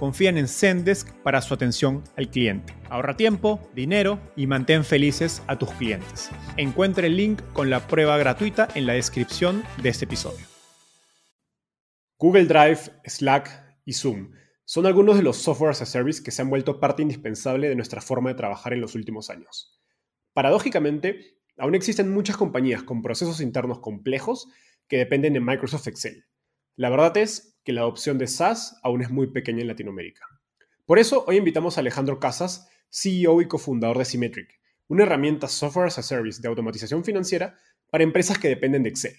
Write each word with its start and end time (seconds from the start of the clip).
confían 0.00 0.38
en 0.38 0.48
Zendesk 0.48 1.12
para 1.22 1.42
su 1.42 1.52
atención 1.52 2.02
al 2.16 2.30
cliente. 2.30 2.74
Ahorra 2.88 3.18
tiempo, 3.18 3.60
dinero 3.74 4.18
y 4.34 4.46
mantén 4.46 4.82
felices 4.82 5.42
a 5.46 5.58
tus 5.58 5.70
clientes. 5.72 6.30
Encuentre 6.56 7.08
el 7.08 7.18
link 7.18 7.42
con 7.52 7.68
la 7.68 7.86
prueba 7.86 8.16
gratuita 8.16 8.66
en 8.74 8.86
la 8.86 8.94
descripción 8.94 9.62
de 9.82 9.90
este 9.90 10.06
episodio. 10.06 10.46
Google 12.18 12.46
Drive, 12.46 12.80
Slack 13.04 13.78
y 13.84 13.92
Zoom 13.92 14.32
son 14.64 14.86
algunos 14.86 15.18
de 15.18 15.22
los 15.22 15.36
software 15.36 15.72
as 15.72 15.82
a 15.82 15.86
service 15.86 16.22
que 16.22 16.30
se 16.30 16.40
han 16.40 16.48
vuelto 16.48 16.80
parte 16.80 17.02
indispensable 17.02 17.68
de 17.68 17.76
nuestra 17.76 18.00
forma 18.00 18.30
de 18.30 18.36
trabajar 18.36 18.72
en 18.72 18.80
los 18.80 18.94
últimos 18.94 19.28
años. 19.28 19.82
Paradójicamente, 20.32 21.36
aún 21.58 21.74
existen 21.74 22.10
muchas 22.10 22.38
compañías 22.38 22.82
con 22.82 23.02
procesos 23.02 23.42
internos 23.42 23.80
complejos 23.80 24.48
que 24.88 24.96
dependen 24.96 25.34
de 25.34 25.40
Microsoft 25.40 25.88
Excel. 25.88 26.24
La 26.74 26.88
verdad 26.88 27.14
es 27.18 27.49
que 27.70 27.74
la 27.74 27.82
adopción 27.82 28.18
de 28.18 28.26
SaaS 28.26 28.80
aún 28.82 29.00
es 29.00 29.10
muy 29.10 29.28
pequeña 29.28 29.60
en 29.60 29.68
Latinoamérica. 29.68 30.26
Por 30.86 30.98
eso, 30.98 31.24
hoy 31.28 31.36
invitamos 31.36 31.76
a 31.76 31.82
Alejandro 31.82 32.18
Casas, 32.18 32.68
CEO 32.90 33.40
y 33.40 33.46
cofundador 33.46 33.96
de 33.96 34.04
Symmetric, 34.04 34.60
una 34.88 35.04
herramienta 35.04 35.46
software 35.46 35.86
as 35.86 35.98
a 36.00 36.02
service 36.02 36.42
de 36.42 36.48
automatización 36.48 37.04
financiera 37.04 37.56
para 37.88 38.02
empresas 38.02 38.38
que 38.38 38.48
dependen 38.48 38.82
de 38.82 38.88
Excel. 38.88 39.14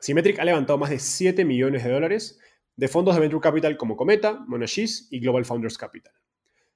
Symmetric 0.00 0.38
ha 0.38 0.46
levantado 0.46 0.78
más 0.78 0.88
de 0.88 0.98
7 0.98 1.44
millones 1.44 1.84
de 1.84 1.90
dólares 1.90 2.38
de 2.74 2.88
fondos 2.88 3.16
de 3.16 3.20
Venture 3.20 3.42
Capital 3.42 3.76
como 3.76 3.98
Cometa, 3.98 4.42
Monashis 4.48 5.08
y 5.10 5.20
Global 5.20 5.44
Founders 5.44 5.76
Capital. 5.76 6.14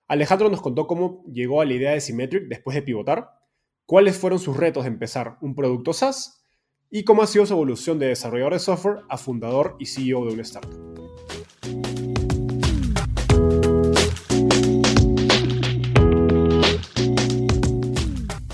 Alejandro 0.08 0.50
nos 0.50 0.60
contó 0.60 0.86
cómo 0.86 1.24
llegó 1.32 1.62
a 1.62 1.64
la 1.64 1.72
idea 1.72 1.92
de 1.92 2.02
Symmetric 2.02 2.48
después 2.48 2.74
de 2.74 2.82
pivotar, 2.82 3.30
cuáles 3.86 4.18
fueron 4.18 4.40
sus 4.40 4.58
retos 4.58 4.84
de 4.84 4.88
empezar 4.88 5.38
un 5.40 5.54
producto 5.54 5.94
SaaS 5.94 6.38
y 6.90 7.04
cómo 7.04 7.22
ha 7.22 7.26
sido 7.26 7.46
su 7.46 7.52
evolución 7.52 7.98
de 7.98 8.08
desarrollador 8.08 8.54
de 8.54 8.58
software 8.58 8.98
a 9.08 9.18
fundador 9.18 9.76
y 9.78 9.86
CEO 9.86 10.24
de 10.26 10.32
una 10.32 10.42
startup. 10.42 10.97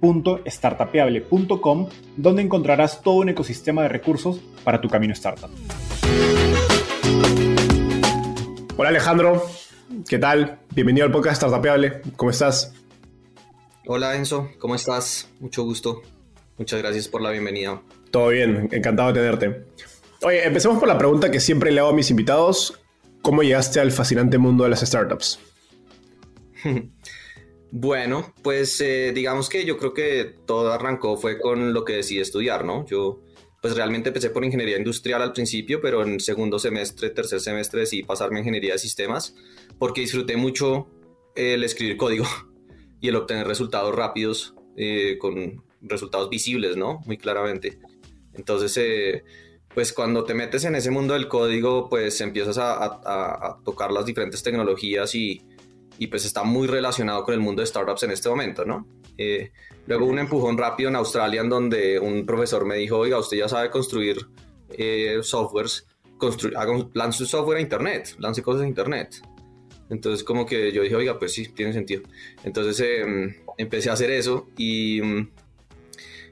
www.startapeable.com 0.00 1.88
donde 2.16 2.42
encontrarás 2.42 3.02
todo 3.02 3.16
un 3.16 3.28
ecosistema 3.28 3.82
de 3.82 3.88
recursos 3.88 4.40
para 4.64 4.80
tu 4.80 4.88
camino 4.88 5.12
startup. 5.12 5.50
Hola 8.76 8.90
Alejandro, 8.90 9.42
¿qué 10.08 10.18
tal? 10.18 10.60
Bienvenido 10.74 11.06
al 11.06 11.12
podcast 11.12 11.36
Startapeable, 11.36 12.02
¿cómo 12.16 12.30
estás? 12.30 12.74
Hola 13.86 14.14
Enzo, 14.16 14.50
¿cómo 14.58 14.74
estás? 14.74 15.28
Mucho 15.40 15.64
gusto. 15.64 16.02
Muchas 16.58 16.80
gracias 16.80 17.08
por 17.08 17.22
la 17.22 17.30
bienvenida. 17.30 17.80
Todo 18.10 18.28
bien, 18.28 18.68
encantado 18.72 19.12
de 19.12 19.20
tenerte. 19.20 19.64
Oye, 20.22 20.46
empecemos 20.46 20.78
por 20.78 20.88
la 20.88 20.98
pregunta 20.98 21.30
que 21.30 21.40
siempre 21.40 21.70
le 21.70 21.80
hago 21.80 21.90
a 21.90 21.92
mis 21.92 22.10
invitados. 22.10 22.80
¿Cómo 23.22 23.42
llegaste 23.42 23.80
al 23.80 23.92
fascinante 23.92 24.38
mundo 24.38 24.64
de 24.64 24.70
las 24.70 24.80
startups? 24.80 25.38
bueno, 27.70 28.34
pues 28.42 28.80
eh, 28.80 29.12
digamos 29.14 29.48
que 29.48 29.64
yo 29.64 29.76
creo 29.78 29.94
que 29.94 30.34
todo 30.46 30.72
arrancó 30.72 31.16
fue 31.16 31.38
con 31.38 31.72
lo 31.72 31.84
que 31.84 31.94
decidí 31.94 32.20
estudiar, 32.20 32.64
¿no? 32.64 32.86
Yo 32.86 33.20
pues 33.60 33.74
realmente 33.74 34.10
empecé 34.10 34.30
por 34.30 34.44
ingeniería 34.44 34.78
industrial 34.78 35.20
al 35.20 35.32
principio, 35.32 35.80
pero 35.80 36.02
en 36.02 36.20
segundo 36.20 36.58
semestre, 36.58 37.10
tercer 37.10 37.40
semestre 37.40 37.80
decidí 37.80 38.04
pasarme 38.04 38.36
a 38.36 38.40
ingeniería 38.40 38.74
de 38.74 38.78
sistemas 38.78 39.34
porque 39.78 40.00
disfruté 40.00 40.36
mucho 40.36 40.88
el 41.34 41.64
escribir 41.64 41.96
código. 41.96 42.24
y 43.00 43.08
el 43.08 43.16
obtener 43.16 43.46
resultados 43.46 43.94
rápidos 43.94 44.54
eh, 44.76 45.16
con 45.18 45.62
resultados 45.80 46.28
visibles, 46.30 46.76
¿no? 46.76 47.00
Muy 47.06 47.18
claramente. 47.18 47.78
Entonces, 48.34 48.76
eh, 48.76 49.24
pues 49.74 49.92
cuando 49.92 50.24
te 50.24 50.34
metes 50.34 50.64
en 50.64 50.74
ese 50.74 50.90
mundo 50.90 51.14
del 51.14 51.28
código, 51.28 51.88
pues 51.88 52.20
empiezas 52.20 52.58
a, 52.58 53.58
tocar 53.64 53.92
las 53.92 54.06
diferentes 54.06 54.42
tecnologías 54.42 55.14
y, 55.14 55.42
y, 55.98 56.06
pues 56.06 56.24
está 56.24 56.44
muy 56.44 56.66
relacionado 56.66 57.24
con 57.24 57.34
el 57.34 57.40
mundo 57.40 57.60
de 57.60 57.66
startups 57.66 58.04
en 58.04 58.12
este 58.12 58.28
momento, 58.28 58.64
¿no? 58.64 58.86
Eh, 59.16 59.50
luego 59.86 60.06
un 60.06 60.18
empujón 60.18 60.56
rápido 60.56 60.88
en 60.88 60.96
Australia 60.96 61.40
en 61.40 61.48
donde 61.48 61.98
un 61.98 62.24
profesor 62.24 62.64
me 62.64 62.76
dijo, 62.76 62.98
oiga, 62.98 63.18
usted 63.18 63.36
ya 63.36 63.48
sabe 63.48 63.70
construir 63.70 64.26
softwares, 65.22 65.86
constru 66.18 66.50
lance 66.94 67.24
software 67.26 67.58
a 67.58 67.60
internet, 67.60 68.14
lance 68.18 68.42
cosas 68.42 68.62
a 68.62 68.68
internet. 68.68 69.22
Entonces 69.90 70.22
como 70.22 70.46
que 70.46 70.72
yo 70.72 70.82
dije, 70.82 70.94
oiga, 70.94 71.18
pues 71.18 71.32
sí, 71.32 71.48
tiene 71.48 71.72
sentido. 71.72 72.02
Entonces 72.44 72.80
em, 72.80 73.34
empecé 73.56 73.90
a 73.90 73.94
hacer 73.94 74.10
eso 74.10 74.48
y, 74.56 75.00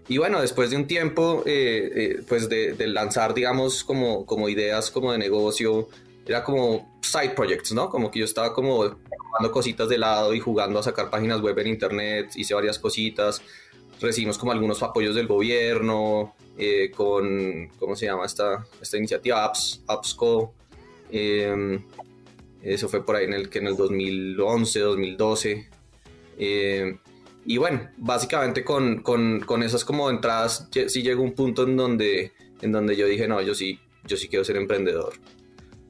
y 0.09 0.19
bueno, 0.19 0.41
después 0.41 0.71
de 0.71 0.77
un 0.77 0.87
tiempo, 0.87 1.43
eh, 1.47 1.91
eh, 1.95 2.23
pues 2.29 2.49
de, 2.49 2.75
lanzar, 2.87 3.35
digamos, 3.35 3.83
como, 3.83 4.27
como 4.27 4.49
ideas 4.49 4.91
como 4.91 5.13
de 5.13 5.19
negocio, 5.19 5.89
era 6.27 6.45
como 6.45 6.99
side 7.03 7.31
projects, 7.31 7.73
¿no? 7.73 7.89
Como 7.89 8.11
que 8.11 8.21
yo 8.21 8.25
estaba 8.25 8.53
como 8.53 8.97
jugando 9.37 9.53
cositas 9.53 9.89
de 9.89 9.99
lado 9.99 10.35
y 10.35 10.41
jugando 10.41 10.79
a 10.79 10.83
sacar 10.83 11.11
páginas 11.11 11.41
web 11.41 11.59
en 11.59 11.69
internet, 11.69 12.31
hice 12.37 12.55
varias 12.55 12.79
cositas, 12.79 13.43
recibimos 14.01 14.39
como 14.39 14.53
algunos 14.53 14.83
apoyos 14.83 15.15
del 15.15 15.27
gobierno, 15.27 16.35
eh, 16.57 16.91
con, 16.91 17.69
¿cómo 17.79 17.97
se 17.97 18.07
llama 18.07 18.25
esta, 18.25 18.67
esta 18.81 18.97
iniciativa? 18.97 19.45
Apps, 19.45 19.83
AppsCo. 19.87 20.55
Eh, 21.11 21.81
eso 22.63 22.89
fue 22.89 23.05
por 23.05 23.17
ahí 23.17 23.27
en 23.27 23.35
el 23.35 23.49
que 23.49 23.59
en 23.59 23.69
el 23.69 23.77
2011, 23.77 24.81
2012. 24.81 25.69
Eh, 26.39 26.99
y 27.45 27.59
bueno, 27.59 27.89
básicamente 27.97 28.65
con, 28.65 29.03
con, 29.03 29.41
con, 29.41 29.63
esas 29.63 29.85
como 29.85 30.11
entradas 30.11 30.69
sí 30.89 31.03
llegó 31.03 31.23
un 31.23 31.33
punto 31.35 31.63
en 31.63 31.77
donde, 31.77 32.33
en 32.61 32.73
donde 32.73 32.97
yo 32.97 33.07
dije, 33.07 33.29
no, 33.29 33.41
yo 33.41 33.55
sí, 33.55 33.79
yo 34.05 34.17
sí 34.17 34.29
quiero 34.29 34.45
ser 34.45 34.57
emprendedor. 34.57 35.15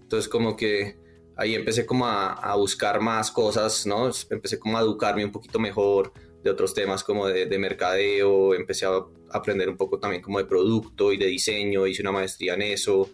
Entonces 0.03 0.29
como 0.29 0.57
que 0.57 0.97
ahí 1.37 1.55
empecé 1.55 1.87
como 1.87 2.07
a, 2.07 2.33
a 2.33 2.57
buscar 2.57 3.01
más 3.01 3.31
cosas, 3.31 3.87
¿no? 3.87 4.11
Empecé 4.31 4.59
como 4.59 4.79
a 4.79 4.81
educarme 4.81 5.25
un 5.25 5.33
poquito 5.33 5.59
mejor 5.59 6.13
de 6.43 6.51
otros 6.51 6.75
temas 6.75 7.03
como 7.05 7.27
de, 7.27 7.47
de 7.47 7.59
mercadeo, 7.59 8.55
empecé 8.55 8.87
a 8.87 9.05
aprender 9.31 9.69
un 9.69 9.77
poco 9.77 9.99
también 9.99 10.23
como 10.23 10.39
de 10.39 10.45
producto 10.45 11.13
y 11.13 11.17
de 11.17 11.27
diseño, 11.27 11.87
hice 11.87 12.03
una 12.03 12.13
maestría 12.13 12.55
en 12.55 12.63
eso, 12.63 13.11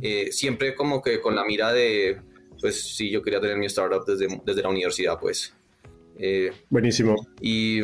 eh, 0.00 0.30
siempre 0.32 0.74
como 0.74 1.00
que 1.00 1.20
con 1.20 1.36
la 1.36 1.44
mira 1.44 1.72
de 1.72 2.20
pues 2.62 2.96
sí, 2.96 3.10
yo 3.10 3.22
quería 3.22 3.40
tener 3.40 3.58
mi 3.58 3.66
startup 3.66 4.06
desde, 4.06 4.40
desde 4.46 4.62
la 4.62 4.68
universidad, 4.68 5.18
pues. 5.20 5.52
Eh, 6.16 6.52
Buenísimo. 6.70 7.16
Y 7.40 7.80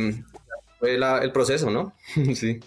fue 0.79 0.95
el 0.95 1.33
proceso, 1.33 1.69
¿no? 1.69 1.95
sí. 2.35 2.61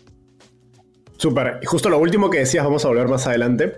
Súper. 1.16 1.60
Y 1.62 1.66
justo 1.66 1.90
lo 1.90 1.98
último 2.00 2.30
que 2.30 2.40
decías, 2.40 2.66
vamos 2.66 2.84
a 2.84 2.90
volver 2.90 3.08
más 3.08 3.26
adelante. 3.28 3.78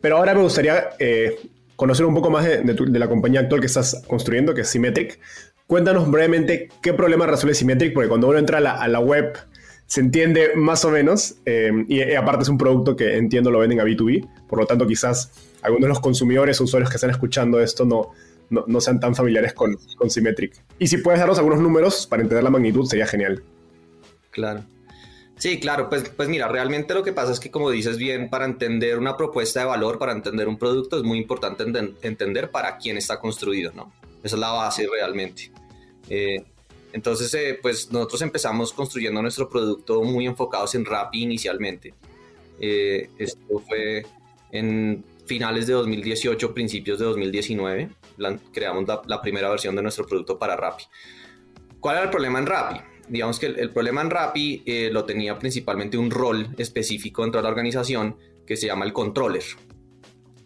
Pero 0.00 0.18
ahora 0.18 0.34
me 0.34 0.42
gustaría 0.42 0.90
eh, 1.00 1.36
conocer 1.76 2.06
un 2.06 2.14
poco 2.14 2.30
más 2.30 2.44
de, 2.44 2.98
la 2.98 3.08
compañía 3.08 3.40
actual 3.40 3.60
que 3.60 3.66
estás 3.66 4.02
construyendo, 4.06 4.54
que 4.54 4.62
es 4.62 4.68
Symmetric. 4.68 5.18
Cuéntanos 5.66 6.10
brevemente 6.10 6.68
qué 6.82 6.92
problema 6.92 7.26
resuelve 7.26 7.54
Symmetric, 7.54 7.94
porque 7.94 8.08
cuando 8.08 8.28
uno 8.28 8.38
entra 8.38 8.58
a 8.58 8.88
la, 8.88 9.00
web 9.00 9.36
se 9.86 10.00
entiende 10.00 10.52
más 10.54 10.84
o 10.84 10.90
menos, 10.90 11.36
eh, 11.46 11.70
y, 11.88 12.02
aparte 12.14 12.42
es 12.42 12.48
un 12.48 12.58
producto 12.58 12.96
que 12.96 13.16
entiendo 13.16 13.50
lo 13.50 13.58
venden 13.58 13.80
a 13.80 13.84
B2B, 13.84 14.46
por 14.48 14.58
lo 14.58 14.66
tanto 14.66 14.86
quizás 14.86 15.32
algunos 15.62 15.84
de 15.84 15.88
los 15.88 16.00
consumidores 16.00 16.60
o 16.60 16.64
usuarios 16.64 16.90
que 16.90 16.96
están 16.96 17.10
escuchando 17.10 17.60
esto 17.60 17.84
no, 17.84 18.10
no, 18.50 18.80
sean 18.80 19.00
tan 19.00 19.14
familiares 19.14 19.54
con, 19.54 19.76
con 19.96 20.10
Symmetric. 20.10 20.54
Y 20.78 20.86
si 20.86 20.98
puedes 20.98 21.20
darnos 21.20 21.38
algunos 21.38 21.60
números 21.60 22.06
para 22.06 22.22
entender 22.22 22.44
la 22.44 22.50
magnitud, 22.50 22.86
sería 22.86 23.06
genial. 23.06 23.42
Claro. 24.30 24.64
Sí, 25.44 25.60
claro, 25.60 25.90
pues, 25.90 26.08
pues 26.08 26.26
mira, 26.30 26.48
realmente 26.48 26.94
lo 26.94 27.02
que 27.02 27.12
pasa 27.12 27.30
es 27.30 27.38
que 27.38 27.50
como 27.50 27.70
dices 27.70 27.98
bien, 27.98 28.30
para 28.30 28.46
entender 28.46 28.98
una 28.98 29.14
propuesta 29.14 29.60
de 29.60 29.66
valor, 29.66 29.98
para 29.98 30.12
entender 30.12 30.48
un 30.48 30.56
producto, 30.56 30.96
es 30.96 31.02
muy 31.02 31.18
importante 31.18 31.64
entender 32.00 32.50
para 32.50 32.78
quién 32.78 32.96
está 32.96 33.20
construido, 33.20 33.70
¿no? 33.74 33.92
Esa 34.22 34.36
es 34.36 34.40
la 34.40 34.52
base 34.52 34.88
realmente. 34.90 35.52
Eh, 36.08 36.42
entonces, 36.94 37.34
eh, 37.34 37.58
pues 37.60 37.92
nosotros 37.92 38.22
empezamos 38.22 38.72
construyendo 38.72 39.20
nuestro 39.20 39.46
producto 39.50 40.02
muy 40.02 40.24
enfocados 40.24 40.74
en 40.76 40.86
Rappi 40.86 41.24
inicialmente. 41.24 41.92
Eh, 42.58 43.10
esto 43.18 43.62
fue 43.68 44.06
en 44.50 45.04
finales 45.26 45.66
de 45.66 45.74
2018, 45.74 46.54
principios 46.54 46.98
de 46.98 47.04
2019, 47.04 47.90
creamos 48.50 48.88
la, 48.88 49.02
la, 49.06 49.20
primera 49.20 49.50
versión 49.50 49.76
de 49.76 49.82
nuestro 49.82 50.06
producto 50.06 50.38
para 50.38 50.56
Rappi. 50.56 50.84
¿Cuál 51.80 51.96
era 51.96 52.04
el 52.06 52.10
problema 52.10 52.38
en 52.38 52.46
Rappi? 52.46 52.93
Digamos 53.08 53.38
que 53.38 53.46
el, 53.46 53.70
problema 53.70 54.00
en 54.02 54.10
Rappi 54.10 54.62
eh, 54.66 54.90
lo 54.92 55.04
tenía 55.04 55.38
principalmente 55.38 55.98
un 55.98 56.10
rol 56.10 56.48
específico 56.58 57.22
dentro 57.22 57.40
de 57.40 57.42
la 57.44 57.50
organización 57.50 58.16
que 58.46 58.56
se 58.56 58.66
llama 58.66 58.84
el 58.84 58.92
controller 58.92 59.44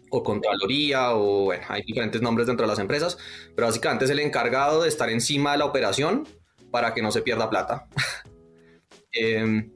o 0.09 0.23
contraloría 0.23 1.13
o 1.13 1.45
bueno, 1.45 1.63
hay 1.69 1.83
diferentes 1.83 2.21
nombres 2.21 2.47
dentro 2.47 2.65
de 2.65 2.71
las 2.71 2.79
empresas, 2.79 3.17
pero 3.55 3.67
básicamente 3.67 4.05
es 4.05 4.11
el 4.11 4.19
encargado 4.19 4.81
de 4.81 4.89
estar 4.89 5.09
encima 5.09 5.51
de 5.51 5.59
la 5.59 5.65
operación 5.65 6.27
para 6.71 6.93
que 6.93 7.01
no 7.01 7.11
se 7.11 7.21
pierda 7.21 7.49
plata. 7.49 7.87
eh, 9.11 9.69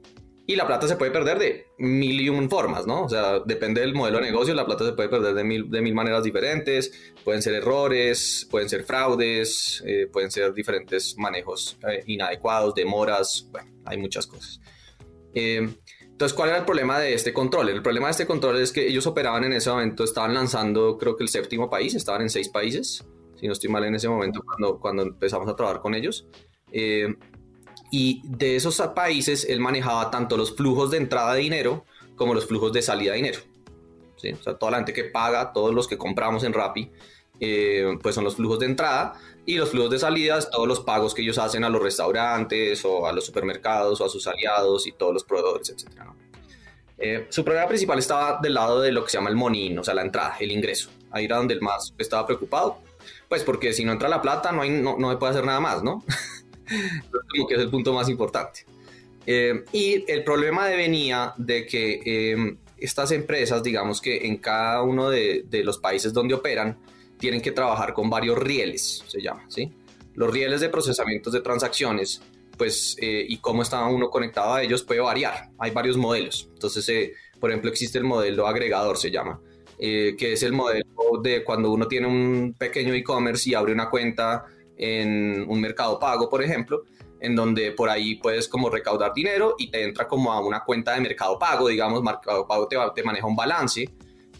y 0.46 0.56
la 0.56 0.66
plata 0.66 0.86
se 0.86 0.96
puede 0.96 1.10
perder 1.10 1.38
de 1.38 1.66
mil 1.78 2.20
y 2.20 2.28
un 2.28 2.50
formas, 2.50 2.86
¿no? 2.86 3.04
O 3.04 3.08
sea, 3.08 3.40
depende 3.40 3.80
del 3.80 3.94
modelo 3.94 4.18
de 4.18 4.24
negocio, 4.24 4.54
la 4.54 4.66
plata 4.66 4.84
se 4.84 4.92
puede 4.92 5.08
perder 5.08 5.34
de 5.34 5.42
mil, 5.42 5.70
de 5.70 5.80
mil 5.80 5.94
maneras 5.94 6.22
diferentes. 6.22 6.92
Pueden 7.24 7.40
ser 7.40 7.54
errores, 7.54 8.46
pueden 8.50 8.68
ser 8.68 8.84
fraudes, 8.84 9.82
eh, 9.86 10.06
pueden 10.12 10.30
ser 10.30 10.52
diferentes 10.52 11.16
manejos 11.16 11.78
eh, 11.88 12.02
inadecuados, 12.06 12.74
demoras, 12.74 13.48
bueno, 13.50 13.70
hay 13.86 13.96
muchas 13.96 14.26
cosas. 14.26 14.60
Eh, 15.32 15.66
entonces, 16.02 16.36
¿cuál 16.36 16.50
era 16.50 16.58
el 16.58 16.64
problema 16.64 16.98
de 16.98 17.14
este 17.14 17.32
control? 17.32 17.70
El 17.70 17.82
problema 17.82 18.08
de 18.08 18.12
este 18.12 18.26
control 18.26 18.58
es 18.60 18.70
que 18.70 18.86
ellos 18.86 19.06
operaban 19.06 19.44
en 19.44 19.54
ese 19.54 19.70
momento, 19.70 20.04
estaban 20.04 20.34
lanzando, 20.34 20.98
creo 20.98 21.16
que 21.16 21.24
el 21.24 21.30
séptimo 21.30 21.70
país, 21.70 21.94
estaban 21.94 22.20
en 22.20 22.30
seis 22.30 22.50
países, 22.50 23.04
si 23.40 23.46
no 23.46 23.52
estoy 23.54 23.70
mal 23.70 23.84
en 23.84 23.94
ese 23.94 24.08
momento 24.08 24.42
cuando, 24.44 24.78
cuando 24.78 25.02
empezamos 25.02 25.48
a 25.48 25.56
trabajar 25.56 25.80
con 25.80 25.94
ellos. 25.94 26.28
Y 27.96 28.22
de 28.24 28.56
esos 28.56 28.82
países 28.92 29.46
él 29.48 29.60
manejaba 29.60 30.10
tanto 30.10 30.36
los 30.36 30.56
flujos 30.56 30.90
de 30.90 30.96
entrada 30.96 31.34
de 31.34 31.42
dinero 31.42 31.84
como 32.16 32.34
los 32.34 32.44
flujos 32.44 32.72
de 32.72 32.82
salida 32.82 33.12
de 33.12 33.18
dinero. 33.18 33.38
¿sí? 34.16 34.32
O 34.32 34.42
sea, 34.42 34.54
toda 34.54 34.72
la 34.72 34.78
gente 34.78 34.92
que 34.92 35.04
paga, 35.04 35.52
todos 35.52 35.72
los 35.72 35.86
que 35.86 35.96
compramos 35.96 36.42
en 36.42 36.52
Rappi, 36.52 36.90
eh, 37.38 37.96
pues 38.02 38.16
son 38.16 38.24
los 38.24 38.34
flujos 38.34 38.58
de 38.58 38.66
entrada 38.66 39.12
y 39.46 39.58
los 39.58 39.70
flujos 39.70 39.92
de 39.92 40.00
salidas, 40.00 40.50
todos 40.50 40.66
los 40.66 40.80
pagos 40.80 41.14
que 41.14 41.22
ellos 41.22 41.38
hacen 41.38 41.62
a 41.62 41.68
los 41.68 41.80
restaurantes 41.80 42.84
o 42.84 43.06
a 43.06 43.12
los 43.12 43.24
supermercados 43.24 44.00
o 44.00 44.06
a 44.06 44.08
sus 44.08 44.26
aliados 44.26 44.88
y 44.88 44.90
todos 44.90 45.14
los 45.14 45.22
proveedores, 45.22 45.70
etc. 45.70 45.86
Eh, 46.98 47.28
su 47.30 47.44
problema 47.44 47.68
principal 47.68 48.00
estaba 48.00 48.40
del 48.42 48.54
lado 48.54 48.80
de 48.80 48.90
lo 48.90 49.04
que 49.04 49.10
se 49.12 49.18
llama 49.18 49.30
el 49.30 49.36
money, 49.36 49.78
o 49.78 49.84
sea, 49.84 49.94
la 49.94 50.02
entrada, 50.02 50.34
el 50.40 50.50
ingreso. 50.50 50.90
Ahí 51.12 51.26
era 51.26 51.36
donde 51.36 51.54
el 51.54 51.60
más 51.60 51.94
estaba 51.96 52.26
preocupado, 52.26 52.78
pues 53.28 53.44
porque 53.44 53.72
si 53.72 53.84
no 53.84 53.92
entra 53.92 54.08
la 54.08 54.20
plata 54.20 54.50
no, 54.50 54.62
hay, 54.62 54.70
no, 54.70 54.96
no 54.98 55.12
se 55.12 55.16
puede 55.16 55.30
hacer 55.30 55.44
nada 55.44 55.60
más, 55.60 55.84
¿no? 55.84 56.02
como 57.30 57.46
que 57.46 57.54
es 57.54 57.60
el 57.60 57.70
punto 57.70 57.92
más 57.92 58.08
importante. 58.08 58.64
Eh, 59.26 59.64
y 59.72 60.10
el 60.10 60.22
problema 60.24 60.66
venía 60.68 61.32
de 61.36 61.66
que 61.66 62.02
eh, 62.04 62.56
estas 62.76 63.10
empresas, 63.12 63.62
digamos 63.62 64.00
que 64.00 64.26
en 64.26 64.36
cada 64.36 64.82
uno 64.82 65.08
de, 65.08 65.46
los 65.64 65.78
países 65.78 66.12
donde 66.12 66.34
operan, 66.34 66.78
tienen 67.18 67.40
que 67.40 67.52
trabajar 67.52 67.94
con 67.94 68.10
varios 68.10 68.38
rieles, 68.38 69.02
se 69.06 69.22
llama, 69.22 69.46
¿sí? 69.48 69.72
Los 70.14 70.32
rieles 70.32 70.60
de 70.60 70.68
procesamientos 70.68 71.32
de 71.32 71.40
transacciones, 71.40 72.20
pues, 72.58 72.96
eh, 73.00 73.24
y 73.26 73.38
cómo 73.38 73.62
está 73.62 73.84
uno 73.86 74.10
conectado 74.10 74.54
a 74.54 74.62
ellos 74.62 74.82
puede 74.82 75.00
variar. 75.00 75.48
Hay 75.58 75.70
varios 75.70 75.96
modelos. 75.96 76.48
Entonces, 76.52 77.12
por 77.40 77.50
ejemplo, 77.50 77.70
existe 77.70 77.98
el 77.98 78.04
modelo 78.04 78.46
agregador, 78.46 78.96
se 78.96 79.10
llama, 79.10 79.40
que 79.78 80.14
es 80.18 80.42
el 80.42 80.52
modelo 80.52 80.86
de 81.22 81.42
cuando 81.42 81.72
uno 81.72 81.88
tiene 81.88 82.06
un 82.06 82.54
pequeño 82.56 82.94
e-commerce 82.94 83.50
y 83.50 83.54
abre 83.54 83.72
una 83.72 83.90
cuenta 83.90 84.44
en 84.76 85.44
un 85.48 85.60
mercado 85.60 85.98
pago, 85.98 86.28
por 86.28 86.42
ejemplo, 86.42 86.84
en 87.20 87.34
donde 87.34 87.72
por 87.72 87.88
ahí 87.88 88.16
puedes 88.16 88.48
como 88.48 88.68
recaudar 88.70 89.12
dinero 89.14 89.54
y 89.58 89.70
te 89.70 89.82
entra 89.82 90.06
como 90.06 90.32
a 90.32 90.40
una 90.40 90.64
cuenta 90.64 90.94
de 90.94 91.00
mercado 91.00 91.38
pago, 91.38 91.68
digamos, 91.68 92.02
mercado 92.02 92.46
pago 92.46 92.68
te, 92.68 92.76
te 92.94 93.02
maneja 93.02 93.26
un 93.26 93.36
balance 93.36 93.88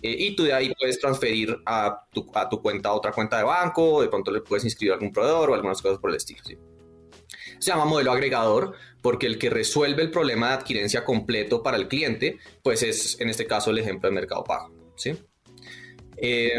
eh, 0.02 0.16
y 0.18 0.36
tú 0.36 0.44
de 0.44 0.52
ahí 0.52 0.70
puedes 0.78 1.00
transferir 1.00 1.56
a 1.64 2.06
tu, 2.12 2.30
a 2.34 2.46
tu 2.46 2.60
cuenta 2.60 2.90
a 2.90 2.92
otra 2.92 3.10
cuenta 3.10 3.38
de 3.38 3.44
banco, 3.44 4.02
de 4.02 4.08
pronto 4.08 4.30
le 4.30 4.42
puedes 4.42 4.64
inscribir 4.64 4.92
a 4.92 4.94
algún 4.96 5.10
proveedor 5.10 5.50
o 5.50 5.54
algunas 5.54 5.80
cosas 5.80 5.98
por 5.98 6.10
el 6.10 6.16
estilo. 6.16 6.42
¿sí? 6.44 6.58
Se 7.58 7.70
llama 7.70 7.86
modelo 7.86 8.12
agregador 8.12 8.74
porque 9.00 9.26
el 9.26 9.38
que 9.38 9.48
resuelve 9.48 10.02
el 10.02 10.10
problema 10.10 10.48
de 10.48 10.54
adquirencia 10.54 11.04
completo 11.04 11.62
para 11.62 11.78
el 11.78 11.88
cliente, 11.88 12.38
pues 12.62 12.82
es 12.82 13.18
en 13.18 13.30
este 13.30 13.46
caso 13.46 13.70
el 13.70 13.78
ejemplo 13.78 14.10
de 14.10 14.14
mercado 14.14 14.44
pago. 14.44 14.74
¿sí? 14.94 15.16
Eh, 16.18 16.52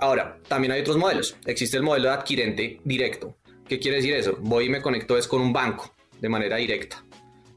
Ahora, 0.00 0.38
también 0.48 0.72
hay 0.72 0.80
otros 0.80 0.96
modelos. 0.96 1.36
Existe 1.46 1.76
el 1.76 1.82
modelo 1.82 2.08
de 2.08 2.14
adquirente 2.14 2.80
directo. 2.84 3.36
¿Qué 3.68 3.78
quiere 3.78 3.98
decir 3.98 4.14
eso? 4.14 4.36
Voy 4.40 4.64
y 4.64 4.68
me 4.68 4.80
conecto 4.80 5.16
es 5.16 5.28
con 5.28 5.40
un 5.40 5.52
banco 5.52 5.94
de 6.20 6.28
manera 6.28 6.56
directa. 6.56 7.04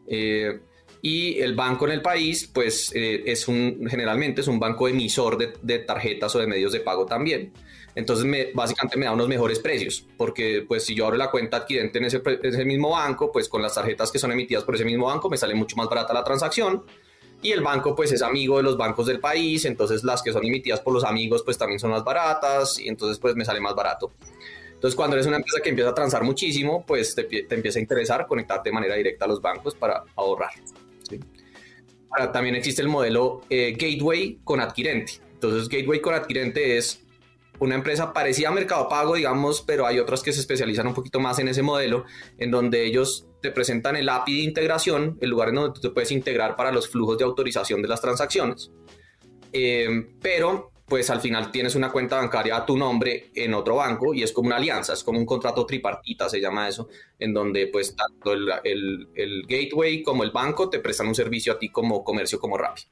Eh, 0.07 0.60
y 1.01 1.40
el 1.40 1.56
banco 1.56 1.86
en 1.86 1.94
el 1.94 2.01
país, 2.01 2.50
pues 2.54 2.92
eh, 2.95 3.24
es 3.25 3.48
un, 3.48 3.88
generalmente 3.90 4.42
es 4.42 4.48
un 4.48 4.60
banco 4.60 4.88
emisor 4.88 5.38
de, 5.38 5.80
tarjetas 5.80 6.36
o 6.36 6.40
de 6.40 6.48
medios 6.48 6.72
de 6.72 6.81
pago 6.81 7.06
también. 7.06 7.54
Entonces, 7.95 8.25
me, 8.25 8.51
básicamente 8.54 8.98
me 8.98 9.06
da 9.06 9.12
unos 9.12 9.28
mejores 9.28 9.60
precios, 9.60 10.07
porque 10.18 10.66
pues 10.68 10.86
si 10.86 10.96
yo 10.96 11.06
abro 11.06 11.18
la 11.18 11.30
cuenta 11.30 11.57
adquirente 11.57 12.00
en 12.00 12.06
ese, 12.06 12.22
en 12.25 12.46
ese 12.46 12.66
mismo 12.66 12.92
banco, 12.92 13.31
pues 13.31 13.48
con 13.48 13.62
las 13.62 13.75
tarjetas 13.75 14.12
que 14.12 14.19
son 14.19 14.31
emitidas 14.31 14.63
por 14.63 14.75
ese 14.75 14.86
mismo 14.86 15.07
banco, 15.07 15.30
me 15.30 15.38
sale 15.38 15.56
mucho 15.56 15.75
más 15.75 15.88
barata 15.88 16.13
la 16.13 16.24
transacción 16.24 16.84
y 17.44 17.51
el 17.51 17.62
banco 17.62 17.95
pues 17.95 18.12
es 18.12 18.22
amigo 18.22 18.57
de 18.57 18.63
los 18.63 18.78
bancos 18.78 19.06
del 19.06 19.19
país, 19.19 19.66
entonces 19.66 20.04
las 20.04 20.24
que 20.24 20.31
son 20.31 20.45
emitidas 20.45 20.80
por 20.80 20.94
los 20.94 21.04
amigos 21.04 21.44
pues 21.44 21.57
también 21.57 21.80
son 21.80 21.92
más 21.92 22.04
baratas 22.04 22.80
y 22.80 22.88
entonces 22.88 23.19
pues 23.19 23.36
me 23.36 23.45
sale 23.45 23.60
más 23.60 23.75
barato. 23.75 24.12
Entonces 24.74 24.95
cuando 24.95 25.16
eres 25.16 25.28
una 25.28 25.38
empresa 25.38 25.62
que 25.62 25.69
empieza 25.69 25.92
a 25.92 25.94
transar 25.94 26.24
muchísimo, 26.24 26.86
pues 26.86 27.13
te, 27.13 27.46
empieza 27.53 27.79
a 27.79 27.82
interesar 27.82 28.25
conectarte 28.27 28.70
de 28.70 28.74
manera 28.74 28.96
directa 28.96 29.25
a 29.25 29.27
los 29.27 29.41
bancos 29.41 29.75
para 29.75 30.03
ahorrar. 30.15 30.51
Ahora 32.10 32.32
también 32.32 32.56
existe 32.56 32.82
el 32.82 32.88
modelo 32.88 33.41
eh, 33.50 33.75
Gateway 33.77 34.39
con 34.44 34.60
adquirente. 34.60 35.13
Entonces 35.34 35.68
Gateway 35.68 36.00
con 36.00 36.13
adquirente 36.13 36.77
es 36.77 37.02
una 37.63 37.75
empresa 37.75 38.13
parecida 38.13 38.50
a 38.50 38.51
Mercado 38.51 38.89
Pago, 38.89 39.15
digamos, 39.15 39.62
pero 39.62 39.88
hay 39.88 40.00
otras 40.00 40.22
que 40.22 40.34
se 40.34 40.41
especializan 40.41 40.88
un 40.88 40.93
poquito 40.93 41.20
más 41.20 41.39
en 41.39 41.48
ese 41.48 41.62
modelo, 41.62 42.05
en 42.38 42.51
donde 42.51 42.86
ellos 42.86 43.27
te 43.41 43.51
presentan 43.51 43.96
el 43.96 44.10
API 44.10 44.38
de 44.38 44.43
integración, 44.43 45.17
el 45.22 45.29
lugar 45.29 45.50
en 45.50 45.55
donde 45.55 45.74
tú 45.74 45.82
te 45.82 45.89
puedes 45.89 46.12
integrar 46.12 46.55
para 46.55 46.72
los 46.72 46.89
flujos 46.89 47.17
de 47.17 47.24
autorización 47.24 47.82
de 47.82 47.88
las 47.88 48.01
transacciones. 48.01 48.72
Eh, 49.51 50.15
pero 50.22 50.72
pues 50.86 51.10
al 51.10 51.22
final 51.22 51.51
tienes 51.51 51.75
una 51.75 51.91
cuenta 51.91 52.17
bancaria 52.17 52.58
a 52.58 52.65
tu 52.65 52.77
nombre 52.77 53.32
en 53.34 53.53
otro 53.53 53.77
banco 53.77 54.13
y 54.13 54.22
es 54.22 54.32
como 54.32 54.48
una 54.48 54.58
alianza, 54.58 54.93
es 54.93 55.03
como 55.03 55.17
un 55.17 55.25
contrato 55.25 55.65
tripartita, 55.65 56.29
se 56.29 56.41
llama 56.41 56.67
eso, 56.67 56.89
en 57.17 57.34
donde 57.34 57.67
pues 57.67 57.96
tanto 57.96 58.34
el, 58.34 59.08
el, 59.15 59.43
gateway 59.48 60.03
como 60.03 60.24
el 60.24 60.32
banco 60.32 60.70
te 60.70 60.79
prestan 60.79 61.08
un 61.08 61.15
servicio 61.15 61.53
a 61.53 61.60
ti 61.60 61.70
como 61.70 62.03
comercio, 62.03 62.39
como 62.39 62.58
Rappi. 62.58 62.84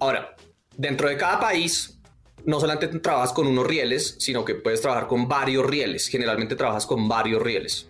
Ahora, 0.00 0.36
dentro 0.76 1.08
de 1.08 1.16
cada 1.16 1.40
país, 1.40 1.97
no 2.44 2.60
solamente 2.60 2.88
trabajas 3.00 3.32
con 3.32 3.46
unos 3.46 3.66
rieles, 3.66 4.16
sino 4.18 4.44
que 4.44 4.54
puedes 4.54 4.80
trabajar 4.80 5.06
con 5.06 5.28
varios 5.28 5.66
rieles. 5.66 6.08
Generalmente 6.08 6.56
trabajas 6.56 6.86
con 6.86 7.08
varios 7.08 7.42
rieles. 7.42 7.88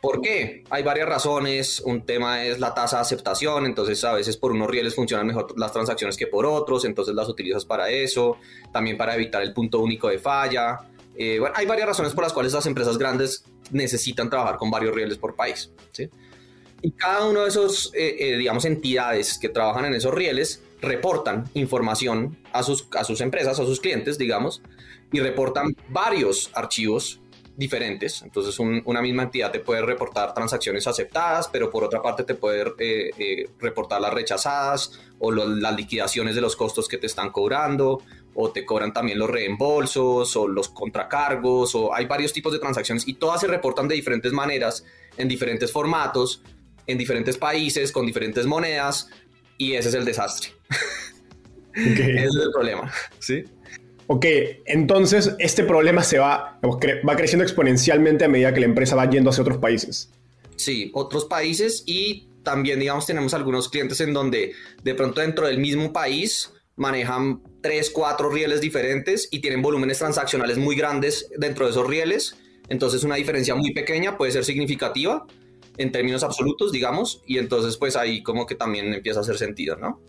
¿Por 0.00 0.20
qué? 0.20 0.62
Hay 0.70 0.82
varias 0.82 1.08
razones. 1.08 1.80
Un 1.80 2.04
tema 2.04 2.44
es 2.44 2.60
la 2.60 2.72
tasa 2.74 2.96
de 2.96 3.02
aceptación, 3.02 3.66
entonces 3.66 4.02
a 4.04 4.12
veces 4.12 4.36
por 4.36 4.52
unos 4.52 4.68
rieles 4.68 4.94
funcionan 4.94 5.26
mejor 5.26 5.58
las 5.58 5.72
transacciones 5.72 6.16
que 6.16 6.26
por 6.26 6.46
otros, 6.46 6.84
entonces 6.84 7.14
las 7.14 7.28
utilizas 7.28 7.64
para 7.64 7.90
eso, 7.90 8.36
también 8.72 8.96
para 8.96 9.14
evitar 9.14 9.42
el 9.42 9.52
punto 9.52 9.80
único 9.80 10.08
de 10.08 10.18
falla. 10.18 10.78
Eh, 11.16 11.38
bueno, 11.40 11.54
hay 11.58 11.66
varias 11.66 11.88
razones 11.88 12.12
por 12.12 12.22
las 12.22 12.32
cuales 12.32 12.52
las 12.52 12.66
empresas 12.66 12.96
grandes 12.96 13.44
necesitan 13.72 14.30
trabajar 14.30 14.56
con 14.56 14.70
varios 14.70 14.94
rieles 14.94 15.18
por 15.18 15.34
país. 15.34 15.72
Y 16.80 16.92
cada 16.92 17.26
uno 17.26 17.42
de 17.42 17.48
esos, 17.48 17.92
eh, 17.92 18.16
eh, 18.20 18.36
digamos, 18.36 18.64
entidades 18.64 19.36
que 19.36 19.48
trabajan 19.48 19.84
en 19.86 19.94
esos 19.94 20.14
rieles 20.14 20.62
reportan 20.80 21.44
información 21.54 22.38
a 22.52 22.62
sus, 22.62 22.88
a 22.96 23.04
sus 23.04 23.20
empresas, 23.20 23.58
a 23.58 23.64
sus 23.64 23.80
clientes, 23.80 24.18
digamos, 24.18 24.62
y 25.12 25.20
reportan 25.20 25.74
varios 25.88 26.50
archivos 26.54 27.20
diferentes. 27.58 28.22
Entonces, 28.22 28.56
una 28.60 29.02
misma 29.02 29.24
entidad 29.24 29.50
te 29.50 29.58
puede 29.58 29.82
reportar 29.82 30.32
transacciones 30.32 30.86
aceptadas, 30.86 31.48
pero 31.48 31.68
por 31.70 31.82
otra 31.82 32.00
parte 32.00 32.22
te 32.22 32.34
puede 32.34 32.62
eh, 32.78 33.10
eh, 33.18 33.50
reportar 33.58 34.00
las 34.00 34.14
rechazadas 34.14 34.92
o 35.18 35.32
las 35.32 35.74
liquidaciones 35.74 36.36
de 36.36 36.40
los 36.40 36.54
costos 36.54 36.86
que 36.86 36.98
te 36.98 37.08
están 37.08 37.30
cobrando 37.30 38.00
o 38.32 38.52
te 38.52 38.64
cobran 38.64 38.92
también 38.92 39.18
los 39.18 39.28
reembolsos 39.28 40.36
o 40.36 40.46
los 40.46 40.68
contracargos 40.68 41.74
o 41.74 41.92
hay 41.92 42.06
varios 42.06 42.32
tipos 42.32 42.52
de 42.52 42.60
transacciones 42.60 43.08
y 43.08 43.14
todas 43.14 43.40
se 43.40 43.48
reportan 43.48 43.88
de 43.88 43.96
diferentes 43.96 44.32
maneras, 44.32 44.84
en 45.16 45.26
diferentes 45.26 45.72
formatos, 45.72 46.44
en 46.86 46.96
diferentes 46.96 47.36
países, 47.38 47.90
con 47.90 48.06
diferentes 48.06 48.46
monedas 48.46 49.08
y 49.56 49.72
ese 49.72 49.88
es 49.88 49.94
el 49.96 50.04
desastre. 50.04 50.57
ese 51.74 52.24
es 52.24 52.34
el 52.34 52.50
problema, 52.52 52.92
¿sí? 53.18 53.44
Ok, 54.06 54.24
entonces 54.64 55.34
este 55.38 55.64
problema 55.64 56.02
se 56.02 56.18
va, 56.18 56.58
va 56.62 57.16
creciendo 57.16 57.44
exponencialmente 57.44 58.24
a 58.24 58.28
medida 58.28 58.54
que 58.54 58.60
la 58.60 58.66
empresa 58.66 58.96
va 58.96 59.08
yendo 59.08 59.30
hacia 59.30 59.42
otros 59.42 59.58
países. 59.58 60.10
Sí, 60.56 60.90
otros 60.94 61.26
países 61.26 61.82
y 61.86 62.28
también, 62.42 62.80
digamos, 62.80 63.04
tenemos 63.04 63.34
algunos 63.34 63.68
clientes 63.68 64.00
en 64.00 64.14
donde 64.14 64.52
de 64.82 64.94
pronto 64.94 65.20
dentro 65.20 65.46
del 65.46 65.58
mismo 65.58 65.92
país 65.92 66.50
manejan 66.76 67.42
tres, 67.60 67.90
cuatro 67.90 68.30
rieles 68.30 68.62
diferentes 68.62 69.28
y 69.30 69.40
tienen 69.40 69.60
volúmenes 69.60 69.98
transaccionales 69.98 70.56
muy 70.56 70.74
grandes 70.74 71.28
dentro 71.36 71.66
de 71.66 71.72
esos 71.72 71.86
rieles. 71.86 72.38
Entonces 72.70 73.04
una 73.04 73.16
diferencia 73.16 73.54
muy 73.54 73.74
pequeña 73.74 74.16
puede 74.16 74.32
ser 74.32 74.44
significativa 74.44 75.26
en 75.76 75.92
términos 75.92 76.22
absolutos, 76.22 76.72
digamos, 76.72 77.22
y 77.26 77.36
entonces 77.38 77.76
pues 77.76 77.96
ahí 77.96 78.22
como 78.22 78.46
que 78.46 78.54
también 78.54 78.94
empieza 78.94 79.20
a 79.20 79.22
hacer 79.22 79.36
sentido, 79.36 79.76
¿no? 79.76 80.00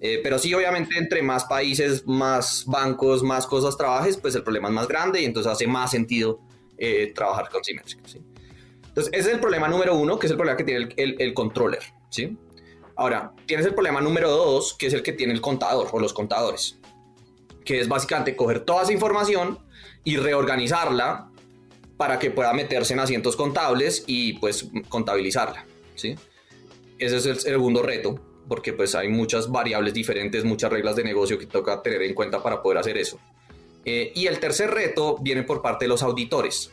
Eh, 0.00 0.20
pero 0.22 0.38
sí, 0.38 0.52
obviamente, 0.54 0.96
entre 0.96 1.22
más 1.22 1.44
países, 1.44 2.06
más 2.06 2.64
bancos, 2.66 3.22
más 3.22 3.46
cosas 3.46 3.76
trabajes, 3.76 4.16
pues 4.16 4.34
el 4.34 4.42
problema 4.42 4.68
es 4.68 4.74
más 4.74 4.88
grande 4.88 5.20
y 5.20 5.26
entonces 5.26 5.52
hace 5.52 5.66
más 5.66 5.90
sentido 5.90 6.40
eh, 6.78 7.12
trabajar 7.14 7.50
con 7.50 7.62
Symmetric. 7.62 7.98
Entonces, 8.88 9.12
ese 9.12 9.28
es 9.28 9.34
el 9.34 9.40
problema 9.40 9.68
número 9.68 9.94
uno, 9.94 10.18
que 10.18 10.26
es 10.26 10.30
el 10.30 10.38
problema 10.38 10.56
que 10.56 10.64
tiene 10.64 10.88
el, 10.96 11.16
el, 11.20 11.34
controller. 11.34 11.82
¿sí? 12.08 12.36
Ahora, 12.96 13.32
tienes 13.46 13.66
el 13.66 13.74
problema 13.74 14.00
número 14.00 14.30
dos, 14.30 14.74
que 14.74 14.86
es 14.86 14.94
el 14.94 15.02
que 15.02 15.12
tiene 15.12 15.34
el 15.34 15.42
contador 15.42 15.88
o 15.92 16.00
los 16.00 16.14
contadores, 16.14 16.78
que 17.64 17.78
es 17.78 17.86
básicamente 17.86 18.34
coger 18.34 18.60
toda 18.60 18.84
esa 18.84 18.94
información 18.94 19.58
y 20.02 20.16
reorganizarla 20.16 21.30
para 21.98 22.18
que 22.18 22.30
pueda 22.30 22.54
meterse 22.54 22.94
en 22.94 23.00
asientos 23.00 23.36
contables 23.36 24.04
y 24.06 24.32
pues 24.38 24.70
contabilizarla. 24.88 25.66
¿sí? 25.94 26.16
Ese 26.98 27.18
es 27.18 27.26
el 27.26 27.38
segundo 27.38 27.82
reto 27.82 28.29
porque 28.50 28.72
pues 28.72 28.96
hay 28.96 29.06
muchas 29.06 29.48
variables 29.48 29.94
diferentes, 29.94 30.42
muchas 30.44 30.72
reglas 30.72 30.96
de 30.96 31.04
negocio 31.04 31.38
que 31.38 31.46
toca 31.46 31.80
tener 31.80 32.02
en 32.02 32.14
cuenta 32.14 32.42
para 32.42 32.60
poder 32.60 32.78
hacer 32.78 32.98
eso. 32.98 33.20
Eh, 33.84 34.10
y 34.12 34.26
el 34.26 34.40
tercer 34.40 34.72
reto 34.72 35.16
viene 35.20 35.44
por 35.44 35.62
parte 35.62 35.84
de 35.84 35.88
los 35.88 36.02
auditores, 36.02 36.72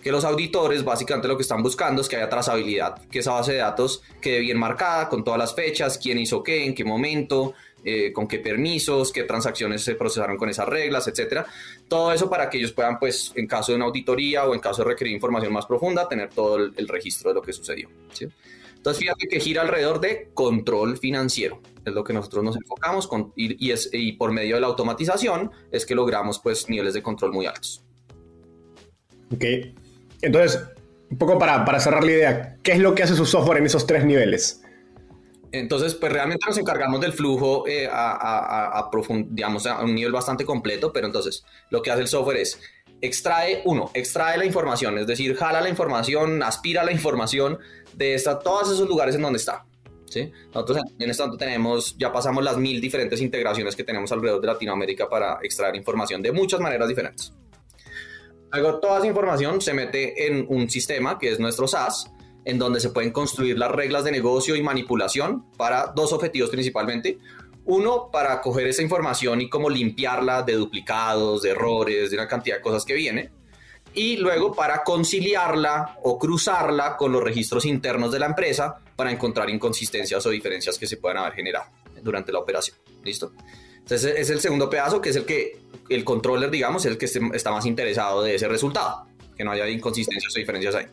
que 0.00 0.12
los 0.12 0.24
auditores 0.24 0.84
básicamente 0.84 1.26
lo 1.26 1.36
que 1.36 1.42
están 1.42 1.64
buscando 1.64 2.00
es 2.00 2.08
que 2.08 2.14
haya 2.14 2.28
trazabilidad, 2.28 3.02
que 3.08 3.18
esa 3.18 3.32
base 3.32 3.54
de 3.54 3.58
datos 3.58 4.02
quede 4.20 4.38
bien 4.38 4.56
marcada 4.56 5.08
con 5.08 5.24
todas 5.24 5.40
las 5.40 5.52
fechas, 5.52 5.98
quién 5.98 6.16
hizo 6.16 6.44
qué, 6.44 6.64
en 6.64 6.76
qué 6.76 6.84
momento, 6.84 7.54
eh, 7.84 8.12
con 8.12 8.28
qué 8.28 8.38
permisos, 8.38 9.10
qué 9.10 9.24
transacciones 9.24 9.82
se 9.82 9.96
procesaron 9.96 10.36
con 10.36 10.48
esas 10.48 10.68
reglas, 10.68 11.08
etcétera. 11.08 11.44
Todo 11.88 12.12
eso 12.12 12.30
para 12.30 12.48
que 12.48 12.58
ellos 12.58 12.70
puedan, 12.70 13.00
pues, 13.00 13.32
en 13.34 13.48
caso 13.48 13.72
de 13.72 13.76
una 13.76 13.86
auditoría 13.86 14.44
o 14.44 14.54
en 14.54 14.60
caso 14.60 14.84
de 14.84 14.90
requerir 14.90 15.12
información 15.12 15.52
más 15.52 15.66
profunda, 15.66 16.08
tener 16.08 16.30
todo 16.30 16.54
el, 16.54 16.72
el 16.76 16.86
registro 16.86 17.30
de 17.30 17.34
lo 17.34 17.42
que 17.42 17.52
sucedió. 17.52 17.88
¿sí? 18.12 18.28
Entonces, 18.80 19.02
fíjate 19.02 19.28
que 19.28 19.40
gira 19.40 19.60
alrededor 19.60 20.00
de 20.00 20.30
control 20.32 20.96
financiero. 20.96 21.60
Es 21.84 21.92
lo 21.92 22.02
que 22.02 22.14
nosotros 22.14 22.42
nos 22.42 22.56
enfocamos 22.56 23.06
con, 23.06 23.30
y, 23.36 23.70
es, 23.70 23.90
y 23.92 24.12
por 24.12 24.32
medio 24.32 24.54
de 24.54 24.62
la 24.62 24.68
automatización 24.68 25.50
es 25.70 25.84
que 25.84 25.94
logramos 25.94 26.38
pues 26.38 26.66
niveles 26.70 26.94
de 26.94 27.02
control 27.02 27.34
muy 27.34 27.44
altos. 27.44 27.84
Ok. 29.34 29.44
Entonces, 30.22 30.62
un 31.10 31.18
poco 31.18 31.38
para, 31.38 31.62
para 31.66 31.78
cerrar 31.78 32.02
la 32.02 32.10
idea, 32.10 32.56
¿qué 32.62 32.72
es 32.72 32.78
lo 32.78 32.94
que 32.94 33.02
hace 33.02 33.14
su 33.14 33.26
software 33.26 33.58
en 33.58 33.66
esos 33.66 33.86
tres 33.86 34.02
niveles? 34.02 34.62
Entonces, 35.52 35.94
pues 35.94 36.10
realmente 36.10 36.46
nos 36.46 36.56
encargamos 36.56 37.02
del 37.02 37.12
flujo 37.12 37.68
eh, 37.68 37.86
a, 37.86 38.12
a, 38.12 38.78
a, 38.78 38.90
digamos, 39.26 39.66
a 39.66 39.84
un 39.84 39.94
nivel 39.94 40.12
bastante 40.12 40.46
completo, 40.46 40.90
pero 40.90 41.06
entonces 41.06 41.44
lo 41.68 41.82
que 41.82 41.90
hace 41.90 42.00
el 42.00 42.08
software 42.08 42.38
es 42.38 42.58
extrae, 43.00 43.62
uno, 43.64 43.90
extrae 43.94 44.38
la 44.38 44.44
información, 44.44 44.98
es 44.98 45.06
decir, 45.06 45.34
jala 45.36 45.60
la 45.60 45.68
información, 45.68 46.42
aspira 46.42 46.84
la 46.84 46.92
información 46.92 47.58
de 47.94 48.14
esta, 48.14 48.38
todos 48.38 48.72
esos 48.72 48.88
lugares 48.88 49.14
en 49.14 49.22
donde 49.22 49.38
está. 49.38 49.64
¿sí? 50.06 50.32
En 50.98 51.10
este 51.10 51.22
momento 51.22 51.38
tenemos, 51.38 51.96
ya 51.96 52.12
pasamos 52.12 52.44
las 52.44 52.56
mil 52.56 52.80
diferentes 52.80 53.20
integraciones 53.20 53.76
que 53.76 53.84
tenemos 53.84 54.10
alrededor 54.12 54.40
de 54.40 54.46
Latinoamérica 54.48 55.08
para 55.08 55.38
extraer 55.42 55.76
información 55.76 56.22
de 56.22 56.32
muchas 56.32 56.60
maneras 56.60 56.88
diferentes. 56.88 57.32
Luego 58.52 58.80
toda 58.80 58.98
esa 58.98 59.06
información 59.06 59.60
se 59.60 59.72
mete 59.72 60.26
en 60.26 60.44
un 60.48 60.68
sistema 60.68 61.18
que 61.18 61.30
es 61.30 61.38
nuestro 61.38 61.68
SaaS, 61.68 62.10
en 62.44 62.58
donde 62.58 62.80
se 62.80 62.90
pueden 62.90 63.12
construir 63.12 63.58
las 63.58 63.70
reglas 63.70 64.02
de 64.04 64.10
negocio 64.10 64.56
y 64.56 64.62
manipulación 64.62 65.44
para 65.56 65.88
dos 65.94 66.12
objetivos 66.12 66.50
principalmente. 66.50 67.18
Uno, 67.70 68.10
para 68.10 68.40
coger 68.40 68.66
esa 68.66 68.82
información 68.82 69.40
y 69.40 69.48
cómo 69.48 69.70
limpiarla 69.70 70.42
de 70.42 70.54
duplicados, 70.54 71.42
de 71.42 71.50
errores, 71.50 72.10
de 72.10 72.16
una 72.16 72.26
cantidad 72.26 72.56
de 72.56 72.62
cosas 72.62 72.84
que 72.84 72.94
viene. 72.94 73.30
Y 73.94 74.16
luego 74.16 74.52
para 74.52 74.82
conciliarla 74.82 75.96
o 76.02 76.18
cruzarla 76.18 76.96
con 76.96 77.12
los 77.12 77.22
registros 77.22 77.64
internos 77.64 78.10
de 78.10 78.18
la 78.18 78.26
empresa 78.26 78.80
para 78.96 79.12
encontrar 79.12 79.48
inconsistencias 79.50 80.26
o 80.26 80.30
diferencias 80.30 80.78
que 80.78 80.88
se 80.88 80.96
puedan 80.96 81.18
haber 81.18 81.34
generado 81.34 81.66
durante 82.02 82.32
la 82.32 82.40
operación. 82.40 82.76
¿Listo? 83.04 83.34
Entonces 83.78 84.18
es 84.18 84.30
el 84.30 84.40
segundo 84.40 84.68
pedazo 84.68 85.00
que 85.00 85.10
es 85.10 85.16
el 85.16 85.24
que 85.24 85.60
el 85.88 86.02
controller, 86.02 86.50
digamos, 86.50 86.84
es 86.86 86.90
el 86.90 86.98
que 86.98 87.06
está 87.06 87.52
más 87.52 87.66
interesado 87.66 88.24
de 88.24 88.34
ese 88.34 88.48
resultado, 88.48 89.06
que 89.36 89.44
no 89.44 89.52
haya 89.52 89.68
inconsistencias 89.68 90.34
o 90.34 90.38
diferencias 90.40 90.74
ahí. 90.74 90.86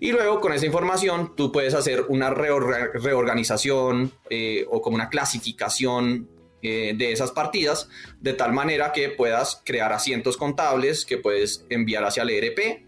Y 0.00 0.12
luego 0.12 0.40
con 0.40 0.52
esa 0.52 0.66
información 0.66 1.34
tú 1.34 1.50
puedes 1.50 1.74
hacer 1.74 2.04
una 2.08 2.30
reorganización 2.30 4.12
eh, 4.30 4.64
o 4.70 4.80
como 4.80 4.94
una 4.94 5.08
clasificación 5.08 6.28
eh, 6.62 6.94
de 6.96 7.12
esas 7.12 7.32
partidas 7.32 7.88
de 8.20 8.32
tal 8.32 8.52
manera 8.52 8.92
que 8.92 9.08
puedas 9.10 9.62
crear 9.64 9.92
asientos 9.92 10.36
contables 10.36 11.04
que 11.04 11.18
puedes 11.18 11.66
enviar 11.68 12.04
hacia 12.04 12.22
el 12.22 12.30
ERP. 12.30 12.86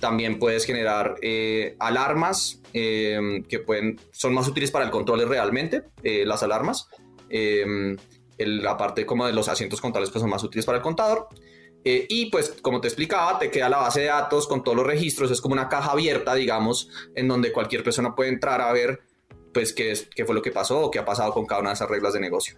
También 0.00 0.38
puedes 0.38 0.64
generar 0.64 1.16
eh, 1.22 1.76
alarmas 1.78 2.60
que 2.72 3.62
pueden, 3.66 3.98
son 4.12 4.34
más 4.34 4.46
útiles 4.46 4.70
para 4.70 4.84
el 4.84 4.92
control 4.92 5.28
realmente, 5.28 5.82
las 6.04 6.44
alarmas. 6.44 6.88
la 7.28 8.76
parte 8.76 9.04
como 9.04 9.26
de 9.26 9.32
los 9.32 9.48
asientos 9.48 9.80
contables 9.80 10.10
pues 10.10 10.20
son 10.20 10.30
más 10.30 10.44
útiles 10.44 10.64
para 10.64 10.78
el 10.78 10.82
contador. 10.82 11.28
Eh, 11.90 12.04
y 12.10 12.26
pues, 12.26 12.54
como 12.60 12.82
te 12.82 12.88
explicaba, 12.88 13.38
te 13.38 13.50
queda 13.50 13.70
la 13.70 13.78
base 13.78 14.00
de 14.00 14.06
datos 14.08 14.46
con 14.46 14.62
todos 14.62 14.76
los 14.76 14.86
registros. 14.86 15.30
Es 15.30 15.40
como 15.40 15.54
una 15.54 15.70
caja 15.70 15.92
abierta, 15.92 16.34
digamos, 16.34 16.90
en 17.14 17.26
donde 17.28 17.50
cualquier 17.50 17.82
persona 17.82 18.14
puede 18.14 18.28
entrar 18.28 18.60
a 18.60 18.70
ver, 18.72 19.00
pues, 19.54 19.72
qué, 19.72 19.92
es, 19.92 20.06
qué 20.14 20.26
fue 20.26 20.34
lo 20.34 20.42
que 20.42 20.50
pasó 20.50 20.80
o 20.82 20.90
qué 20.90 20.98
ha 20.98 21.06
pasado 21.06 21.32
con 21.32 21.46
cada 21.46 21.62
una 21.62 21.70
de 21.70 21.74
esas 21.76 21.88
reglas 21.88 22.12
de 22.12 22.20
negocio. 22.20 22.56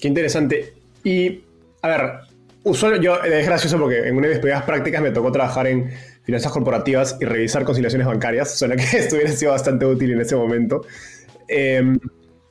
Qué 0.00 0.08
interesante. 0.08 0.74
Y, 1.04 1.44
a 1.80 1.88
ver, 1.88 2.12
usuario, 2.64 3.00
yo 3.00 3.22
es 3.22 3.46
gracioso 3.46 3.78
porque 3.78 3.98
en 3.98 4.16
una 4.16 4.26
de 4.26 4.34
mis 4.34 4.40
primeras 4.40 4.64
prácticas 4.64 5.00
me 5.00 5.12
tocó 5.12 5.30
trabajar 5.30 5.68
en 5.68 5.88
finanzas 6.24 6.50
corporativas 6.50 7.18
y 7.20 7.24
revisar 7.24 7.62
conciliaciones 7.62 8.08
bancarias. 8.08 8.58
Suena 8.58 8.74
que 8.74 8.82
esto 8.98 9.14
hubiera 9.14 9.30
sido 9.30 9.52
bastante 9.52 9.86
útil 9.86 10.10
en 10.10 10.22
ese 10.22 10.34
momento. 10.34 10.84
Eh, 11.46 11.84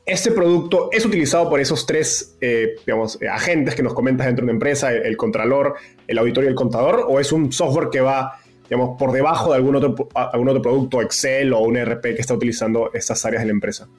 este 0.05 0.31
producto 0.31 0.89
es 0.91 1.05
utilizado 1.05 1.49
por 1.49 1.59
esos 1.59 1.85
tres 1.85 2.35
eh, 2.41 2.75
digamos, 2.85 3.21
eh, 3.21 3.27
agentes 3.27 3.75
que 3.75 3.83
nos 3.83 3.93
comentas 3.93 4.27
dentro 4.27 4.43
de 4.43 4.51
una 4.51 4.53
empresa, 4.53 4.91
el, 4.91 5.15
contralor, 5.15 5.75
el 6.07 6.17
auditor 6.17 6.43
y 6.43 6.47
el 6.47 6.55
contador, 6.55 7.05
o 7.07 7.19
es 7.19 7.31
un 7.31 7.51
software 7.51 7.89
que 7.89 8.01
va 8.01 8.39
digamos, 8.71 8.97
por 8.97 9.11
debajo 9.11 9.49
de 9.51 9.57
algún 9.57 9.75
otro, 9.75 10.07
algún 10.15 10.47
otro 10.47 10.61
producto, 10.61 11.01
Excel 11.01 11.51
o 11.51 11.59
un 11.59 11.75
ERP 11.75 12.01
que 12.01 12.21
está 12.21 12.33
utilizando 12.33 12.89
estas 12.93 13.25
áreas 13.25 13.41
de 13.41 13.47
la 13.47 13.51
empresa? 13.51 13.89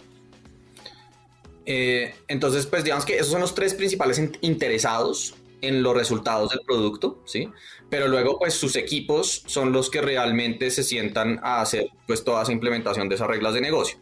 Eh, 1.66 2.14
entonces, 2.26 2.66
pues 2.66 2.82
digamos 2.82 3.04
que 3.04 3.16
esos 3.16 3.28
son 3.28 3.42
los 3.42 3.54
tres 3.54 3.74
principales 3.74 4.20
interesados 4.40 5.34
en 5.60 5.82
los 5.82 5.94
resultados 5.94 6.50
del 6.50 6.60
producto, 6.66 7.22
¿sí? 7.26 7.50
Pero 7.90 8.08
luego, 8.08 8.38
pues 8.38 8.54
sus 8.54 8.74
equipos 8.76 9.42
son 9.46 9.72
los 9.72 9.90
que 9.90 10.00
realmente 10.00 10.70
se 10.70 10.82
sientan 10.82 11.38
a 11.42 11.60
hacer 11.60 11.88
pues 12.06 12.24
toda 12.24 12.42
esa 12.42 12.52
implementación 12.52 13.10
de 13.10 13.14
esas 13.16 13.28
reglas 13.28 13.52
de 13.52 13.60
negocio. 13.60 13.98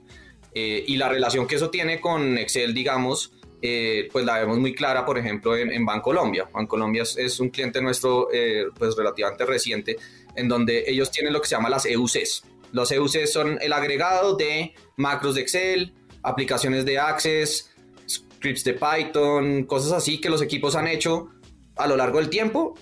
Eh, 0.54 0.84
y 0.86 0.96
la 0.96 1.08
relación 1.08 1.46
que 1.46 1.56
eso 1.56 1.70
tiene 1.70 2.00
con 2.00 2.38
Excel, 2.38 2.74
digamos, 2.74 3.32
eh, 3.62 4.08
pues 4.10 4.24
la 4.24 4.38
vemos 4.38 4.58
muy 4.58 4.74
clara, 4.74 5.04
por 5.04 5.18
ejemplo, 5.18 5.56
en, 5.56 5.72
en 5.72 5.84
Bancolombia. 5.84 6.48
Bancolombia 6.52 7.02
es, 7.02 7.16
es, 7.16 7.40
un 7.40 7.50
cliente 7.50 7.80
nuestro, 7.80 8.28
eh, 8.32 8.66
pues 8.78 8.96
relativamente 8.96 9.44
reciente, 9.44 9.96
en 10.34 10.48
donde 10.48 10.84
ellos 10.86 11.10
tienen 11.10 11.32
lo 11.32 11.40
que 11.40 11.48
se 11.48 11.56
llama 11.56 11.68
las 11.68 11.86
EUCs. 11.86 12.44
Los 12.72 12.90
EUCs 12.90 13.32
son 13.32 13.58
el 13.60 13.72
agregado 13.72 14.36
de 14.36 14.74
macros 14.96 15.34
de 15.34 15.42
Excel, 15.42 15.94
aplicaciones 16.22 16.84
de 16.84 16.98
Access, 16.98 17.70
scripts 18.08 18.64
de 18.64 18.74
Python, 18.74 19.64
cosas 19.64 19.92
así 19.92 20.20
que 20.20 20.30
los 20.30 20.42
equipos 20.42 20.74
han 20.74 20.86
hecho 20.86 21.28
a 21.76 21.86
lo 21.86 21.96
largo 21.96 22.18
del 22.18 22.28
tiempo. 22.28 22.74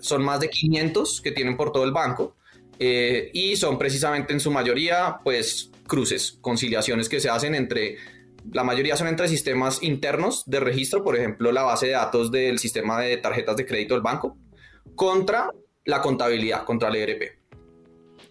Son 0.00 0.22
más 0.22 0.40
de 0.40 0.50
500 0.50 1.20
que 1.20 1.30
tienen 1.32 1.56
por 1.56 1.72
todo 1.72 1.84
el 1.84 1.92
banco. 1.92 2.36
y 2.78 3.56
son 3.56 3.78
precisamente 3.78 4.34
en 4.34 4.40
su 4.40 4.50
mayoría, 4.50 5.18
pues, 5.24 5.70
cruces, 5.86 6.38
conciliaciones 6.40 7.08
que 7.08 7.20
se 7.20 7.30
hacen 7.30 7.54
entre, 7.54 7.96
la 8.52 8.64
mayoría 8.64 8.96
son 8.96 9.08
entre 9.08 9.28
sistemas 9.28 9.82
internos 9.82 10.44
de 10.46 10.60
registro, 10.60 11.02
por 11.02 11.16
ejemplo, 11.16 11.52
la 11.52 11.62
base 11.62 11.86
de 11.86 11.92
datos 11.92 12.30
del 12.30 12.58
sistema 12.58 13.00
de 13.00 13.16
tarjetas 13.16 13.56
de 13.56 13.66
crédito 13.66 13.94
del 13.94 14.02
banco, 14.02 14.36
contra 14.94 15.50
la 15.84 16.00
contabilidad, 16.00 16.64
contra 16.64 16.88
el 16.88 16.96
ERP. 16.96 17.22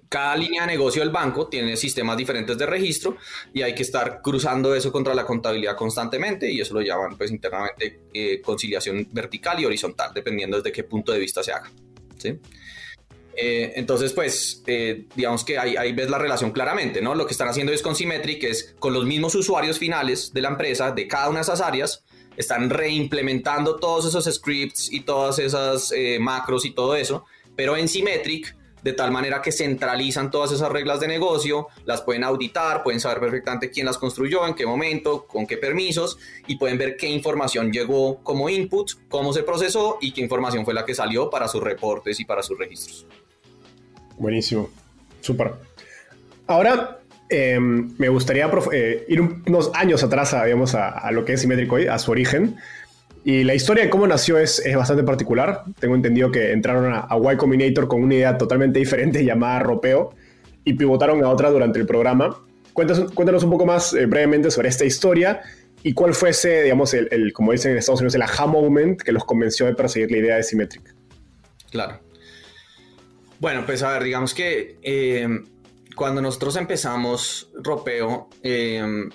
cada 0.10 0.36
línea 0.38 0.62
de 0.62 0.68
negocio 0.68 1.02
del 1.02 1.12
banco 1.12 1.48
tiene 1.48 1.76
sistemas 1.76 2.16
diferentes 2.16 2.58
de 2.58 2.66
registro 2.66 3.18
y 3.54 3.62
hay 3.64 3.74
que 3.74 3.84
estar 3.84 4.22
cruzando 4.22 4.74
eso 4.74 4.92
contra 4.92 5.14
la 5.14 5.26
contabilidad 5.26 5.76
constantemente 5.76 6.50
y 6.50 6.62
eso 6.62 6.74
lo 6.74 6.82
llaman 6.82 7.18
pues 7.18 7.32
internamente 7.32 8.02
eh, 8.14 8.42
conciliación 8.42 9.08
vertical 9.12 9.60
y 9.60 9.66
horizontal, 9.66 10.12
dependiendo 10.14 10.58
desde 10.58 10.72
qué 10.72 10.84
punto 10.84 11.12
de 11.12 11.20
vista 11.20 11.44
se 11.44 11.52
haga. 11.52 11.70
¿sí? 12.18 12.40
Eh, 13.38 13.74
entonces, 13.76 14.14
pues, 14.14 14.64
eh, 14.66 15.06
digamos 15.16 15.44
que 15.44 15.58
ahí, 15.58 15.76
ahí, 15.76 15.92
ves 15.94 16.10
la 16.10 16.18
relación 16.18 16.52
claramente, 16.52 17.02
¿no? 17.02 17.16
Lo 17.16 17.26
que 17.26 17.34
están 17.34 17.48
haciendo 17.48 17.74
es 17.74 17.82
con 17.82 17.96
Symmetric, 17.96 18.44
es 18.44 18.76
con 18.80 18.94
los 18.94 19.06
mismos 19.06 19.36
usuarios 19.36 19.78
finales 19.78 20.34
de 20.34 20.42
la 20.42 20.50
empresa, 20.50 20.92
de 20.92 21.08
cada 21.08 21.30
una 21.30 21.40
de 21.40 21.44
esas 21.44 21.62
áreas, 21.62 22.04
están 22.38 22.70
reimplementando 22.70 23.78
todos 23.78 24.06
esos 24.06 24.26
scripts 24.34 24.92
y 24.92 25.02
todas 25.02 25.40
esas 25.40 25.94
macros 26.20 26.66
y 26.66 26.72
todo 26.72 26.96
eso, 26.96 27.26
pero 27.56 27.78
en 27.78 27.88
Symmetric 27.88 28.56
de 28.86 28.94
tal 28.94 29.10
manera 29.10 29.42
que 29.42 29.52
centralizan 29.52 30.30
todas 30.30 30.52
esas 30.52 30.72
reglas 30.72 31.00
de 31.00 31.08
negocio, 31.08 31.70
las 31.86 32.04
pueden 32.04 32.24
auditar, 32.24 32.84
pueden 32.84 33.00
saber 33.00 33.20
perfectamente 33.20 33.72
quién 33.72 33.88
las 33.88 33.98
construyó, 33.98 34.46
en 34.46 34.54
qué 34.54 34.68
momento, 34.68 35.26
con 35.26 35.48
qué 35.48 35.58
permisos 35.58 36.20
y 36.46 36.58
pueden 36.58 36.78
ver 36.78 36.96
qué 36.96 37.10
información 37.10 37.72
llegó 37.72 38.22
como 38.22 38.48
input, 38.48 38.92
cómo 39.10 39.34
se 39.34 39.42
procesó 39.42 39.98
y 40.02 40.12
qué 40.12 40.22
información 40.22 40.66
fue 40.66 40.76
la 40.76 40.86
que 40.86 40.94
salió 40.94 41.32
para 41.32 41.48
sus 41.48 41.64
reportes 41.64 42.20
y 42.20 42.26
para 42.26 42.44
sus 42.44 42.60
registros. 42.60 43.08
Buenísimo, 44.18 44.70
súper. 45.22 45.52
Ahora 46.48 47.00
em, 47.30 47.94
me 47.98 48.10
gustaría 48.10 48.50
eh, 48.72 49.06
ir 49.08 49.22
unos 49.22 49.72
años 49.74 50.04
atrás 50.04 50.36
digamos, 50.44 50.76
a, 50.76 50.90
a, 50.90 51.12
lo 51.12 51.26
que 51.26 51.34
es 51.34 51.42
Symmetric 51.42 51.72
hoy, 51.72 51.88
a 51.88 51.98
su 52.00 52.12
origen. 52.12 52.56
Y 53.26 53.44
la 53.44 53.56
historia 53.56 53.84
de 53.84 53.90
cómo 53.90 54.06
nació 54.06 54.38
es, 54.38 54.60
es 54.60 54.76
bastante 54.76 55.04
particular. 55.04 55.64
Tengo 55.80 55.96
entendido 55.96 56.32
que 56.32 56.52
entraron 56.52 56.94
a, 56.94 57.08
Y 57.34 57.38
Combinator 57.38 57.88
con 57.88 58.04
una 58.04 58.14
idea 58.14 58.38
totalmente 58.38 58.78
diferente 58.78 59.26
llamada 59.26 59.60
Ropeo 59.60 60.14
y 60.64 60.74
pivotaron 60.74 61.24
a 61.24 61.30
otra 61.30 61.50
durante 61.50 61.80
el 61.80 61.88
programa. 61.88 62.40
Cuéntanos, 62.74 63.12
cuéntanos 63.14 63.44
un 63.44 63.50
poco 63.50 63.66
más 63.66 63.94
eh, 63.94 64.06
brevemente 64.06 64.52
sobre 64.52 64.70
esta 64.70 64.86
historia 64.86 65.42
y 65.82 65.94
cuál 65.94 66.14
fue 66.14 66.30
ese, 66.30 66.62
digamos, 66.64 66.94
el, 66.94 67.34
como 67.34 67.52
dicen 67.52 67.72
en 67.72 67.80
Estados 67.80 68.02
Unidos, 68.02 68.14
el 68.14 68.22
aha 68.22 68.46
moment 68.46 69.02
que 69.02 69.12
los 69.12 69.26
convenció 69.26 69.66
de 69.66 69.74
perseguir 69.74 70.12
la 70.12 70.18
idea 70.18 70.36
de 70.36 70.44
Symmetric. 70.44 70.96
Claro. 71.72 72.00
Bueno, 73.40 73.64
pues 73.66 73.84
a 73.84 73.92
ver, 73.92 74.04
digamos 74.04 74.34
que 74.34 74.78
eh, 74.82 75.28
cuando 75.96 76.22
nosotros 76.22 76.56
empezamos 76.56 77.50
Ropeo, 77.56 78.30
eh, 78.44 79.10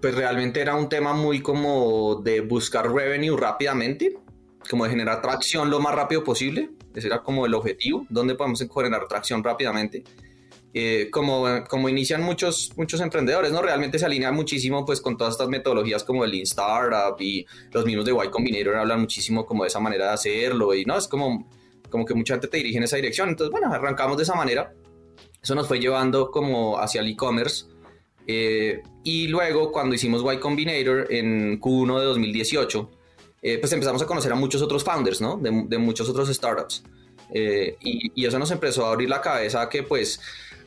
pues 0.00 0.14
realmente 0.14 0.60
era 0.60 0.74
un 0.74 0.88
tema 0.88 1.12
muy 1.12 1.40
como 1.40 2.16
de 2.16 2.40
buscar 2.40 2.90
revenue 2.92 3.36
rápidamente, 3.36 4.18
como 4.68 4.84
de 4.84 4.90
generar 4.90 5.22
tracción 5.22 5.70
lo 5.70 5.80
más 5.80 5.94
rápido 5.94 6.24
posible. 6.24 6.70
Ese 6.94 7.06
era 7.06 7.22
como 7.22 7.46
el 7.46 7.54
objetivo, 7.54 8.06
donde 8.08 8.34
podemos 8.34 8.66
generar 8.72 9.06
tracción 9.06 9.44
rápidamente. 9.44 10.02
Eh, 10.74 11.08
como, 11.10 11.44
como 11.68 11.88
inician 11.90 12.22
muchos, 12.22 12.72
muchos 12.76 13.00
emprendedores, 13.02 13.52
¿no? 13.52 13.60
Realmente 13.60 13.98
se 13.98 14.06
alinea 14.06 14.32
muchísimo 14.32 14.86
pues 14.86 15.02
con 15.02 15.18
todas 15.18 15.34
estas 15.34 15.48
metodologías 15.48 16.02
como 16.02 16.24
el 16.24 16.30
Lean 16.30 16.44
Startup 16.44 17.14
y 17.20 17.46
los 17.72 17.84
mismos 17.84 18.06
de 18.06 18.12
Y 18.12 18.30
Combinator 18.30 18.76
hablan 18.76 19.00
muchísimo 19.00 19.44
como 19.44 19.64
de 19.64 19.68
esa 19.68 19.80
manera 19.80 20.06
de 20.06 20.12
hacerlo 20.12 20.74
y 20.74 20.86
no, 20.86 20.96
es 20.96 21.08
como, 21.08 21.46
como 21.92 22.04
que 22.04 22.14
mucha 22.14 22.34
gente 22.34 22.48
te 22.48 22.56
dirige 22.56 22.78
en 22.78 22.84
esa 22.84 22.96
dirección. 22.96 23.28
Entonces, 23.28 23.52
bueno, 23.52 23.72
arrancamos 23.72 24.16
de 24.16 24.24
esa 24.24 24.34
manera. 24.34 24.74
Eso 25.40 25.54
nos 25.54 25.68
fue 25.68 25.78
llevando 25.78 26.30
como 26.32 26.80
hacia 26.80 27.00
el 27.00 27.08
e-commerce 27.08 27.66
eh, 28.26 28.82
y 29.02 29.28
luego, 29.28 29.72
cuando 29.72 29.94
hicimos 29.94 30.22
Y 30.32 30.38
Combinator 30.38 31.12
en 31.12 31.60
Q1 31.60 31.98
de 31.98 32.04
2018, 32.04 32.90
eh, 33.42 33.58
pues 33.58 33.72
empezamos 33.72 34.02
a 34.02 34.06
conocer 34.06 34.32
a 34.32 34.36
muchos 34.36 34.62
otros 34.62 34.84
founders, 34.84 35.20
¿no? 35.20 35.36
De, 35.36 35.78
muchos 35.78 36.08
otros 36.08 36.28
startups. 36.28 36.84
Eh, 37.34 37.76
y, 37.80 38.24
eso 38.24 38.38
nos 38.38 38.50
empezó 38.50 38.86
a 38.86 38.92
abrir 38.92 39.08
la 39.08 39.20
cabeza 39.20 39.68
que, 39.68 39.82
pues, 39.82 40.20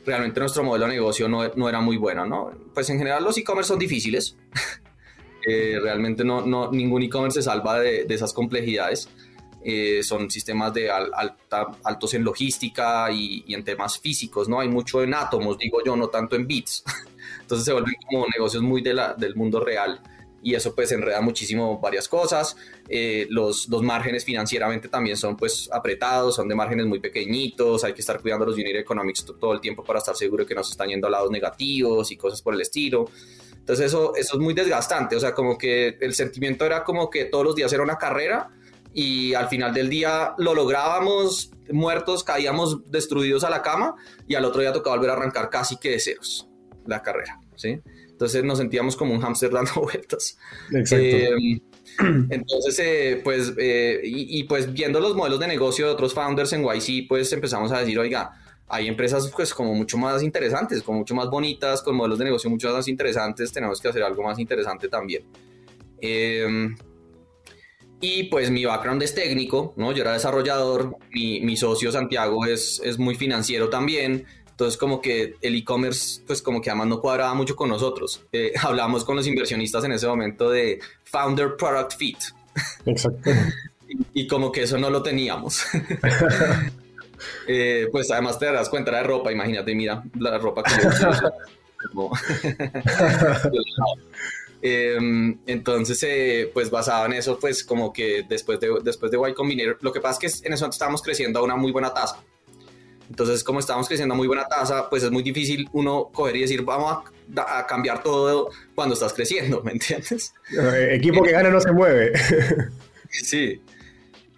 realmente 0.04 0.38
nuestro 0.40 0.62
modelo 0.62 0.86
de 0.86 0.92
negocio 0.92 1.28
no, 1.28 1.48
no 1.54 1.68
era 1.68 1.80
muy 1.80 1.96
bueno, 1.96 2.26
¿no? 2.26 2.50
Pues 2.74 2.90
en 2.90 2.98
general 2.98 3.24
los 3.24 3.36
e-commerce 3.38 3.68
son 3.68 3.78
difíciles. 3.78 4.36
realmente 5.82 6.24
no, 6.24 6.44
no, 6.44 6.72
ningún 6.72 7.02
e-commerce 7.02 7.40
se 7.40 7.44
salva 7.44 7.78
de, 7.78 8.04
de 8.04 8.14
esas 8.14 8.32
complejidades. 8.32 9.08
Son 10.02 10.30
sistemas 10.30 10.72
de 10.74 10.90
altos 10.90 12.14
en 12.14 12.22
logística 12.22 13.10
y, 13.10 13.44
y, 13.46 13.54
en 13.54 13.64
temas 13.64 13.98
físicos, 13.98 14.48
¿no? 14.48 14.60
Hay 14.60 14.68
mucho 14.68 15.02
en 15.02 15.14
átomos, 15.14 15.58
digo 15.58 15.78
yo, 15.84 15.96
no 15.96 16.08
tanto 16.08 16.36
en 16.36 16.46
bits. 16.46 16.84
Entonces 17.40 17.64
se 17.64 17.72
vuelven 17.72 17.94
como 18.08 18.26
negocios 18.26 18.62
muy 18.62 18.80
de 18.82 18.94
la, 18.94 19.14
del 19.14 19.34
mundo 19.34 19.60
real 19.60 20.00
y 20.46 20.54
eso 20.54 20.76
pues 20.76 20.92
enreda 20.92 21.20
muchísimo 21.20 21.80
varias 21.80 22.08
cosas. 22.08 22.56
Eh, 22.88 23.26
los, 23.30 23.68
los, 23.68 23.82
márgenes 23.82 24.24
financieramente 24.24 24.88
también 24.88 25.16
son 25.16 25.36
pues 25.36 25.68
apretados, 25.72 26.36
son 26.36 26.48
de 26.48 26.54
márgenes 26.54 26.86
muy 26.86 27.00
pequeñitos, 27.00 27.82
hay 27.82 27.94
que 27.94 28.00
estar 28.00 28.20
cuidando 28.20 28.46
los 28.46 28.54
unit 28.54 28.76
economics 28.76 29.26
todo 29.40 29.52
el 29.54 29.60
tiempo 29.60 29.82
para 29.82 29.98
estar 29.98 30.14
seguro 30.14 30.46
que 30.46 30.54
no 30.54 30.62
se 30.62 30.70
están 30.70 30.88
yendo 30.88 31.08
a 31.08 31.10
lados 31.10 31.32
negativos 31.32 32.12
y 32.12 32.16
cosas 32.16 32.42
por 32.42 32.54
el 32.54 32.60
estilo. 32.60 33.10
Entonces 33.54 33.86
eso, 33.86 34.14
eso 34.14 34.36
es 34.36 34.40
muy 34.40 34.54
desgastante, 34.54 35.16
o 35.16 35.20
sea, 35.20 35.34
como 35.34 35.58
que 35.58 35.98
el 36.00 36.14
sentimiento 36.14 36.64
era 36.64 36.84
como 36.84 37.10
que 37.10 37.24
todos 37.24 37.44
los 37.44 37.56
días 37.56 37.72
era 37.72 37.82
una 37.82 37.98
carrera 37.98 38.50
y 38.98 39.34
al 39.34 39.48
final 39.48 39.74
del 39.74 39.90
día 39.90 40.32
lo 40.38 40.54
lográbamos 40.54 41.50
muertos, 41.70 42.24
caíamos 42.24 42.90
destruidos 42.90 43.44
a 43.44 43.50
la 43.50 43.60
cama 43.60 43.94
y 44.26 44.36
al 44.36 44.44
otro 44.46 44.62
día 44.62 44.72
tocaba 44.72 44.96
volver 44.96 45.10
a 45.10 45.12
arrancar 45.12 45.50
casi 45.50 45.76
que 45.76 45.90
de 45.90 46.00
ceros 46.00 46.48
la 46.86 47.02
carrera, 47.02 47.38
¿sí? 47.56 47.82
Entonces 48.08 48.42
nos 48.42 48.56
sentíamos 48.56 48.96
como 48.96 49.12
un 49.12 49.20
hámster 49.20 49.50
dando 49.50 49.72
vueltas. 49.82 50.38
Exacto. 50.72 51.04
Eh, 51.04 51.60
entonces, 52.30 52.78
eh, 52.78 53.20
pues, 53.22 53.52
eh, 53.58 54.00
y, 54.02 54.44
pues 54.44 54.72
viendo 54.72 54.98
los 54.98 55.14
modelos 55.14 55.40
de 55.40 55.46
negocio 55.46 55.84
de 55.84 55.92
otros 55.92 56.14
founders 56.14 56.54
en 56.54 56.64
YC, 56.64 57.06
pues 57.06 57.30
empezamos 57.34 57.72
a 57.72 57.80
decir, 57.80 57.98
oiga, 57.98 58.32
hay 58.66 58.88
empresas 58.88 59.30
pues 59.36 59.52
como 59.52 59.74
mucho 59.74 59.98
más 59.98 60.22
interesantes, 60.22 60.82
como 60.82 61.00
mucho 61.00 61.14
más 61.14 61.28
bonitas, 61.28 61.82
con 61.82 61.96
modelos 61.96 62.18
de 62.18 62.24
negocio 62.24 62.48
mucho 62.48 62.72
más 62.72 62.88
interesantes, 62.88 63.52
tenemos 63.52 63.78
que 63.78 63.88
hacer 63.88 64.02
algo 64.02 64.22
más 64.22 64.38
interesante 64.38 64.88
también. 64.88 65.24
Y 68.06 68.24
pues 68.24 68.50
mi 68.50 68.64
background 68.64 69.02
es 69.02 69.14
técnico, 69.14 69.74
¿no? 69.76 69.92
Yo 69.92 70.02
era 70.02 70.12
desarrollador, 70.12 70.96
mi, 71.10 71.40
mi 71.40 71.56
socio 71.56 71.90
Santiago 71.90 72.46
es, 72.46 72.80
es 72.84 72.98
muy 72.98 73.14
financiero 73.14 73.68
también, 73.68 74.26
entonces, 74.56 74.78
como 74.78 75.02
que 75.02 75.34
el 75.42 75.54
e-commerce, 75.54 76.22
pues 76.26 76.40
como 76.40 76.62
que 76.62 76.70
además 76.70 76.86
no 76.86 76.98
cuadraba 77.02 77.34
mucho 77.34 77.54
con 77.54 77.68
nosotros. 77.68 78.24
Eh, 78.32 78.54
hablamos 78.62 79.04
con 79.04 79.14
los 79.14 79.26
inversionistas 79.26 79.84
en 79.84 79.92
ese 79.92 80.06
momento 80.06 80.48
de 80.48 80.80
Founder 81.04 81.56
Product 81.58 81.94
Fit. 81.98 82.16
Exacto. 82.86 83.30
y, 84.14 84.26
como 84.26 84.50
que 84.50 84.62
eso 84.62 84.78
no 84.78 84.88
lo 84.88 85.02
teníamos. 85.02 85.62
Eh, 87.48 87.88
pues 87.90 88.10
además 88.10 88.38
te 88.38 88.44
das 88.44 88.68
cuenta 88.68 88.94
de 88.94 89.02
ropa, 89.02 89.32
imagínate, 89.32 89.74
mira 89.74 90.02
la 90.18 90.36
ropa 90.36 90.62
que 90.62 90.70
yo 91.94 92.10
em, 94.62 95.38
entonces, 95.46 96.02
eh, 96.02 96.50
pues 96.52 96.70
basado 96.70 97.06
en 97.06 97.14
eso, 97.14 97.38
pues 97.38 97.64
como 97.64 97.92
que 97.92 98.24
después 98.28 98.60
de, 98.60 98.70
después 98.82 99.10
de 99.10 99.18
Y 99.28 99.34
Combinator, 99.34 99.78
lo 99.80 99.92
que 99.92 100.00
pasa 100.00 100.18
es 100.26 100.40
que 100.40 100.46
en 100.46 100.52
ese 100.52 100.62
momento 100.62 100.74
estábamos 100.74 101.02
creciendo 101.02 101.38
a 101.38 101.42
una 101.42 101.56
muy 101.56 101.72
buena 101.72 101.92
tasa. 101.92 102.22
Entonces, 103.08 103.44
como 103.44 103.60
estamos 103.60 103.86
creciendo 103.86 104.14
a 104.14 104.16
muy 104.16 104.26
buena 104.26 104.46
tasa, 104.46 104.90
pues 104.90 105.02
es 105.02 105.10
muy 105.10 105.22
difícil 105.22 105.68
uno 105.72 106.10
coger 106.12 106.36
y 106.36 106.40
decir, 106.40 106.62
vamos 106.62 107.04
a, 107.36 107.66
cambiar 107.66 108.02
todo 108.02 108.50
cuando 108.74 108.94
estás 108.94 109.12
creciendo, 109.12 109.62
¿me 109.64 109.72
entiendes? 109.72 110.32
Eh, 110.50 110.90
equipo 110.92 111.22
que 111.22 111.32
gana 111.32 111.50
no 111.50 111.60
se 111.60 111.72
mueve. 111.72 112.12
sí. 113.10 113.60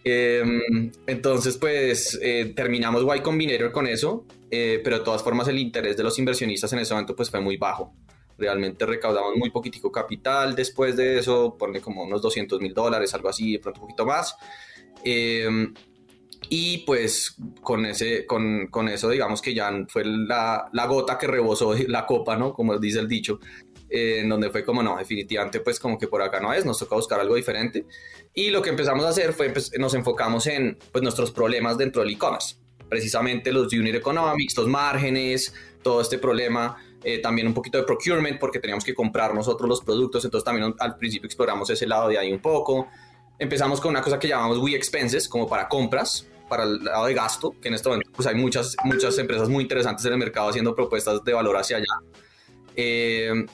Em, 0.05 0.91
entonces, 1.07 1.57
pues 1.57 2.19
eh, 2.23 2.53
terminamos 2.57 3.05
Y 3.17 3.21
Combinator 3.21 3.73
con 3.73 3.87
eso, 3.87 4.27
eh, 4.51 4.81
pero 4.83 4.99
de 4.99 5.05
todas 5.05 5.23
formas 5.23 5.49
el 5.49 5.59
interés 5.59 5.97
de 5.97 6.03
los 6.03 6.19
inversionistas 6.19 6.73
en 6.73 6.79
ese 6.79 6.95
momento 6.95 7.15
pues 7.15 7.31
fue 7.31 7.41
muy 7.41 7.57
bajo. 7.57 7.95
Realmente 8.39 8.87
recaudamos 8.87 9.37
muy 9.37 9.51
poquitico 9.51 9.93
capital 9.93 10.55
después 10.55 10.97
de 10.97 11.19
eso, 11.19 11.57
ponle 11.59 11.81
como 11.81 12.05
unos 12.05 12.23
200 12.23 12.61
mil 12.61 12.73
dólares, 12.73 13.13
algo 13.13 13.29
así, 13.29 13.53
de 13.53 13.59
pronto 13.59 13.81
un 13.81 13.87
poquito 13.89 14.07
más. 14.07 14.37
Eh, 15.05 15.49
y 16.51 16.79
pues 16.79 17.37
con, 17.63 17.85
ese, 17.85 18.25
con, 18.25 18.69
con, 18.69 18.89
eso 18.89 19.11
digamos 19.11 19.43
que 19.43 19.55
ya 19.55 19.71
fue 19.89 20.05
la, 20.05 20.69
la, 20.73 20.87
gota 20.87 21.19
que 21.19 21.27
rebosó 21.27 21.75
la 21.89 22.07
copa, 22.07 22.37
¿no? 22.37 22.55
Como 22.55 22.79
dice 22.79 23.01
el 23.01 23.09
dicho, 23.09 23.41
eh, 23.91 24.21
en 24.21 24.29
donde 24.29 24.51
fue 24.51 24.65
como, 24.65 24.83
no, 24.83 24.97
definitivamente 24.97 25.61
pues 25.61 25.81
como 25.81 25.99
que 25.99 26.09
por 26.09 26.23
acá 26.23 26.41
no 26.41 26.53
es, 26.53 26.65
nos 26.65 26.79
toca 26.79 26.97
buscar 26.97 27.21
algo 27.21 27.35
diferente. 27.35 27.87
Y 28.35 28.51
lo 28.51 28.63
que 28.63 28.71
empezamos 28.71 29.05
a 29.05 29.09
hacer 29.09 29.33
fue, 29.33 29.51
pues, 29.51 29.73
nos 29.79 29.95
enfocamos 29.95 30.47
en 30.47 30.79
pues, 30.93 31.03
nuestros 31.03 31.33
problemas 31.33 31.77
dentro 31.77 32.03
del 32.03 32.13
e-commerce, 32.13 32.57
precisamente 32.89 33.53
los 33.53 33.73
unit 33.73 33.95
economics, 33.95 34.57
los 34.57 34.69
márgenes, 34.69 35.53
todo 35.83 36.01
este 36.01 36.19
problema. 36.19 36.77
Eh, 37.05 37.21
también 37.21 37.47
un 37.47 37.55
poquito 37.55 37.79
de 37.79 37.85
procurement 37.85 38.41
porque 38.41 38.59
teníamos 38.59 38.85
que 38.85 38.93
comprar 38.93 39.33
nosotros 39.33 39.69
los 39.69 39.81
productos, 39.83 40.25
entonces 40.25 40.45
también 40.45 40.75
al 40.79 40.97
principio 40.97 41.27
exploramos 41.27 41.71
ese 41.71 41.87
lado 41.87 42.09
de 42.09 42.19
ahí 42.19 42.33
un 42.33 42.41
poco. 42.41 42.89
Empezamos 43.39 43.81
con 43.81 43.91
una 43.91 44.03
cosa 44.03 44.19
que 44.19 44.27
llamamos 44.27 44.59
We 44.59 44.75
Expenses, 44.75 45.29
como 45.29 45.49
para 45.49 45.69
compras, 45.69 46.27
para 46.49 46.65
el 46.65 46.83
lado 46.85 47.07
de 47.07 47.15
gasto, 47.15 47.55
que 47.61 47.69
en 47.69 47.75
este 47.75 47.89
momento 47.89 48.11
pues 48.15 48.27
hay 48.27 48.35
muchas, 48.35 48.75
muchas 48.83 49.17
empresas 49.19 49.49
muy 49.49 49.63
interesantes 49.63 50.05
en 50.07 50.13
el 50.13 50.19
mercado 50.19 50.49
haciendo 50.49 50.75
propuestas 50.75 51.23
de 51.23 51.33
valor 51.33 51.57
hacia 51.57 51.77
allá. 51.77 51.87
Eh, 52.75 53.47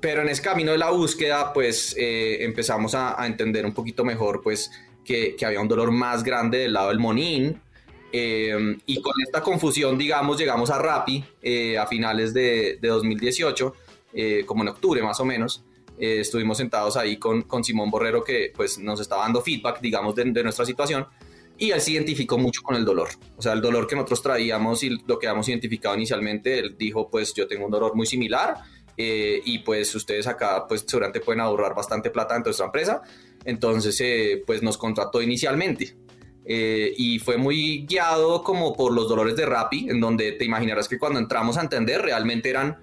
pero 0.00 0.22
en 0.22 0.30
ese 0.30 0.42
camino 0.42 0.72
de 0.72 0.78
la 0.78 0.90
búsqueda, 0.90 1.52
pues 1.52 1.94
eh, 1.98 2.42
empezamos 2.42 2.94
a, 2.94 3.24
entender 3.26 3.66
un 3.66 3.74
poquito 3.74 4.04
mejor, 4.04 4.40
pues, 4.42 4.70
que, 5.04 5.36
que, 5.36 5.44
había 5.44 5.60
un 5.60 5.68
dolor 5.68 5.92
más 5.92 6.24
grande 6.24 6.58
del 6.58 6.72
lado 6.72 6.88
del 6.88 6.98
monín 6.98 7.60
Eh, 8.12 8.76
y 8.86 9.00
con 9.00 9.14
esta 9.24 9.40
confusión, 9.42 9.96
digamos, 9.96 10.38
llegamos 10.38 10.70
a 10.70 10.78
Rappi 10.78 11.24
eh, 11.40 11.78
a 11.78 11.86
finales 11.86 12.34
de, 12.34 12.78
de 12.80 12.88
2018, 12.88 13.74
como 14.44 14.62
en 14.62 14.68
octubre 14.68 15.02
más 15.02 15.18
o 15.20 15.24
menos. 15.24 15.64
estuvimos 15.98 16.58
sentados 16.58 16.96
ahí 16.96 17.16
con, 17.16 17.42
con, 17.42 17.64
Simón 17.64 17.90
Borrero 17.90 18.22
que 18.22 18.52
pues 18.54 18.78
nos 18.78 19.00
estaba 19.00 19.22
dando 19.22 19.40
feedback, 19.40 19.80
digamos, 19.80 20.14
de, 20.14 20.24
de 20.24 20.42
nuestra 20.42 20.66
situación 20.66 21.06
y 21.58 21.70
él 21.70 21.80
se 21.80 21.92
identificó 21.92 22.38
mucho 22.38 22.62
con 22.62 22.74
el 22.74 22.84
dolor. 22.84 23.08
O 23.36 23.42
sea, 23.42 23.52
el 23.52 23.60
dolor 23.60 23.86
que 23.86 23.94
nosotros 23.94 24.20
traíamos 24.22 24.82
y 24.82 24.90
lo 25.06 25.18
que 25.18 25.28
habíamos 25.28 25.48
identificado 25.48 25.94
inicialmente, 25.94 26.58
él 26.58 26.76
dijo, 26.76 27.08
pues 27.08 27.32
yo 27.34 27.46
tengo 27.46 27.66
un 27.66 27.70
dolor 27.70 27.94
muy 27.94 28.06
similar 28.06 28.56
eh, 28.96 29.40
y 29.44 29.60
pues 29.60 29.94
ustedes 29.94 30.26
acá 30.26 30.66
pues 30.66 30.84
seguramente 30.86 31.20
pueden 31.20 31.40
ahorrar 31.40 31.74
bastante 31.74 32.10
plata 32.10 32.36
en 32.36 32.42
nuestra 32.42 32.66
empresa. 32.66 33.02
Entonces, 33.44 34.00
eh, 34.00 34.42
pues 34.46 34.62
nos 34.62 34.76
contrató 34.76 35.22
inicialmente. 35.22 35.96
Eh, 36.44 36.92
y 36.96 37.18
fue 37.18 37.36
muy 37.36 37.86
guiado 37.86 38.42
como 38.42 38.74
por 38.74 38.92
los 38.92 39.08
dolores 39.08 39.36
de 39.36 39.46
Rappi, 39.46 39.88
en 39.88 40.00
donde 40.00 40.32
te 40.32 40.44
imaginarás 40.44 40.88
que 40.88 40.98
cuando 40.98 41.18
entramos 41.20 41.56
a 41.56 41.60
entender 41.60 42.02
realmente 42.02 42.50
eran 42.50 42.78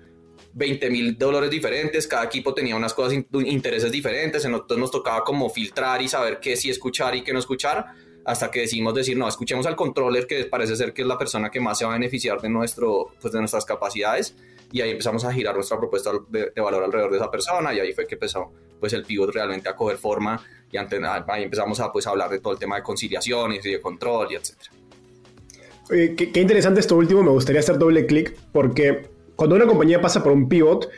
20 0.54 0.90
mil 0.90 1.18
dólares 1.18 1.50
diferentes, 1.50 2.08
cada 2.08 2.24
equipo 2.26 2.54
tenía 2.54 2.76
unas 2.76 2.94
cosas, 2.94 3.14
intereses 3.14 3.92
diferentes, 3.92 4.46
entonces 4.46 4.78
nos 4.78 4.92
tocaba 4.92 5.24
como 5.24 5.50
filtrar 5.50 6.02
y 6.02 6.08
saber 6.08 6.40
qué 6.40 6.56
sí 6.56 6.70
escuchar 6.70 7.16
y 7.16 7.22
qué 7.22 7.34
no 7.34 7.40
escuchar 7.40 7.88
hasta 8.26 8.52
que 8.52 8.62
decidimos 8.62 8.94
decir, 8.94 9.18
no, 9.18 9.28
escuchemos 9.28 9.66
al 9.66 9.76
controller, 9.76 10.28
que 10.28 10.46
parece 10.46 10.76
ser 10.76 10.94
que 10.94 11.02
es 11.02 11.08
la 11.08 11.18
persona 11.18 11.50
que 11.50 11.60
más 11.60 11.80
se 11.80 11.86
va 11.86 11.92
a 11.92 11.94
beneficiar 11.94 12.40
de, 12.42 12.50
nuestro, 12.50 13.14
pues 13.20 13.34
de 13.34 13.40
nuestras 13.40 13.66
capacidades, 13.66 14.36
y 14.72 14.82
ahí 14.82 14.92
empezamos 14.92 15.24
a 15.26 15.34
girar 15.34 15.56
nuestra 15.56 15.78
propuesta 15.78 16.12
de, 16.30 16.52
valor 16.62 16.84
alrededor 16.84 17.12
de 17.12 17.18
esa 17.18 17.32
persona, 17.32 17.74
y 17.74 17.80
ahí 17.80 17.94
fue 17.94 18.06
que 18.06 18.16
empezó 18.16 18.52
pues, 18.80 18.94
el 18.94 19.04
pivot 19.04 19.34
realmente 19.34 19.70
a 19.70 19.76
coger 19.76 19.98
forma, 19.98 20.42
y 20.72 20.78
ahí 20.78 21.44
empezamos 21.44 21.80
a 21.80 21.92
pues, 21.92 22.06
hablar 22.08 22.30
de 22.30 22.40
todo 22.40 22.54
el 22.54 22.60
tema 22.60 22.76
de 22.76 22.84
conciliaciones 22.84 23.66
y 23.66 23.72
de 23.72 23.82
control, 23.82 24.28
y 24.32 24.36
etc. 24.36 26.16
qué, 26.16 26.40
interesante 26.40 26.80
esto 26.80 26.96
último, 26.96 27.24
me 27.24 27.32
gustaría 27.32 27.60
hacer 27.60 27.78
doble 27.78 28.06
clic, 28.06 28.36
porque 28.52 29.10
cuando 29.36 29.56
una 29.56 29.66
compañía 29.66 30.02
pasa 30.02 30.24
por 30.24 30.32
un 30.32 30.48
pivot, 30.48 30.90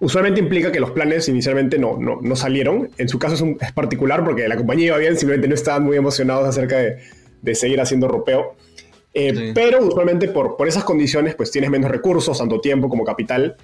usualmente 0.00 0.40
implica 0.40 0.70
que 0.70 0.80
los 0.80 0.90
planes 0.90 1.28
inicialmente 1.28 1.78
no, 1.78 1.96
no, 1.98 2.18
no 2.20 2.36
salieron. 2.36 2.90
En 2.98 3.08
su 3.08 3.18
caso 3.18 3.34
es, 3.34 3.42
es, 3.60 3.72
particular 3.72 4.24
porque 4.24 4.46
la 4.48 4.56
compañía 4.56 4.86
iba 4.86 4.98
bien, 4.98 5.16
simplemente 5.16 5.48
no 5.48 5.54
estaban 5.54 5.84
muy 5.84 5.96
emocionados 5.96 6.46
acerca 6.46 6.76
de, 6.78 6.98
de 7.44 7.54
seguir 7.54 7.80
haciendo 7.80 8.08
ropeo. 8.08 8.56
Eh, 9.14 9.52
Pero 9.54 9.86
usualmente 9.86 10.28
por, 10.28 10.56
por 10.56 10.66
esas 10.66 10.84
condiciones 10.84 11.36
pues 11.36 11.50
tienes 11.50 11.70
menos 11.70 11.90
recursos, 11.90 12.36
tanto 12.36 12.60
tiempo 12.60 12.88
como 12.88 13.04
capital, 13.04 13.56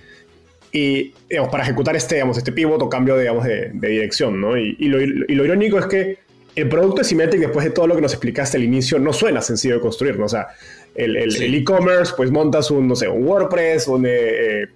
y 0.73 1.13
digamos, 1.29 1.51
para 1.51 1.65
ejecutar 1.65 1.97
este, 1.97 2.15
digamos, 2.17 2.39
este 2.39 2.53
pivot 2.53 2.81
o 2.81 2.89
cambio 2.89 3.17
digamos, 3.19 3.45
de, 3.45 3.71
de 3.75 3.89
dirección. 3.89 4.41
¿no? 4.41 4.57
Y, 4.57 4.77
y, 4.79 4.89
lo, 4.89 5.01
y, 5.01 5.35
lo, 5.35 5.45
irónico 5.45 5.79
es 5.79 5.87
que 5.87 6.19
el 6.55 6.69
producto 6.69 6.99
de 6.99 7.05
Symmetric, 7.05 7.41
después 7.41 7.65
de 7.65 7.73
todo 7.73 7.87
lo 7.89 7.97
que 7.97 8.03
nos 8.03 8.13
explicaste 8.13 8.57
al 8.57 8.65
inicio, 8.65 8.99
no 8.99 9.13
suena 9.13 9.41
sencillo 9.41 9.75
de 9.75 9.81
construir. 9.81 10.19
¿no? 10.19 10.27
O 10.27 10.29
sea, 10.29 10.49
el 10.95 11.55
e-commerce, 11.55 12.13
pues 12.17 12.31
montas 12.31 12.71
un, 12.71 12.87
no 12.87 12.95
sé, 12.95 13.09
un 13.09 13.27
WordPress, 13.27 13.89
un... 13.89 14.05
Eh, 14.07 14.69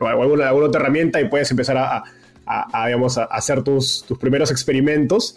o 0.00 0.06
alguna, 0.06 0.48
alguna, 0.48 0.66
otra 0.66 0.80
herramienta 0.80 1.20
y 1.20 1.28
puedes 1.28 1.50
empezar 1.50 1.76
a, 1.76 2.02
a, 2.46 2.86
digamos, 2.86 3.18
a 3.18 3.24
hacer 3.24 3.62
tus, 3.62 4.04
tus, 4.06 4.18
primeros 4.18 4.50
experimentos. 4.50 5.36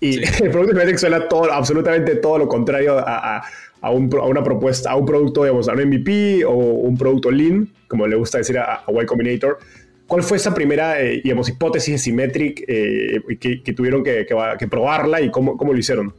Y 0.00 0.18
el 0.42 0.50
producto 0.50 0.74
de 0.74 0.98
suena 0.98 1.28
todo, 1.28 1.52
absolutamente 1.52 2.16
todo 2.16 2.38
lo 2.38 2.48
contrario 2.48 2.98
a, 2.98 3.42
a, 3.80 3.90
un, 3.90 4.10
a, 4.14 4.24
una 4.24 4.42
propuesta, 4.42 4.90
a 4.90 4.96
un 4.96 5.06
producto, 5.06 5.42
digamos, 5.42 5.68
a 5.68 5.72
un 5.72 5.86
MVP 5.86 6.44
o 6.44 6.54
un 6.54 6.96
producto 6.96 7.30
lean, 7.30 7.72
como 7.88 8.06
le 8.06 8.16
gusta 8.16 8.38
decir 8.38 8.58
a, 8.58 8.84
Y 8.88 9.06
Combinator. 9.06 9.58
¿Cuál 10.06 10.22
fue 10.22 10.38
esa 10.38 10.52
primera, 10.52 11.00
eh, 11.00 11.20
digamos, 11.22 11.48
hipótesis 11.48 11.94
de 11.94 11.98
Symmetric 11.98 12.64
eh, 12.66 13.20
que, 13.38 13.72
tuvieron 13.72 14.02
que, 14.02 14.26
probarla 14.68 15.20
y 15.20 15.30
cómo, 15.30 15.56
cómo 15.56 15.72
lo 15.72 15.78
hicieron? 15.78 16.12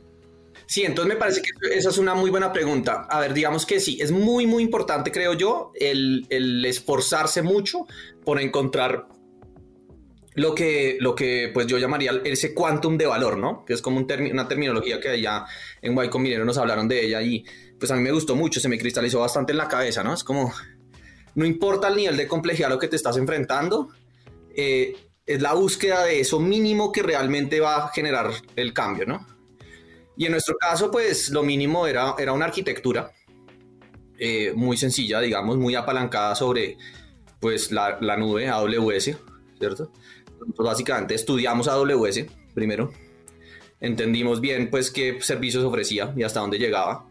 Sí, 0.66 0.84
entonces 0.84 1.14
me 1.14 1.20
parece 1.20 1.42
que 1.42 1.50
esa 1.76 1.90
es 1.90 1.98
una 1.98 2.16
muy 2.16 2.30
buena 2.30 2.54
pregunta. 2.54 3.06
A 3.10 3.20
ver, 3.20 3.34
digamos 3.34 3.66
que 3.66 3.82
sí, 3.82 4.00
es 4.02 4.12
muy, 4.12 4.48
muy 4.48 4.64
importante, 4.64 5.12
creo 5.12 5.34
yo, 5.34 5.74
el 5.78 6.64
esforzarse 6.66 7.42
mucho 7.42 7.86
por 8.24 8.40
encontrar 8.40 9.08
lo 10.36 10.56
que, 10.56 10.98
lo 11.00 11.14
que 11.14 11.52
pues 11.54 11.68
yo 11.68 11.78
llamaría 11.78 12.22
ese 12.24 12.54
quantum 12.54 12.98
de 12.98 13.06
valor, 13.06 13.38
¿no? 13.38 13.66
Que 13.66 13.74
es 13.74 13.82
como 13.82 13.98
un 13.98 14.08
una 14.32 14.48
terminología 14.48 15.00
que 15.00 15.10
allá 15.10 15.46
en 15.82 15.94
Guay 15.94 16.10
Minero 16.20 16.46
nos 16.46 16.58
hablaron 16.58 16.88
de 16.88 17.06
ella 17.06 17.22
y 17.22 17.44
pues 17.78 17.92
a 17.92 17.96
mí 17.96 18.02
me 18.02 18.12
gustó 18.12 18.36
mucho, 18.36 18.60
se 18.60 18.70
me 18.70 18.78
cristalizó 18.78 19.20
bastante 19.20 19.52
en 19.52 19.58
la 19.58 19.68
cabeza, 19.68 20.04
¿no? 20.04 20.14
Es 20.14 20.24
como, 20.24 20.54
no 21.36 21.46
importa 21.46 21.88
el 21.88 21.96
nivel 21.96 22.18
de 22.18 22.28
complejidad 22.28 22.72
a 22.72 22.74
lo 22.76 22.80
que 22.80 22.88
te 22.88 22.96
estás 22.96 23.18
enfrentando, 23.18 23.90
eh, 24.56 24.96
es 25.26 25.42
la 25.42 25.54
búsqueda 25.54 26.06
de 26.06 26.20
eso 26.20 26.40
mínimo 26.40 26.92
que 26.92 27.04
realmente 27.04 27.60
va 27.60 27.86
a 27.86 27.88
generar 27.90 28.32
el 28.56 28.74
cambio, 28.74 29.06
¿no? 29.06 29.26
Y 30.18 30.26
en 30.26 30.32
nuestro 30.34 30.56
caso, 30.58 30.92
pues 30.92 31.30
lo 31.30 31.44
mínimo 31.44 31.88
era, 31.88 32.16
era 32.20 32.34
una 32.34 32.46
arquitectura 32.46 33.12
eh, 34.20 34.54
muy 34.56 34.78
sencilla, 34.78 35.20
digamos, 35.20 35.58
muy 35.58 35.74
apalancada 35.76 36.36
sobre 36.36 36.78
pues 37.40 37.72
la, 37.72 37.98
la 38.02 38.18
nube 38.18 38.48
AWS, 38.48 39.18
¿cierto? 39.58 39.92
Entonces, 40.46 40.66
básicamente 40.66 41.16
estudiamos 41.16 41.68
AWS 41.68 42.26
primero, 42.54 42.92
entendimos 43.80 44.42
bien 44.42 44.70
pues 44.70 44.92
qué 44.92 45.22
servicios 45.22 45.64
ofrecía 45.64 46.14
y 46.16 46.24
hasta 46.24 46.40
dónde 46.40 46.58
llegaba. 46.58 47.08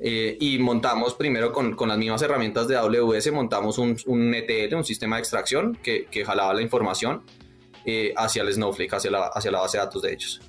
Eh, 0.00 0.36
y 0.40 0.58
montamos 0.58 1.14
primero 1.14 1.52
con, 1.52 1.76
con, 1.76 1.88
las 1.88 1.96
mismas 1.96 2.20
herramientas 2.20 2.66
de 2.66 2.76
AWS, 2.76 3.32
montamos 3.32 3.78
un, 3.78 3.96
un 4.06 4.34
ETL, 4.34 4.74
un 4.74 4.84
sistema 4.84 5.16
de 5.16 5.20
extracción 5.20 5.78
que, 5.82 6.06
que 6.06 6.24
jalaba 6.24 6.52
la 6.52 6.62
información 6.62 7.22
eh, 7.86 8.12
hacia 8.16 8.42
el 8.42 8.52
Snowflake, 8.52 8.92
hacia 8.92 9.10
la, 9.10 9.26
hacia 9.26 9.50
la 9.50 9.60
base 9.60 9.78
de 9.78 9.84
datos 9.84 10.02
de 10.02 10.12
ellos. 10.12 10.40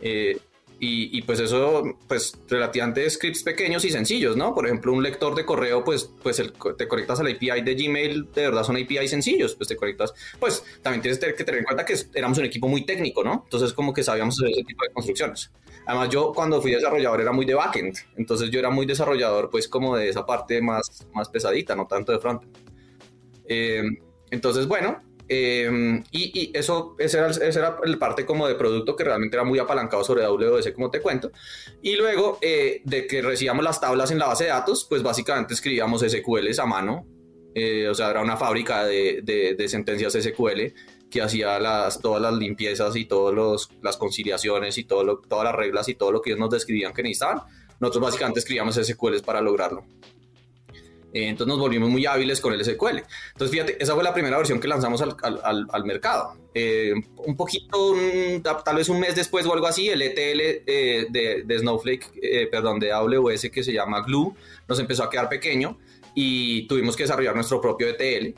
Eh, 0.00 0.38
y, 0.80 1.22
pues 1.22 1.40
eso, 1.40 1.82
pues 2.08 2.36
relativamente 2.48 3.08
scripts 3.08 3.42
pequeños 3.42 3.84
y 3.84 3.90
sencillos, 3.90 4.36
¿no? 4.36 4.54
Por 4.54 4.66
ejemplo, 4.66 4.92
un 4.92 5.02
lector 5.02 5.34
de 5.34 5.46
correo, 5.46 5.82
pues, 5.82 6.10
pues 6.22 6.42
te 6.76 6.88
conectas 6.88 7.20
al 7.20 7.28
API 7.28 7.62
de 7.62 7.74
Gmail, 7.74 8.30
de 8.32 8.42
verdad 8.42 8.64
son 8.64 8.76
API 8.76 9.08
sencillos, 9.08 9.54
pues 9.54 9.68
te 9.68 9.76
conectas, 9.76 10.12
pues 10.38 10.62
también 10.82 11.00
tienes 11.00 11.18
que 11.18 11.44
tener 11.44 11.60
en 11.60 11.64
cuenta 11.64 11.84
que 11.84 11.96
éramos 12.14 12.36
un 12.38 12.44
equipo 12.44 12.68
muy 12.68 12.84
técnico, 12.84 13.24
¿no? 13.24 13.42
Entonces 13.44 13.72
como 13.72 13.94
que 13.94 14.02
sabíamos 14.02 14.36
hacer 14.38 14.50
ese 14.50 14.64
tipo 14.64 14.84
de 14.84 14.92
construcciones. 14.92 15.50
Además 15.86 16.10
yo 16.10 16.32
cuando 16.34 16.60
fui 16.60 16.72
desarrollador 16.72 17.20
era 17.20 17.32
muy 17.32 17.46
de 17.46 17.54
backend, 17.54 17.96
entonces 18.16 18.50
yo 18.50 18.58
era 18.58 18.70
muy 18.70 18.84
desarrollador 18.84 19.48
pues 19.50 19.68
como 19.68 19.96
de 19.96 20.08
esa 20.08 20.26
parte 20.26 20.60
más, 20.60 21.06
más 21.14 21.28
pesadita, 21.30 21.74
no 21.74 21.86
tanto 21.86 22.12
de 22.12 22.18
front. 22.18 22.42
Eh, 23.46 23.82
entonces, 24.30 24.66
bueno, 24.66 25.00
Em, 25.28 26.04
y, 26.10 26.50
eso, 26.52 26.96
esa 26.98 27.26
era, 27.26 27.48
era, 27.48 27.76
el 27.84 27.98
parte 27.98 28.26
como 28.26 28.46
de 28.46 28.54
producto 28.54 28.94
que 28.94 29.04
realmente 29.04 29.36
era 29.36 29.44
muy 29.44 29.58
apalancado 29.58 30.04
sobre 30.04 30.24
AWS, 30.24 30.72
como 30.72 30.90
te 30.90 31.00
cuento. 31.00 31.30
Y 31.82 31.96
luego 31.96 32.38
eh, 32.42 32.82
de 32.84 33.06
que 33.06 33.22
recibíamos 33.22 33.64
las 33.64 33.80
tablas 33.80 34.10
en 34.10 34.18
la 34.18 34.26
base 34.26 34.44
de 34.44 34.50
datos, 34.50 34.86
pues 34.88 35.02
básicamente 35.02 35.54
escribíamos 35.54 36.02
SQLs 36.02 36.58
a 36.58 36.66
mano. 36.66 37.06
Eh, 37.54 37.88
o 37.88 37.94
sea, 37.94 38.10
era 38.10 38.20
una 38.20 38.36
fábrica 38.36 38.84
de, 38.84 39.22
de, 39.22 39.68
sentencias 39.68 40.12
SQL 40.12 40.74
que 41.08 41.22
hacía 41.22 41.60
las, 41.60 42.00
todas 42.00 42.20
las 42.20 42.34
limpiezas 42.34 42.96
y 42.96 43.04
todas 43.04 43.68
las 43.80 43.96
conciliaciones 43.96 44.76
y 44.76 44.84
todo 44.84 45.20
todas 45.20 45.44
las 45.44 45.54
reglas 45.54 45.88
y 45.88 45.94
todo 45.94 46.10
lo 46.10 46.20
que 46.20 46.30
ellos 46.30 46.40
nos 46.40 46.50
describían 46.50 46.92
que 46.92 47.04
necesitaban. 47.04 47.42
Nosotros 47.78 48.04
básicamente 48.04 48.40
escribíamos 48.40 48.74
SQLs 48.74 49.22
para 49.22 49.40
lograrlo. 49.40 49.84
Eh, 51.14 51.28
entonces 51.28 51.46
nos 51.46 51.60
volvimos 51.60 51.88
muy 51.88 52.04
hábiles 52.06 52.40
con 52.40 52.52
el 52.52 52.64
SQL. 52.64 52.98
Entonces, 53.32 53.50
fíjate, 53.50 53.76
esa 53.80 53.94
fue 53.94 54.02
la 54.02 54.12
primera 54.12 54.36
versión 54.36 54.58
que 54.58 54.66
lanzamos 54.66 55.00
al, 55.00 55.14
al, 55.22 55.66
al 55.70 55.84
mercado. 55.84 56.36
Eh, 56.52 56.92
un 57.18 57.36
poquito, 57.36 57.94
tal 58.64 58.76
vez 58.76 58.88
un 58.88 58.98
mes 58.98 59.14
después 59.14 59.46
o 59.46 59.54
algo 59.54 59.68
así, 59.68 59.88
el 59.88 60.02
ETL 60.02 60.40
eh, 60.66 61.06
de, 61.08 61.44
de, 61.44 61.58
Snowflake, 61.60 62.50
perdón, 62.50 62.80
de 62.80 62.92
AWS 62.92 63.48
que 63.50 63.62
se 63.62 63.72
llama 63.72 64.02
Glue, 64.02 64.34
nos 64.66 64.80
empezó 64.80 65.04
a 65.04 65.10
quedar 65.10 65.28
pequeño 65.28 65.78
y 66.16 66.66
tuvimos 66.66 66.96
que 66.96 67.04
desarrollar 67.04 67.36
nuestro 67.36 67.60
propio 67.60 67.88
ETL. 67.88 68.34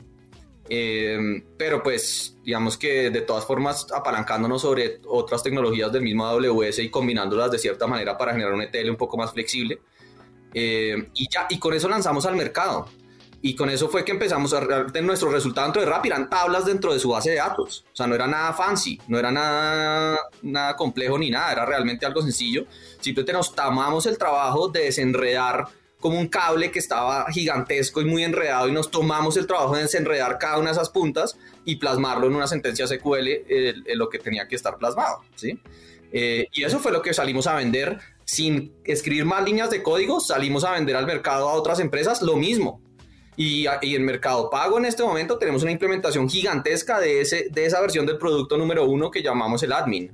pero 1.57 1.81
pues 1.81 2.37
digamos 2.43 2.77
que 2.77 3.09
de 3.09 3.21
todas 3.21 3.45
formas 3.45 3.87
apalancándonos 3.91 4.61
sobre 4.61 4.99
otras 5.07 5.41
tecnologías 5.41 5.91
del 5.91 6.03
mismo 6.03 6.27
AWS 6.27 6.79
y 6.79 6.89
combinándolas 6.89 7.49
de 7.49 7.57
cierta 7.57 7.87
manera 7.87 8.17
para 8.17 8.33
generar 8.33 8.53
un 8.53 8.61
ETL 8.61 8.89
un 8.91 8.97
poco 8.97 9.17
más 9.17 9.31
flexible, 9.31 9.79
eh, 10.53 11.09
y 11.13 11.27
ya, 11.29 11.47
y 11.49 11.59
con 11.59 11.73
eso 11.73 11.87
lanzamos 11.87 12.25
al 12.25 12.35
mercado. 12.35 12.87
Y 13.41 13.55
con 13.55 13.69
eso 13.69 13.87
fue 13.87 14.03
que 14.03 14.11
empezamos 14.11 14.53
a 14.53 14.87
tener 14.87 15.03
nuestro 15.03 15.29
resultado 15.29 15.67
dentro 15.67 15.81
de 15.81 15.87
Rappi, 15.87 16.07
eran 16.07 16.29
tablas 16.29 16.65
dentro 16.65 16.91
de 16.91 16.99
su 16.99 17.09
base 17.09 17.29
de 17.29 17.35
datos. 17.35 17.85
O 17.93 17.95
sea, 17.95 18.07
no 18.07 18.15
era 18.15 18.25
nada 18.27 18.51
fancy, 18.53 18.99
no 19.07 19.19
era 19.19 19.31
nada, 19.31 20.19
nada 20.41 20.75
complejo 20.75 21.19
ni 21.19 21.29
nada, 21.29 21.51
era 21.51 21.65
realmente 21.65 22.05
algo 22.05 22.21
sencillo. 22.21 22.65
Simplemente 22.99 23.33
nos 23.33 23.53
tomamos 23.53 24.07
el 24.07 24.17
trabajo 24.17 24.69
de 24.69 24.85
desenredar 24.85 25.65
como 25.99 26.19
un 26.19 26.27
cable 26.27 26.71
que 26.71 26.79
estaba 26.79 27.25
gigantesco 27.31 28.01
y 28.01 28.05
muy 28.05 28.23
enredado 28.23 28.67
y 28.67 28.71
nos 28.71 28.91
tomamos 28.91 29.35
el 29.37 29.47
trabajo 29.47 29.75
de 29.75 29.83
desenredar 29.83 30.37
cada 30.37 30.57
una 30.57 30.67
de 30.67 30.73
esas 30.73 30.89
puntas 30.89 31.37
y 31.65 31.77
plasmarlo 31.77 32.27
en 32.27 32.35
una 32.35 32.47
sentencia 32.47 32.87
SQL 32.87 33.27
en 33.47 33.97
lo 33.97 34.09
que 34.09 34.19
tenía 34.19 34.47
que 34.47 34.55
estar 34.55 34.77
plasmado, 34.77 35.21
¿sí? 35.35 35.59
Eh, 36.11 36.47
y 36.53 36.63
eso 36.63 36.79
fue 36.79 36.91
lo 36.91 37.01
que 37.01 37.13
salimos 37.13 37.47
a 37.47 37.55
vender 37.55 37.99
sin 38.27 38.73
escribir 38.83 39.23
más 39.23 39.45
líneas 39.45 39.69
de 39.69 39.81
código, 39.81 40.19
salimos 40.19 40.65
a 40.65 40.73
vender 40.73 40.97
al 40.97 41.07
mercado 41.07 41.47
a 41.47 41.53
otras 41.53 41.79
empresas 41.79 42.21
lo 42.21 42.35
mismo. 42.35 42.81
Y, 43.37 43.67
y 43.81 43.95
en 43.95 44.03
Mercado 44.03 44.49
Pago 44.49 44.79
en 44.79 44.85
este 44.85 45.03
momento 45.03 45.37
tenemos 45.37 45.63
una 45.63 45.71
implementación 45.71 46.27
gigantesca 46.27 46.99
de, 46.99 47.21
ese, 47.21 47.47
de 47.49 47.65
esa 47.65 47.79
versión 47.79 48.05
del 48.05 48.17
producto 48.17 48.57
número 48.57 48.85
uno 48.85 49.11
que 49.11 49.23
llamamos 49.23 49.63
el 49.63 49.71
admin. 49.71 50.11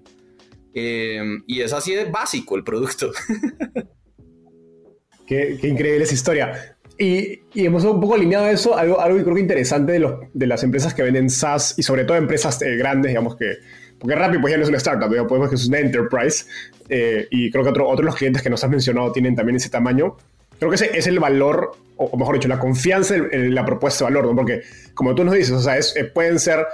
Eh, 0.75 1.23
y 1.47 1.61
es 1.61 1.73
así 1.73 1.95
de 1.95 2.05
básico 2.05 2.55
el 2.55 2.63
producto. 2.63 3.11
Qué, 5.25 5.57
increíble 5.63 6.03
esa 6.03 6.13
historia. 6.13 6.77
Y, 6.99 7.39
y, 7.53 7.65
hemos 7.65 7.83
un 7.83 7.99
poco 7.99 8.13
alineado 8.13 8.47
eso, 8.47 8.77
algo, 8.77 8.99
algo 8.99 9.17
que 9.17 9.23
creo 9.23 9.35
que 9.35 9.41
interesante 9.41 9.93
de, 9.93 9.99
los, 9.99 10.19
de 10.33 10.45
las 10.45 10.63
empresas 10.63 10.93
que 10.93 11.01
venden 11.01 11.31
SaaS 11.31 11.73
y 11.77 11.83
sobre 11.83 12.05
todo 12.05 12.17
empresas 12.17 12.61
eh, 12.61 12.75
grandes, 12.75 13.09
digamos 13.09 13.37
que, 13.37 13.55
porque 14.03 14.17
Rappi 14.17 14.37
pues 14.37 14.51
ya 14.51 14.57
no 14.57 14.63
es 14.63 14.69
una 14.69 14.79
startup, 14.79 15.07
digamos, 15.09 15.29
podemos 15.29 15.47
que 15.47 15.55
es 15.55 15.65
una 15.65 15.79
enterprise 15.79 16.43
eh, 16.89 17.25
y 17.31 17.49
creo 17.49 17.63
que 17.63 17.69
otro, 17.69 17.85
otros 17.87 17.99
de 17.99 18.03
los 18.07 18.15
clientes 18.17 18.41
que 18.41 18.49
nos 18.49 18.61
has 18.61 18.69
mencionado 18.69 19.13
tienen 19.13 19.33
también 19.33 19.55
ese 19.55 19.69
tamaño. 19.69 20.17
Creo 20.59 20.69
que 20.69 20.75
ese 20.75 20.91
es 20.93 21.07
el 21.07 21.21
valor, 21.21 21.71
o 21.95 22.17
mejor 22.17 22.35
dicho, 22.35 22.49
la 22.49 22.59
confianza 22.59 23.15
en, 23.15 23.55
la 23.55 23.65
propuesta 23.65 24.03
de 24.03 24.11
valor, 24.11 24.25
¿no? 24.25 24.35
porque 24.35 24.63
como 24.93 25.15
tú 25.15 25.23
nos 25.23 25.33
dices, 25.35 25.51
o 25.51 25.61
sea, 25.61 25.77
es, 25.77 25.95
eh, 25.95 26.03
pueden 26.03 26.37
ser 26.37 26.65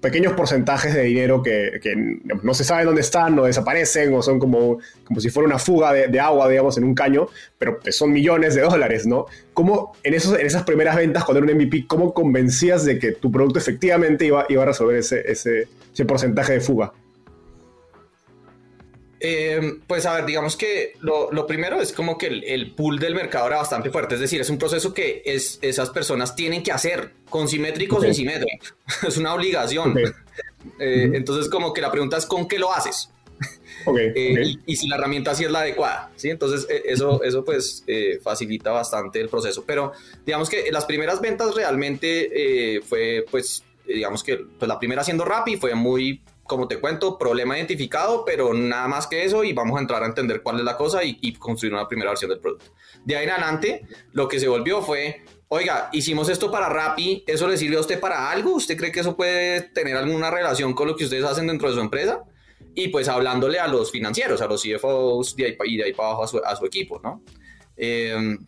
pequeños 0.00 0.34
porcentajes 0.34 0.94
de 0.94 1.02
dinero 1.02 1.42
que, 1.42 1.80
no 2.44 2.54
se 2.54 2.62
sabe 2.62 2.84
dónde 2.84 3.00
están 3.00 3.36
o 3.40 3.46
desaparecen 3.46 4.14
o 4.14 4.22
son 4.22 4.38
como, 4.38 4.78
como 5.02 5.18
si 5.18 5.30
fuera 5.30 5.48
una 5.48 5.58
fuga 5.58 5.92
de, 5.92 6.20
agua, 6.20 6.48
digamos, 6.48 6.78
en 6.78 6.84
un 6.84 6.94
caño, 6.94 7.26
pero 7.58 7.80
son 7.90 8.12
millones 8.12 8.54
de 8.54 8.60
dólares, 8.60 9.04
¿no? 9.04 9.26
¿Cómo 9.52 9.96
en, 10.04 10.14
esos, 10.14 10.38
en 10.38 10.46
esas 10.46 10.62
primeras 10.62 10.94
ventas, 10.94 11.24
cuando 11.24 11.44
era 11.44 11.52
un 11.52 11.58
MVP, 11.58 11.86
cómo 11.88 12.14
convencías 12.14 12.84
de 12.84 13.00
que 13.00 13.10
tu 13.10 13.32
producto 13.32 13.58
efectivamente 13.58 14.26
iba, 14.26 14.46
iba 14.48 14.62
a 14.62 14.66
resolver 14.66 14.98
ese, 14.98 15.28
ese, 15.28 15.66
ese 15.98 16.04
porcentaje 16.04 16.52
de 16.52 16.60
fuga? 16.60 16.92
Eh, 19.18 19.80
pues 19.88 20.06
a 20.06 20.14
ver, 20.14 20.26
digamos 20.26 20.56
que 20.56 20.92
lo, 21.00 21.32
lo 21.32 21.44
primero 21.44 21.80
es 21.80 21.92
como 21.92 22.16
que 22.16 22.28
el, 22.28 22.44
el, 22.44 22.70
pool 22.76 23.00
del 23.00 23.16
mercado 23.16 23.48
era 23.48 23.56
bastante 23.56 23.90
fuerte, 23.90 24.14
es 24.14 24.20
decir, 24.20 24.40
es 24.40 24.48
un 24.48 24.58
proceso 24.58 24.94
que 24.94 25.22
es, 25.24 25.58
esas 25.60 25.90
personas 25.90 26.36
tienen 26.36 26.62
que 26.62 26.70
hacer, 26.70 27.14
con 27.28 27.48
simétricos 27.48 27.98
o 27.98 28.02
sin 28.02 28.14
simétrico, 28.14 28.76
es 29.08 29.16
una 29.16 29.34
obligación. 29.34 29.94
Eh, 30.80 31.12
entonces 31.14 31.48
como 31.48 31.72
que 31.72 31.80
la 31.80 31.90
pregunta 31.90 32.16
es 32.16 32.26
¿con 32.26 32.48
qué 32.48 32.58
lo 32.58 32.72
haces? 32.72 33.10
Eh, 33.96 34.56
y, 34.66 34.76
si 34.76 34.88
la 34.88 34.96
herramienta 34.96 35.34
sí 35.34 35.44
es 35.44 35.50
la 35.50 35.60
adecuada, 35.60 36.10
¿sí? 36.16 36.30
Entonces 36.30 36.66
eso, 36.84 37.22
eso 37.22 37.44
pues 37.44 37.84
facilita 38.20 38.72
bastante 38.72 39.20
el 39.20 39.28
proceso, 39.28 39.64
pero 39.64 39.92
digamos 40.26 40.50
que 40.50 40.70
las 40.72 40.84
primeras 40.84 41.20
ventas 41.20 41.54
realmente 41.54 42.80
fue 42.86 43.24
pues 43.30 43.62
digamos 43.94 44.22
que 44.22 44.36
pues, 44.36 44.68
la 44.68 44.78
primera 44.78 45.02
siendo 45.02 45.24
Rappi 45.24 45.56
fue 45.56 45.74
muy 45.74 46.22
como 46.48 46.66
te 46.66 46.80
cuento, 46.80 47.18
problema 47.18 47.56
identificado, 47.56 48.24
pero 48.24 48.54
nada 48.54 48.88
más 48.88 49.06
que 49.06 49.22
eso 49.22 49.44
y 49.44 49.52
vamos 49.52 49.76
a 49.78 49.82
entrar 49.82 50.02
a 50.02 50.06
entender 50.06 50.42
cuál 50.42 50.58
es 50.58 50.64
la 50.64 50.76
cosa 50.76 51.04
y, 51.04 51.34
construir 51.34 51.74
una 51.74 51.86
primera 51.86 52.10
versión 52.10 52.30
del 52.30 52.40
producto. 52.40 52.72
De 53.04 53.16
ahí 53.16 53.24
en 53.24 53.30
adelante, 53.30 53.86
lo 54.12 54.26
que 54.26 54.40
se 54.40 54.48
volvió 54.48 54.80
fue, 54.80 55.22
oiga, 55.48 55.90
hicimos 55.92 56.28
esto 56.30 56.50
para 56.50 56.70
Rappi, 56.70 57.22
¿eso 57.26 57.46
le 57.46 57.58
sirve 57.58 57.76
a 57.76 57.80
usted 57.80 58.00
para 58.00 58.30
algo? 58.30 58.54
¿Usted 58.54 58.78
cree 58.78 58.90
que 58.90 59.00
eso 59.00 59.14
puede 59.14 59.60
tener 59.60 59.96
alguna 59.96 60.30
relación 60.30 60.72
con 60.72 60.88
lo 60.88 60.96
que 60.96 61.04
ustedes 61.04 61.24
hacen 61.24 61.46
dentro 61.46 61.68
de 61.68 61.74
su 61.74 61.80
empresa? 61.80 62.24
Y 62.74 62.88
pues 62.88 63.08
hablándole 63.08 63.58
a 63.58 63.68
los 63.68 63.92
financieros, 63.92 64.40
a 64.40 64.46
los 64.46 64.62
CFOs 64.62 65.36
de 65.36 65.44
ahí, 65.44 65.56
y 65.66 65.76
de 65.76 65.84
ahí 65.84 65.92
para 65.92 66.08
abajo 66.08 66.24
a 66.24 66.28
su, 66.28 66.38
a 66.38 66.56
su 66.56 66.64
equipo, 66.64 66.98
¿no? 67.04 67.22
Eh, 67.76 68.38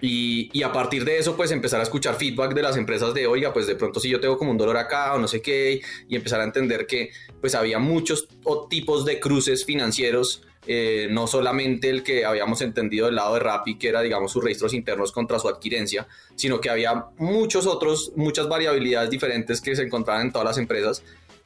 y, 0.00 0.62
a 0.62 0.72
partir 0.72 1.04
de 1.04 1.18
eso, 1.18 1.36
pues 1.36 1.50
empezar 1.50 1.80
a 1.80 1.82
escuchar 1.82 2.14
feedback 2.14 2.54
de 2.54 2.62
las 2.62 2.76
empresas 2.76 3.12
de, 3.12 3.26
oiga, 3.26 3.52
pues 3.52 3.66
de 3.66 3.74
pronto 3.74 4.00
si 4.00 4.08
yo 4.08 4.20
tengo 4.20 4.38
como 4.38 4.50
un 4.50 4.58
dolor 4.58 4.76
acá 4.76 5.14
o 5.14 5.18
no 5.18 5.28
sé 5.28 5.42
qué, 5.42 5.82
y 6.08 6.16
empezar 6.16 6.40
a 6.40 6.44
entender 6.44 6.86
que 6.86 7.10
pues 7.40 7.54
había 7.54 7.78
muchos 7.78 8.28
tipos 8.68 9.04
de 9.04 9.20
cruces 9.20 9.64
financieros, 9.64 10.42
eh, 10.66 11.08
no 11.10 11.26
solamente 11.26 11.90
el 11.90 12.02
que 12.02 12.24
habíamos 12.24 12.60
entendido 12.62 13.06
del 13.06 13.16
lado 13.16 13.34
de 13.34 13.40
Rappi, 13.40 13.78
que 13.78 13.88
era, 13.88 14.02
digamos, 14.02 14.32
sus 14.32 14.42
registros 14.44 14.74
internos 14.74 15.12
contra 15.12 15.38
su 15.38 15.48
adquirencia, 15.48 16.06
sino 16.34 16.60
que 16.60 16.70
había 16.70 17.06
muchos 17.18 17.66
otros, 17.66 18.12
muchas 18.16 18.48
variabilidades 18.48 19.10
diferentes 19.10 19.60
que 19.60 19.74
se 19.74 19.82
encontraban 19.82 20.26
en 20.26 20.32
todas 20.32 20.46
las 20.46 20.58
empresas. 20.58 21.02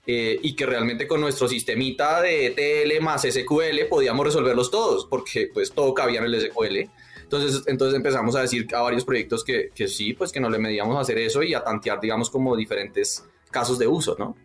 Eh, 0.07 0.39
y 0.43 0.55
que 0.55 0.67
realmente 0.67 1.09
con 1.09 1.23
nuestro 1.23 1.49
sistemita 1.49 2.21
de 2.21 2.49
ETL 2.49 3.03
más 3.03 3.23
SQL 3.23 3.87
podíamos 3.89 4.27
resolverlos 4.27 4.71
todos, 4.71 5.07
porque 5.07 5.49
pues 5.53 5.73
todo 5.73 5.95
cabía 5.95 6.21
en 6.21 6.27
el 6.27 6.41
SQL. 6.43 6.91
Entonces, 7.25 7.65
entonces 7.67 7.97
empezamos 7.97 8.37
a 8.37 8.43
decir 8.43 8.69
a 8.75 8.83
varios 8.83 9.05
proyectos 9.05 9.43
que, 9.43 9.71
que 9.75 9.89
sí, 9.89 10.13
pues 10.13 10.31
que 10.31 10.41
no 10.41 10.49
le 10.49 10.59
medíamos 10.59 10.97
a 10.97 11.01
hacer 11.01 11.19
eso 11.19 11.43
y 11.43 11.55
a 11.55 11.65
tantear, 11.65 12.01
digamos, 12.01 12.31
como 12.31 12.55
diferentes 12.57 13.25
casos 13.51 13.79
de 13.79 13.87
uso, 13.87 14.15
¿no? 14.19 14.37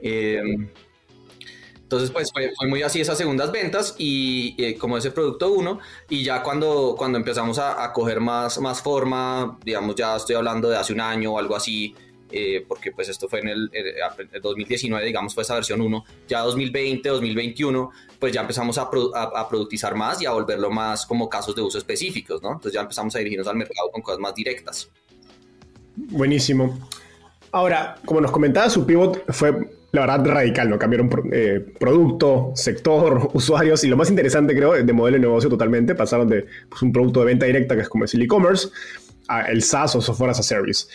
Em, 0.00 0.68
entonces, 1.76 2.10
pues 2.10 2.32
fue, 2.32 2.50
fue, 2.58 2.66
muy 2.66 2.82
así 2.82 3.00
esas 3.00 3.16
segundas 3.16 3.52
ventas 3.52 3.94
y 3.96 4.56
eh, 4.58 4.76
como 4.76 4.98
ese 4.98 5.12
producto 5.12 5.52
uno, 5.52 5.78
y 6.08 6.24
ya 6.24 6.42
cuando, 6.42 6.96
cuando 6.98 7.16
empezamos 7.16 7.58
a, 7.60 7.84
a, 7.84 7.92
coger 7.92 8.20
más, 8.20 8.58
más 8.60 8.82
forma, 8.82 9.56
digamos, 9.64 9.94
ya 9.94 10.16
estoy 10.16 10.34
hablando 10.34 10.68
de 10.68 10.76
hace 10.76 10.92
un 10.92 11.00
año 11.00 11.34
o 11.34 11.38
algo 11.38 11.54
así, 11.54 11.94
eh, 12.30 12.64
porque 12.66 12.92
pues 12.92 13.08
esto 13.08 13.28
fue 13.28 13.40
en 13.40 13.48
el, 13.48 13.70
2019, 14.42 15.04
digamos, 15.04 15.34
fue 15.34 15.42
esa 15.42 15.54
versión 15.54 15.80
1, 15.80 16.04
ya 16.28 16.40
2020, 16.40 17.08
2021, 17.08 17.90
pues 18.18 18.32
ya 18.32 18.40
empezamos 18.40 18.78
a, 18.78 18.88
a, 19.14 19.48
productizar 19.48 19.94
más 19.94 20.20
y 20.22 20.26
a 20.26 20.32
volverlo 20.32 20.70
más 20.70 21.06
como 21.06 21.28
casos 21.28 21.54
de 21.54 21.62
uso 21.62 21.78
específicos, 21.78 22.42
¿no? 22.42 22.48
Entonces 22.48 22.72
ya 22.72 22.80
empezamos 22.80 23.14
a 23.14 23.18
dirigirnos 23.18 23.48
al 23.48 23.56
mercado 23.56 23.90
con 23.90 24.02
cosas 24.02 24.20
más 24.20 24.34
directas. 24.34 24.90
Buenísimo. 25.96 26.78
Ahora, 27.52 27.96
como 28.04 28.20
nos 28.20 28.30
comentaba, 28.30 28.68
su 28.68 28.84
pivot 28.84 29.24
fue 29.32 29.70
la 29.92 30.00
verdad 30.02 30.26
radical, 30.26 30.68
¿no? 30.68 30.78
Cambiaron 30.78 31.10
eh, 31.32 31.64
producto, 31.78 32.52
sector, 32.54 33.30
usuarios 33.34 33.82
y 33.84 33.88
lo 33.88 33.96
más 33.96 34.10
interesante 34.10 34.54
creo, 34.54 34.72
de 34.72 34.92
modelo 34.92 35.16
de 35.16 35.20
negocio 35.20 35.48
totalmente, 35.48 35.94
pasaron 35.94 36.28
de 36.28 36.46
pues, 36.68 36.82
un 36.82 36.92
producto 36.92 37.20
de 37.20 37.26
venta 37.26 37.46
directa 37.46 37.74
que 37.74 37.82
es 37.82 37.88
como 37.88 38.04
el 38.04 38.22
e-commerce 38.22 38.68
a 39.28 39.42
el 39.50 39.62
SaaS 39.62 39.96
o 39.96 40.00
Software 40.00 40.30
as 40.30 40.40
a 40.40 40.42
Service. 40.42 40.86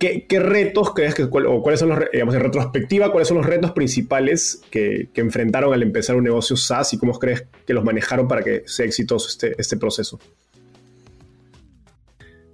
¿Qué, 0.00 0.26
retos 0.40 0.94
crees 0.94 1.14
que, 1.14 1.24
o 1.24 1.62
cuáles 1.62 1.78
son 1.78 1.90
los, 1.90 1.98
digamos, 2.10 2.34
en 2.34 2.40
retrospectiva, 2.40 3.12
cuáles 3.12 3.28
son 3.28 3.36
los 3.36 3.44
retos 3.44 3.72
principales 3.72 4.62
que, 4.70 5.10
enfrentaron 5.14 5.74
al 5.74 5.82
empezar 5.82 6.16
un 6.16 6.24
negocio 6.24 6.56
SaaS 6.56 6.94
y 6.94 6.98
cómo 6.98 7.18
crees 7.18 7.44
que 7.66 7.74
los 7.74 7.84
manejaron 7.84 8.26
para 8.26 8.42
que 8.42 8.62
sea 8.64 8.86
exitoso 8.86 9.28
este, 9.28 9.54
este 9.60 9.76
proceso? 9.76 10.18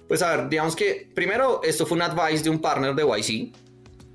Pues 0.08 0.22
a 0.22 0.36
ver, 0.36 0.48
digamos 0.48 0.74
que 0.74 1.08
primero 1.14 1.60
esto 1.62 1.86
fue 1.86 1.96
un 1.96 2.02
advice 2.02 2.42
de 2.42 2.50
un 2.50 2.58
partner 2.58 2.96
de 2.96 3.04
YC, 3.04 3.52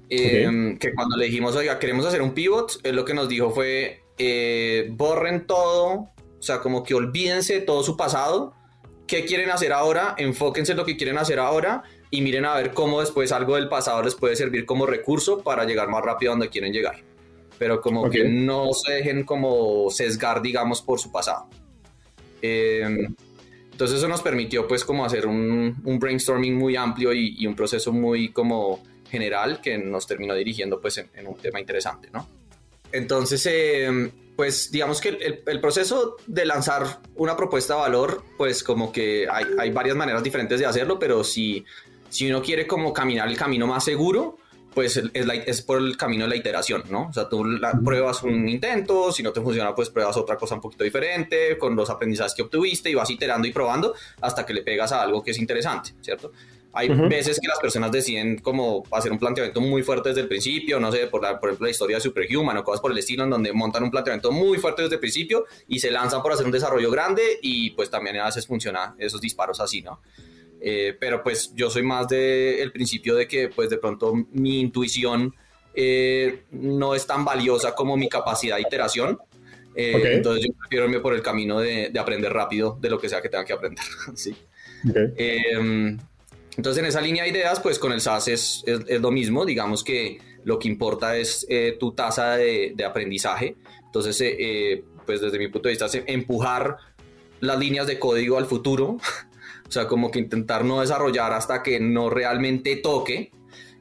em, 0.10 0.78
que 0.78 0.94
cuando 0.94 1.16
le 1.16 1.26
dijimos, 1.28 1.56
oiga, 1.56 1.80
queremos 1.80 2.06
hacer 2.06 2.22
un 2.22 2.34
pivot, 2.34 2.82
él 2.84 2.98
lo 2.98 3.06
que 3.06 3.14
nos 3.14 3.30
dijo 3.30 3.50
fue, 3.52 4.02
eh, 4.18 4.90
borren 4.92 5.48
todo, 5.48 6.10
o 6.38 6.42
sea, 6.42 6.60
como 6.60 6.84
que 6.84 6.96
olvídense 6.96 7.62
todo 7.62 7.82
su 7.82 7.96
pasado, 7.96 8.54
qué 9.08 9.24
quieren 9.24 9.52
hacer 9.52 9.72
ahora, 9.72 10.16
enfóquense 10.18 10.74
en 10.74 10.80
lo 10.80 10.86
que 10.86 10.98
quieren 10.98 11.18
hacer 11.18 11.40
ahora 11.40 11.84
y 12.14 12.22
miren 12.22 12.44
a 12.46 12.54
ver 12.56 12.74
cómo 12.74 13.00
después 13.00 13.32
algo 13.32 13.56
del 13.56 13.70
pasado 13.70 14.04
les 14.04 14.16
puede 14.16 14.36
servir 14.36 14.66
como 14.66 14.86
recurso 14.86 15.40
para 15.40 15.64
llegar 15.64 15.88
más 15.88 16.04
rápido 16.04 16.32
a 16.32 16.34
donde 16.34 16.50
quieren 16.50 16.74
llegar. 16.74 16.98
Pero 17.58 17.80
como 17.80 18.10
que 18.10 18.26
no 18.26 18.74
se 18.74 18.92
dejen 18.92 19.24
como 19.24 19.90
sesgar, 19.90 20.42
digamos, 20.42 20.82
por 20.82 21.00
su 21.00 21.12
pasado. 21.12 21.48
Em, 22.42 23.16
entonces 23.72 24.00
eso 24.00 24.08
nos 24.08 24.22
permitió 24.22 24.68
pues 24.68 24.84
como 24.84 25.06
hacer 25.06 25.26
un, 25.26 25.82
brainstorming 25.84 26.56
muy 26.56 26.76
amplio 26.76 27.14
y, 27.14 27.48
un 27.48 27.56
proceso 27.56 27.94
muy 27.94 28.30
como 28.30 28.84
general 29.10 29.62
que 29.62 29.78
nos 29.78 30.06
terminó 30.06 30.36
dirigiendo 30.36 30.82
pues 30.82 30.98
en, 30.98 31.28
un 31.28 31.38
tema 31.38 31.60
interesante, 31.60 32.10
¿no? 32.12 32.28
Entonces, 32.92 33.46
em, 33.46 34.12
pues 34.36 34.70
digamos 34.70 35.00
que 35.00 35.10
el, 35.10 35.44
el, 35.46 35.62
proceso 35.62 36.18
de 36.28 36.46
lanzar 36.46 37.00
una 37.16 37.38
propuesta 37.38 37.76
de 37.76 37.80
valor, 37.80 38.24
pues 38.38 38.64
como 38.64 38.92
que 38.92 39.28
hay, 39.32 39.46
hay 39.58 39.72
varias 39.72 39.96
maneras 39.96 40.24
diferentes 40.24 40.60
de 40.60 40.66
hacerlo, 40.66 41.00
pero 41.00 41.24
si 41.24 41.64
si 42.12 42.30
uno 42.30 42.42
quiere 42.42 42.68
como 42.68 42.94
caminar 42.94 43.28
el 43.28 43.38
camino 43.38 43.66
más 43.66 43.86
seguro, 43.86 44.38
pues 44.74 44.98
es, 44.98 45.12
es, 45.14 45.62
por 45.62 45.80
el 45.80 45.98
camino 45.98 46.26
de 46.26 46.30
la 46.30 46.36
iteración, 46.36 46.84
¿no? 46.90 47.08
O 47.08 47.14
sea, 47.14 47.28
tú 47.28 47.44
pruebas 47.84 48.22
un 48.24 48.48
intento, 48.48 49.12
si 49.12 49.24
no 49.24 49.32
te 49.32 49.42
funciona, 49.42 49.74
pues 49.74 49.90
pruebas 49.90 50.16
otra 50.18 50.38
cosa 50.38 50.56
un 50.56 50.62
poquito 50.62 50.84
diferente, 50.84 51.58
con 51.58 51.76
los 51.76 51.90
aprendizajes 51.90 52.34
que 52.34 52.44
obtuviste 52.44 52.90
y 52.90 52.96
vas 52.96 53.10
iterando 53.10 53.48
y 53.48 53.52
probando 53.52 53.96
hasta 54.22 54.46
que 54.46 54.54
le 54.54 54.62
pegas 54.62 54.92
a 54.92 55.02
algo 55.02 55.24
que 55.24 55.32
es 55.32 55.40
interesante, 55.40 55.94
¿cierto? 56.02 56.32
Hay 56.74 56.88
veces 56.88 57.38
que 57.42 57.50
las 57.50 57.60
personas 57.60 57.92
deciden 57.92 58.38
como 58.38 58.84
hacer 58.92 59.12
un 59.12 59.20
planteamiento 59.20 59.60
muy 59.60 59.84
fuerte 59.84 60.10
desde 60.10 60.22
el 60.22 60.30
principio, 60.30 60.80
no 60.80 60.90
sé, 60.90 61.08
por, 61.08 61.20
por 61.40 61.50
ejemplo 61.50 61.66
la 61.66 61.72
historia 61.72 61.98
de 61.98 62.02
Superhuman 62.02 62.58
o 62.58 62.64
cosas 62.64 62.80
por 62.80 62.92
el 62.92 62.98
estilo, 62.98 63.26
en 63.26 63.30
donde 63.30 63.52
montan 63.52 63.84
un 63.84 63.92
planteamiento 63.92 64.32
muy 64.32 64.58
fuerte 64.58 64.84
desde 64.84 64.96
el 64.96 65.02
principio 65.02 65.46
y 65.68 65.80
se 65.80 65.92
lanzan 65.92 66.22
por 66.22 66.32
hacer 66.32 66.46
un 66.46 66.52
desarrollo 66.54 66.90
grande 66.90 67.40
y 67.42 67.72
pues 67.72 67.90
también 67.90 68.18
a 68.18 68.26
veces 68.26 68.48
funciona 68.48 68.96
esos 69.00 69.20
disparos 69.20 69.60
así, 69.60 69.82
¿no? 69.82 70.00
Eh, 70.64 70.96
pero 71.00 71.24
pues 71.24 71.52
yo 71.56 71.72
soy 71.72 71.82
más 71.82 72.08
del 72.08 72.72
principio 72.72 73.16
de 73.16 73.28
que 73.28 73.50
pues 73.50 73.70
de 73.72 73.80
pronto 73.80 74.14
mi 74.32 74.60
intuición 74.60 75.34
eh, 75.74 76.44
no 76.52 76.94
es 76.94 77.08
tan 77.08 77.26
valiosa 77.26 77.74
como 77.74 77.98
mi 77.98 78.08
capacidad 78.08 78.58
de 78.58 78.62
iteración. 78.62 79.18
Eh, 79.74 80.18
entonces 80.18 80.46
yo 80.46 80.54
prefiero 80.60 80.86
irme 80.86 81.00
por 81.00 81.16
el 81.16 81.24
camino 81.24 81.60
de, 81.60 81.92
aprender 81.98 82.32
rápido 82.32 82.78
de 82.80 82.90
lo 82.92 83.00
que 83.00 83.10
sea 83.10 83.22
que 83.22 83.30
tenga 83.30 83.44
que 83.44 83.54
aprender. 83.54 83.84
¿sí? 84.16 84.36
Em, 85.18 85.98
entonces 86.56 86.84
en 86.84 86.86
esa 86.86 87.02
línea 87.02 87.24
de 87.24 87.30
ideas 87.32 87.60
pues 87.60 87.80
con 87.80 87.92
el 87.92 88.00
SaaS 88.00 88.28
es, 88.28 88.64
es, 88.68 89.02
lo 89.02 89.10
mismo. 89.10 89.46
Digamos 89.46 89.84
que 89.84 90.20
lo 90.44 90.60
que 90.60 90.68
importa 90.68 91.18
es 91.18 91.48
tu 91.80 91.94
tasa 91.94 92.38
de, 92.38 92.74
de 92.76 92.86
aprendizaje. 92.86 93.56
Entonces 93.84 94.24
pues 95.08 95.22
desde 95.22 95.40
mi 95.40 95.48
punto 95.48 95.70
de 95.70 95.74
vista 95.74 95.88
es 95.88 96.04
empujar 96.06 96.78
las 97.40 97.58
líneas 97.58 97.88
de 97.88 97.98
código 97.98 98.38
al 98.38 98.46
futuro 98.46 99.00
O 99.72 99.74
sea, 99.74 99.88
como 99.88 100.12
que 100.12 100.20
intentar 100.20 100.66
no 100.66 100.82
desarrollar 100.82 101.32
hasta 101.32 101.64
que 101.64 101.80
no 101.80 102.10
realmente 102.10 102.76
toque 102.76 103.32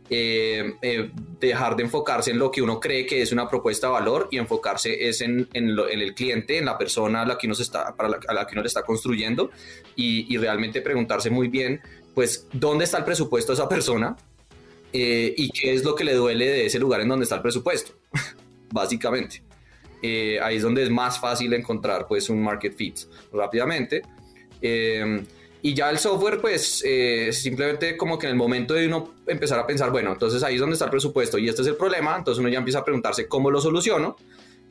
eh, 0.09 0.75
eh, 0.83 1.11
dejar 1.41 1.75
de 1.75 1.83
enfocarse 1.83 2.31
en 2.31 2.39
lo 2.39 2.53
que 2.53 2.63
uno 2.63 2.79
cree 2.79 3.07
que 3.07 3.23
es 3.23 3.33
una 3.33 3.49
propuesta 3.49 3.89
de 3.89 3.95
valor 3.95 4.29
y 4.31 4.39
enfocarse 4.39 5.09
es 5.09 5.21
en, 5.21 5.49
el 5.53 6.15
cliente, 6.15 6.59
en 6.59 6.67
la 6.67 6.79
persona 6.79 7.23
a 7.23 7.27
la 7.27 7.37
que 7.37 7.49
uno, 7.49 7.57
está, 7.59 7.97
para 7.97 8.09
la, 8.09 8.21
a 8.29 8.33
la 8.33 8.47
que 8.47 8.55
uno 8.55 8.63
le 8.63 8.69
está 8.69 8.85
construyendo 8.85 9.51
y, 9.97 10.37
realmente 10.37 10.81
preguntarse 10.81 11.29
muy 11.29 11.49
bien, 11.49 11.81
pues, 12.15 12.47
¿dónde 12.53 12.85
está 12.85 12.99
el 12.99 13.05
presupuesto 13.05 13.51
de 13.51 13.55
esa 13.55 13.69
persona? 13.69 14.17
Eh, 14.93 15.35
y 15.37 15.51
qué 15.51 15.75
es 15.75 15.83
lo 15.83 15.97
que 15.97 16.05
le 16.05 16.15
duele 16.15 16.47
de 16.47 16.67
ese 16.67 16.79
lugar 16.79 17.01
en 17.01 17.09
donde 17.09 17.25
está 17.25 17.35
el 17.35 17.43
presupuesto, 17.43 17.95
básicamente. 18.71 19.43
ahí 20.41 20.55
es 20.55 20.63
donde 20.63 20.85
es 20.85 20.91
más 20.91 21.19
fácil 21.19 21.53
encontrar 21.53 22.07
pues 22.07 22.31
un 22.31 22.41
market 22.41 22.77
fit 22.77 22.97
rápidamente. 23.33 24.03
Y 25.63 25.75
ya 25.75 25.91
el 25.91 25.99
software, 25.99 26.41
pues 26.41 26.83
eh, 26.87 27.31
simplemente 27.33 27.97
como 27.97 28.19
que 28.19 28.27
en 28.27 28.33
el 28.33 28.37
momento 28.37 28.75
de 28.75 28.87
uno 28.87 29.15
empezar 29.27 29.59
a 29.59 29.67
pensar, 29.67 29.91
bueno, 29.91 30.13
entonces 30.13 30.43
ahí 30.43 30.55
es 30.55 30.61
donde 30.61 30.75
está 30.75 30.87
el 30.87 30.91
presupuesto 30.91 31.39
y 31.39 31.49
este 31.49 31.63
es 31.63 31.69
el 31.69 31.77
problema, 31.77 32.17
entonces 32.17 32.41
uno 32.41 32.49
ya 32.49 32.59
empieza 32.59 32.79
a 32.79 32.85
preguntarse 32.85 33.29
cómo 33.29 33.51
lo 33.51 33.61
soluciono 33.61 34.17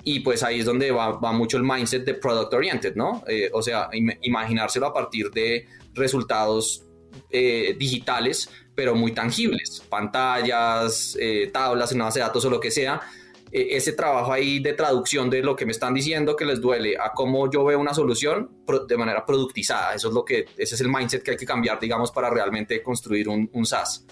y 0.03 0.21
pues 0.21 0.41
ahí 0.41 0.61
es 0.61 0.65
donde 0.65 0.91
va, 0.91 1.11
va 1.11 1.31
mucho 1.31 1.57
el 1.57 1.63
mindset 1.63 2.05
de 2.05 2.15
product 2.15 2.53
oriented, 2.53 2.95
¿no? 2.95 3.23
Eh, 3.27 3.51
o 3.53 3.61
sea, 3.61 3.89
imaginárselo 4.21 4.87
a 4.87 4.93
partir 4.93 5.29
de 5.29 5.67
resultados 5.93 6.83
eh, 7.29 7.75
digitales, 7.77 8.49
pero 8.73 8.95
muy 8.95 9.11
tangibles, 9.11 9.83
pantallas, 9.89 11.17
tablas 11.51 11.91
en 11.91 11.99
base 11.99 12.19
de 12.19 12.25
datos 12.25 12.45
o 12.45 12.49
lo 12.49 12.59
que 12.59 12.71
sea, 12.71 13.01
e, 13.51 13.75
ese 13.75 13.93
trabajo 13.93 14.31
ahí 14.31 14.59
de 14.59 14.73
traducción 14.73 15.29
de 15.29 15.41
lo 15.41 15.55
que 15.55 15.65
me 15.65 15.71
están 15.71 15.93
diciendo 15.93 16.35
que 16.35 16.45
les 16.45 16.61
duele 16.61 16.97
a 16.97 17.11
cómo 17.13 17.49
yo 17.49 17.63
veo 17.65 17.79
una 17.79 17.93
solución 17.93 18.49
de 18.87 18.97
manera 18.97 19.25
productizada. 19.25 19.93
Eso 19.93 20.09
es 20.09 20.13
lo 20.13 20.23
que, 20.23 20.45
ese 20.57 20.75
es 20.75 20.81
el 20.81 20.89
mindset 20.89 21.23
que 21.23 21.31
hay 21.31 21.37
que 21.37 21.45
cambiar, 21.45 21.79
digamos, 21.79 22.11
para 22.11 22.29
realmente 22.29 22.81
construir 22.81 23.29
un, 23.29 23.49
un 23.53 23.65
SaaS. 23.65 24.05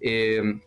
Em, 0.00 0.60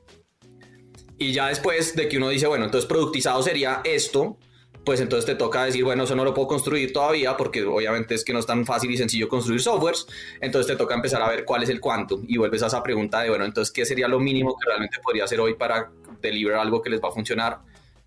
y 1.18 1.32
ya 1.32 1.48
después 1.48 1.96
de 1.96 2.08
que 2.08 2.18
uno 2.18 2.30
dice, 2.30 2.48
bueno, 2.48 2.66
entonces 2.66 2.88
productizado 2.88 3.42
sería 3.42 3.82
esto, 3.84 4.38
pues 4.86 5.02
entonces 5.02 5.26
te 5.26 5.36
toca 5.36 5.66
decir, 5.66 5.84
bueno, 5.84 6.04
eso 6.04 6.16
no 6.16 6.24
lo 6.24 6.34
puedo 6.34 6.48
construir 6.48 6.94
todavía 6.94 7.36
porque 7.36 7.64
obviamente 7.64 8.14
es 8.16 8.24
que 8.24 8.34
no 8.34 8.40
es 8.40 8.46
tan 8.46 8.66
fácil 8.66 8.92
y 8.92 8.98
sencillo 8.98 9.28
construir 9.28 9.62
softwares, 9.62 10.06
entonces 10.40 10.72
te 10.72 10.78
toca 10.78 10.94
empezar 10.94 11.22
a 11.22 11.30
ver 11.30 11.44
cuál 11.44 11.64
es 11.64 11.70
el 11.70 11.80
quantum 11.80 12.24
y 12.28 12.38
vuelves 12.38 12.62
a 12.64 12.68
esa 12.68 12.84
pregunta 12.84 13.22
de, 13.22 13.30
bueno, 13.30 13.46
entonces, 13.46 13.74
¿qué 13.74 13.86
sería 13.86 14.08
lo 14.08 14.20
mínimo 14.20 14.56
que 14.56 14.68
realmente 14.68 15.00
podría 15.02 15.24
hacer 15.24 15.40
hoy 15.40 15.56
para 15.56 15.92
deliver 16.22 16.56
algo 16.56 16.82
que 16.82 16.90
les 16.90 17.02
va 17.02 17.10
a 17.10 17.12
funcionar? 17.12 17.60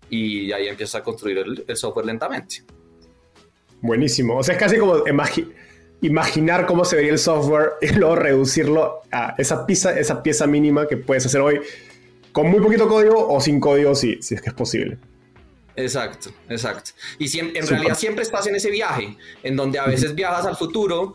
Y 0.09 0.51
ahí 0.51 0.67
empiezas 0.67 0.95
a 0.95 1.03
construir 1.03 1.37
el, 1.67 1.77
software 1.77 2.05
lentamente. 2.05 2.63
Buenísimo. 3.81 4.37
O 4.37 4.43
sea, 4.43 4.55
es 4.55 4.59
casi 4.59 4.77
como 4.77 5.03
imaginar 6.01 6.65
cómo 6.65 6.85
se 6.85 6.95
vería 6.95 7.11
el 7.11 7.19
software 7.19 7.73
y 7.81 7.89
luego 7.93 8.15
reducirlo 8.15 9.01
a 9.11 9.35
esa 9.37 9.65
pieza, 9.65 9.97
esa 9.97 10.23
pieza 10.23 10.47
mínima 10.47 10.87
que 10.87 10.97
puedes 10.97 11.25
hacer 11.25 11.41
hoy 11.41 11.61
con 12.31 12.49
muy 12.49 12.59
poquito 12.61 12.87
código 12.87 13.27
o 13.27 13.41
sin 13.41 13.59
código 13.59 13.95
si, 13.95 14.21
si 14.21 14.35
es 14.35 14.41
que 14.41 14.49
es 14.49 14.55
posible. 14.55 14.97
Exacto, 15.75 16.31
exacto. 16.49 16.91
Y 17.17 17.39
en 17.39 17.67
realidad 17.67 17.97
siempre 17.97 18.23
estás 18.23 18.47
en 18.47 18.55
ese 18.55 18.69
viaje, 18.69 19.15
en 19.43 19.55
donde 19.55 19.79
a 19.79 19.85
veces 19.85 20.13
viajas 20.13 20.45
al 20.45 20.57
futuro 20.57 21.13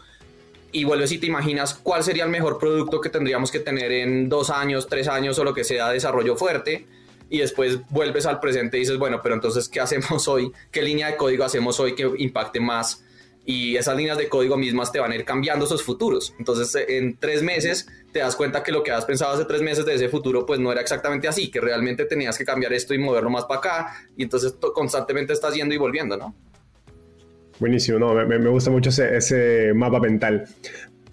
y 0.72 0.84
vuelves 0.84 1.12
y 1.12 1.18
te 1.18 1.26
imaginas 1.26 1.74
cuál 1.74 2.02
sería 2.02 2.24
el 2.24 2.30
mejor 2.30 2.58
producto 2.58 3.00
que 3.00 3.10
tendríamos 3.10 3.50
que 3.50 3.60
tener 3.60 3.92
en 3.92 4.28
dos 4.28 4.48
años, 4.50 4.88
tres 4.88 5.06
años 5.06 5.38
o 5.38 5.44
lo 5.44 5.52
que 5.52 5.64
sea, 5.64 5.90
desarrollo 5.90 6.34
fuerte 6.36 6.86
y 7.28 7.38
después 7.38 7.80
vuelves 7.90 8.26
al 8.26 8.40
presente 8.40 8.76
y 8.76 8.80
dices, 8.80 8.98
bueno, 8.98 9.20
pero 9.22 9.34
entonces, 9.34 9.68
¿qué 9.68 9.80
hacemos 9.80 10.28
hoy? 10.28 10.52
¿Qué 10.70 10.82
línea 10.82 11.08
de 11.08 11.16
código 11.16 11.44
hacemos 11.44 11.80
hoy 11.80 11.94
que 11.94 12.10
impacte 12.18 12.60
más? 12.60 13.04
Y 13.46 13.76
esas 13.76 13.96
líneas 13.96 14.16
de 14.16 14.28
código 14.28 14.56
mismas 14.56 14.90
te 14.90 15.00
van 15.00 15.12
a 15.12 15.16
ir 15.16 15.24
cambiando 15.24 15.66
esos 15.66 15.82
futuros. 15.82 16.34
Entonces, 16.38 16.86
en 16.88 17.18
tres 17.18 17.42
meses 17.42 17.86
te 18.10 18.20
das 18.20 18.36
cuenta 18.36 18.62
que 18.62 18.72
lo 18.72 18.82
que 18.82 18.90
has 18.90 19.04
pensado 19.04 19.34
hace 19.34 19.44
tres 19.44 19.60
meses 19.60 19.84
de 19.84 19.94
ese 19.94 20.08
futuro, 20.08 20.46
pues 20.46 20.60
no 20.60 20.72
era 20.72 20.80
exactamente 20.80 21.28
así, 21.28 21.50
que 21.50 21.60
realmente 21.60 22.06
tenías 22.06 22.38
que 22.38 22.44
cambiar 22.44 22.72
esto 22.72 22.94
y 22.94 22.98
moverlo 22.98 23.28
más 23.28 23.44
para 23.44 23.58
acá. 23.58 23.94
Y 24.16 24.22
entonces 24.22 24.54
constantemente 24.74 25.34
estás 25.34 25.54
yendo 25.54 25.74
y 25.74 25.78
volviendo, 25.78 26.16
¿no? 26.16 26.34
Buenísimo, 27.60 27.98
no, 27.98 28.14
me, 28.14 28.38
gusta 28.48 28.70
mucho 28.70 28.90
ese, 28.90 29.72
mapa 29.74 30.00
mental. 30.00 30.48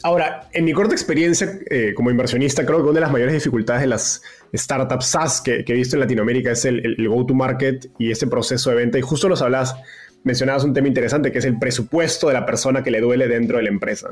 Ahora, 0.03 0.49
en 0.53 0.65
mi 0.65 0.73
corta 0.73 0.93
experiencia 0.93 1.59
eh, 1.69 1.93
como 1.95 2.09
inversionista, 2.09 2.65
creo 2.65 2.77
que 2.77 2.83
una 2.83 2.93
de 2.93 3.01
las 3.01 3.11
mayores 3.11 3.33
dificultades 3.33 3.81
de 3.81 3.87
las 3.87 4.21
startups 4.53 5.05
SaaS 5.05 5.41
que, 5.41 5.63
he 5.65 5.73
visto 5.73 5.95
en 5.95 5.99
Latinoamérica 5.99 6.51
es 6.51 6.65
el, 6.65 7.07
go-to-market 7.07 7.87
y 7.99 8.11
ese 8.11 8.27
proceso 8.27 8.71
de 8.71 8.77
venta. 8.77 8.97
Y 8.97 9.01
justo 9.01 9.29
los 9.29 9.41
hablabas, 9.41 9.75
mencionabas 10.23 10.63
un 10.63 10.73
tema 10.73 10.87
interesante 10.87 11.31
que 11.31 11.39
es 11.39 11.45
el 11.45 11.59
presupuesto 11.59 12.27
de 12.27 12.33
la 12.33 12.45
persona 12.45 12.83
que 12.83 12.91
le 12.91 12.99
duele 12.99 13.27
dentro 13.27 13.57
de 13.57 13.63
la 13.63 13.69
empresa. 13.69 14.09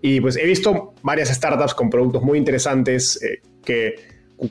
Y 0.00 0.20
pues 0.20 0.36
he 0.36 0.46
visto 0.46 0.94
varias 1.02 1.28
startups 1.28 1.74
con 1.74 1.88
productos 1.88 2.22
muy 2.22 2.38
interesantes 2.38 3.22
eh, 3.22 3.40
que, 3.64 3.94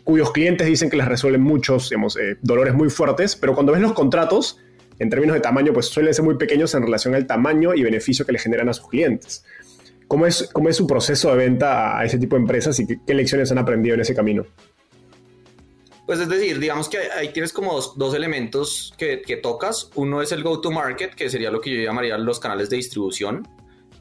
cuyos 0.04 0.32
clientes 0.32 0.68
dicen 0.68 0.90
que 0.90 0.96
les 0.96 1.08
resuelven 1.08 1.42
muchos 1.42 1.92
eh, 1.92 2.38
dolores 2.42 2.74
muy 2.74 2.90
fuertes, 2.90 3.36
pero 3.36 3.54
cuando 3.54 3.74
ves 3.74 3.82
los 3.82 3.94
contratos, 3.94 4.58
en 5.02 5.10
términos 5.10 5.34
de 5.34 5.40
tamaño, 5.40 5.74
pues 5.74 5.88
suelen 5.88 6.14
ser 6.14 6.24
muy 6.24 6.38
pequeños 6.38 6.76
en 6.76 6.84
relación 6.84 7.16
al 7.16 7.26
tamaño 7.26 7.74
y 7.74 7.82
beneficio 7.82 8.24
que 8.24 8.34
le 8.34 8.38
generan 8.38 8.70
a 8.70 8.74
sus 8.74 8.88
clientes. 8.88 9.44
¿Cómo 10.12 10.26
es, 10.26 10.50
cómo 10.52 10.68
es 10.68 10.76
su 10.76 10.86
proceso 10.86 11.32
de 11.32 11.38
venta 11.38 11.98
a 11.98 12.04
ese 12.04 12.18
tipo 12.18 12.36
de 12.36 12.42
empresas 12.42 12.78
y 12.82 12.86
qué, 12.86 13.14
lecciones 13.14 13.50
han 13.54 13.60
aprendido 13.60 13.96
en 13.96 14.02
ese 14.02 14.14
camino? 14.14 14.46
Pues 16.06 16.20
es 16.20 16.28
decir, 16.28 16.60
digamos 16.60 16.90
que 16.90 16.98
ahí 16.98 17.32
tienes 17.32 17.54
como 17.54 17.80
dos, 17.80 18.14
elementos 18.14 18.94
que, 18.98 19.40
tocas. 19.42 19.90
Uno 19.96 20.22
es 20.22 20.34
el 20.34 20.44
go-to-market, 20.44 21.16
que 21.16 21.30
sería 21.30 21.50
lo 21.50 21.62
que 21.62 21.74
yo 21.74 21.82
llamaría 21.82 22.18
los 22.18 22.42
canales 22.42 22.70
de 22.70 22.76
distribución. 22.76 23.48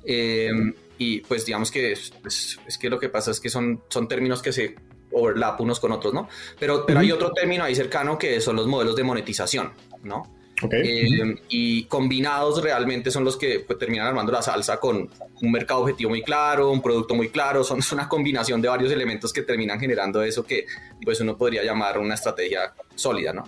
Eh, 0.03 0.51
y 0.99 1.21
pues 1.21 1.47
digamos 1.47 1.71
que 1.71 1.95
pues, 2.21 2.59
es, 2.67 2.77
que 2.77 2.91
lo 2.91 2.99
que 2.99 3.09
pasa 3.09 3.31
es 3.31 3.39
que 3.39 3.49
son, 3.49 3.81
son 3.89 4.09
términos 4.09 4.43
que 4.43 4.53
se 4.53 4.75
overlap 5.13 5.61
unos 5.61 5.79
con 5.79 5.93
otros, 5.93 6.13
¿no? 6.13 6.29
Pero, 6.59 6.87
pero 6.87 6.99
hay 6.99 7.13
otro 7.13 7.31
término 7.31 7.63
ahí 7.63 7.77
cercano 7.77 8.19
que 8.19 8.41
son 8.41 8.57
los 8.57 8.67
modelos 8.67 8.97
de 8.97 9.05
monetización, 9.05 9.75
¿no? 10.03 10.40
Eh, 10.71 11.37
y 11.49 11.85
combinados 11.85 12.63
realmente 12.63 13.11
son 13.11 13.25
los 13.25 13.37
que 13.37 13.61
pues, 13.61 13.79
terminan 13.79 14.07
armando 14.07 14.33
la 14.33 14.43
salsa 14.43 14.79
con 14.79 15.09
un 15.43 15.53
mercado 15.53 15.81
objetivo 15.81 16.11
muy 16.11 16.23
claro, 16.23 16.71
un 16.71 16.83
producto 16.83 17.15
muy 17.15 17.29
claro, 17.29 17.65
son 17.65 17.81
una 17.93 18.09
combinación 18.09 18.61
de 18.61 18.69
varios 18.69 18.93
elementos 18.93 19.33
que 19.33 19.43
terminan 19.43 19.81
generando 19.81 20.23
eso 20.23 20.45
que 20.45 20.67
pues 21.05 21.21
uno 21.21 21.37
podría 21.37 21.65
llamar 21.65 21.99
una 21.99 22.15
estrategia 22.15 22.75
sólida, 22.95 23.33
¿no? 23.33 23.45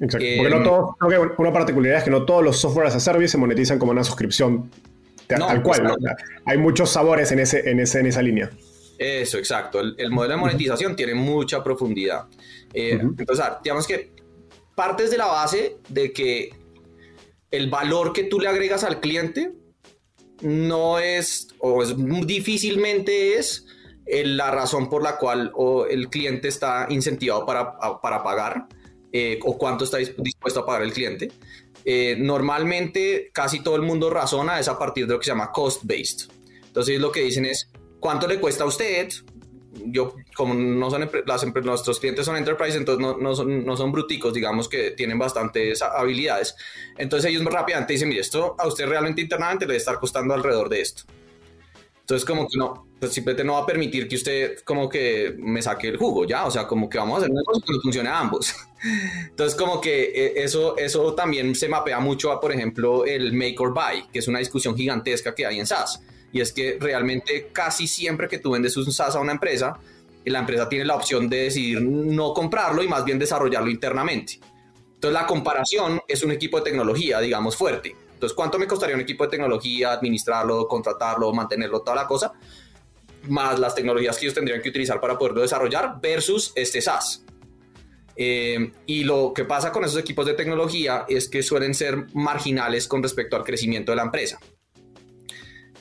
Exacto. 0.00 0.26
Porque 0.36 0.50
no 0.50 0.60
eh, 0.60 0.64
todo, 0.64 0.96
creo 0.98 1.36
que 1.36 1.42
una 1.42 1.52
particularidad 1.52 1.98
es 1.98 2.04
que 2.04 2.10
no 2.10 2.24
todos 2.24 2.42
los 2.42 2.56
software 2.58 2.86
as 2.86 2.96
a 2.96 3.00
service 3.00 3.28
se 3.28 3.38
monetizan 3.38 3.78
como 3.78 3.92
una 3.92 4.04
suscripción 4.04 4.70
tal 5.26 5.62
cual, 5.62 5.84
¿no? 5.84 5.96
Hay 6.46 6.58
muchos 6.58 6.90
sabores 6.90 7.32
en, 7.32 7.38
ese, 7.38 7.68
en, 7.70 7.80
ese, 7.80 8.00
en 8.00 8.06
esa 8.06 8.22
línea. 8.22 8.50
Eso, 8.98 9.38
exacto. 9.38 9.80
El, 9.80 10.10
modelo 10.10 10.34
de 10.34 10.40
monetización 10.40 10.94
tiene 10.94 11.14
mucha 11.14 11.64
profundidad. 11.64 12.26
Eh, 12.72 12.98
entonces, 13.00 13.44
digamos 13.62 13.86
que 13.86 14.12
partes 14.74 15.10
de 15.10 15.18
la 15.18 15.26
base 15.26 15.76
de 15.88 16.12
que 16.12 16.54
el 17.50 17.70
valor 17.70 18.12
que 18.12 18.24
tú 18.24 18.40
le 18.40 18.48
agregas 18.48 18.84
al 18.84 19.00
cliente 19.00 19.52
no 20.40 20.98
es, 20.98 21.48
o 21.58 21.82
es, 21.82 21.94
difícilmente 22.26 23.38
es 23.38 23.66
la 24.06 24.50
razón 24.50 24.90
por 24.90 25.02
la 25.02 25.16
cual 25.16 25.52
el 25.88 26.08
cliente 26.08 26.48
está 26.48 26.86
incentivado 26.90 27.46
para, 27.46 27.78
para 28.00 28.22
pagar 28.22 28.66
eh, 29.12 29.38
o 29.44 29.56
cuánto 29.56 29.84
está 29.84 29.98
dispuesto 29.98 30.60
a 30.60 30.66
pagar 30.66 30.82
el 30.82 30.92
cliente. 30.92 31.30
Eh, 31.84 32.16
normalmente 32.18 33.30
casi 33.32 33.60
todo 33.60 33.76
el 33.76 33.82
mundo 33.82 34.10
razona 34.10 34.58
es 34.58 34.68
a 34.68 34.78
partir 34.78 35.06
de 35.06 35.12
lo 35.12 35.18
que 35.20 35.24
se 35.24 35.30
llama 35.30 35.52
cost-based. 35.52 36.30
Entonces 36.66 37.00
lo 37.00 37.12
que 37.12 37.20
dicen 37.20 37.44
es, 37.44 37.70
¿cuánto 38.00 38.26
le 38.26 38.40
cuesta 38.40 38.64
a 38.64 38.66
usted 38.66 39.08
yo, 39.86 40.14
como 40.36 40.54
no 40.54 40.90
son 40.90 41.10
las, 41.26 41.46
nuestros 41.64 42.00
clientes 42.00 42.26
son 42.26 42.36
enterprise, 42.36 42.76
entonces 42.76 43.00
no, 43.00 43.16
no, 43.16 43.34
son, 43.34 43.64
no 43.64 43.76
son 43.76 43.92
bruticos, 43.92 44.34
digamos 44.34 44.68
que 44.68 44.92
tienen 44.92 45.18
bastantes 45.18 45.82
habilidades. 45.82 46.54
Entonces 46.96 47.30
ellos 47.30 47.44
rápidamente 47.44 47.92
dicen, 47.92 48.08
mire, 48.08 48.20
esto 48.20 48.54
a 48.58 48.66
usted 48.66 48.86
realmente 48.86 49.20
internamente 49.20 49.64
le 49.64 49.72
debe 49.72 49.78
estar 49.78 49.98
costando 49.98 50.34
alrededor 50.34 50.68
de 50.68 50.80
esto. 50.80 51.04
Entonces 52.00 52.26
como 52.26 52.46
que 52.46 52.58
no, 52.58 52.86
pues 53.00 53.12
simplemente 53.12 53.44
no 53.44 53.54
va 53.54 53.60
a 53.60 53.66
permitir 53.66 54.06
que 54.06 54.16
usted 54.16 54.58
como 54.64 54.88
que 54.88 55.34
me 55.38 55.62
saque 55.62 55.88
el 55.88 55.96
jugo, 55.96 56.26
¿ya? 56.26 56.44
O 56.44 56.50
sea, 56.50 56.66
como 56.66 56.88
que 56.88 56.98
vamos 56.98 57.14
a 57.14 57.18
hacer 57.18 57.30
un 57.30 57.36
negocio 57.36 57.64
que 57.66 57.80
funcione 57.80 58.08
a 58.10 58.20
ambos. 58.20 58.54
Entonces 59.30 59.58
como 59.58 59.80
que 59.80 60.12
eh, 60.14 60.32
eso, 60.36 60.76
eso 60.76 61.14
también 61.14 61.54
se 61.54 61.68
mapea 61.68 62.00
mucho 62.00 62.30
a, 62.30 62.40
por 62.40 62.52
ejemplo, 62.52 63.06
el 63.06 63.32
make 63.32 63.56
or 63.58 63.72
buy, 63.72 64.04
que 64.12 64.18
es 64.18 64.28
una 64.28 64.38
discusión 64.38 64.76
gigantesca 64.76 65.34
que 65.34 65.46
hay 65.46 65.58
en 65.58 65.66
SaaS 65.66 66.00
y 66.34 66.40
es 66.40 66.52
que 66.52 66.76
realmente 66.80 67.48
casi 67.52 67.86
siempre 67.86 68.26
que 68.26 68.40
tú 68.40 68.50
vendes 68.50 68.76
un 68.76 68.92
SaaS 68.92 69.14
a 69.14 69.20
una 69.20 69.32
empresa, 69.32 69.78
la 70.24 70.40
empresa 70.40 70.68
tiene 70.68 70.84
la 70.84 70.96
opción 70.96 71.28
de 71.28 71.44
decidir 71.44 71.80
no 71.80 72.34
comprarlo 72.34 72.82
y 72.82 72.88
más 72.88 73.04
bien 73.04 73.20
desarrollarlo 73.20 73.70
internamente. 73.70 74.40
Entonces 74.94 75.12
la 75.12 75.26
comparación 75.26 76.00
es 76.08 76.24
un 76.24 76.32
equipo 76.32 76.58
de 76.58 76.64
tecnología, 76.64 77.20
digamos, 77.20 77.56
fuerte. 77.56 77.94
Entonces, 78.14 78.34
¿cuánto 78.34 78.58
me 78.58 78.66
costaría 78.66 78.96
un 78.96 79.02
equipo 79.02 79.24
de 79.24 79.30
tecnología 79.30 79.92
administrarlo, 79.92 80.66
contratarlo, 80.66 81.32
mantenerlo, 81.32 81.82
toda 81.82 81.96
la 81.96 82.06
cosa? 82.06 82.32
Más 83.28 83.60
las 83.60 83.74
tecnologías 83.76 84.18
que 84.18 84.26
ellos 84.26 84.34
tendrían 84.34 84.60
que 84.60 84.70
utilizar 84.70 85.00
para 85.00 85.16
poderlo 85.16 85.40
desarrollar 85.40 86.00
versus 86.00 86.52
este 86.56 86.80
SaaS. 86.80 87.24
Eh, 88.16 88.72
y 88.86 89.04
lo 89.04 89.32
que 89.34 89.44
pasa 89.44 89.70
con 89.70 89.84
esos 89.84 89.98
equipos 90.00 90.26
de 90.26 90.34
tecnología 90.34 91.04
es 91.08 91.28
que 91.28 91.44
suelen 91.44 91.74
ser 91.74 92.06
marginales 92.14 92.88
con 92.88 93.02
respecto 93.02 93.36
al 93.36 93.44
crecimiento 93.44 93.92
de 93.92 93.96
la 93.96 94.02
empresa. 94.02 94.40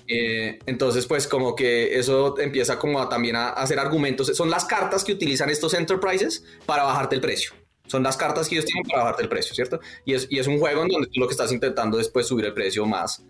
Eh, 0.07 0.59
entonces, 0.65 1.05
pues 1.05 1.27
como 1.27 1.55
que 1.55 1.97
eso 1.97 2.37
empieza 2.39 2.77
como 2.77 2.99
a, 2.99 3.09
también 3.09 3.35
a, 3.35 3.49
hacer 3.49 3.79
argumentos. 3.79 4.27
Son 4.35 4.49
las 4.49 4.65
cartas 4.65 5.03
que 5.03 5.13
utilizan 5.13 5.49
estos 5.49 5.73
enterprises 5.73 6.43
para 6.65 6.83
bajarte 6.83 7.15
el 7.15 7.21
precio. 7.21 7.51
Son 7.87 8.03
las 8.03 8.17
cartas 8.17 8.47
que 8.47 8.55
ellos 8.55 8.65
tienen 8.65 8.83
para 8.83 9.03
bajarte 9.03 9.23
el 9.23 9.29
precio, 9.29 9.53
¿cierto? 9.53 9.79
Y 10.05 10.13
es, 10.13 10.47
un 10.47 10.59
juego 10.59 10.83
en 10.83 10.89
donde 10.89 11.07
tú 11.07 11.19
lo 11.19 11.27
que 11.27 11.33
estás 11.33 11.51
intentando 11.51 11.99
es 11.99 12.09
pues, 12.09 12.27
subir 12.27 12.45
el 12.45 12.53
precio 12.53 12.85
más. 12.85 13.23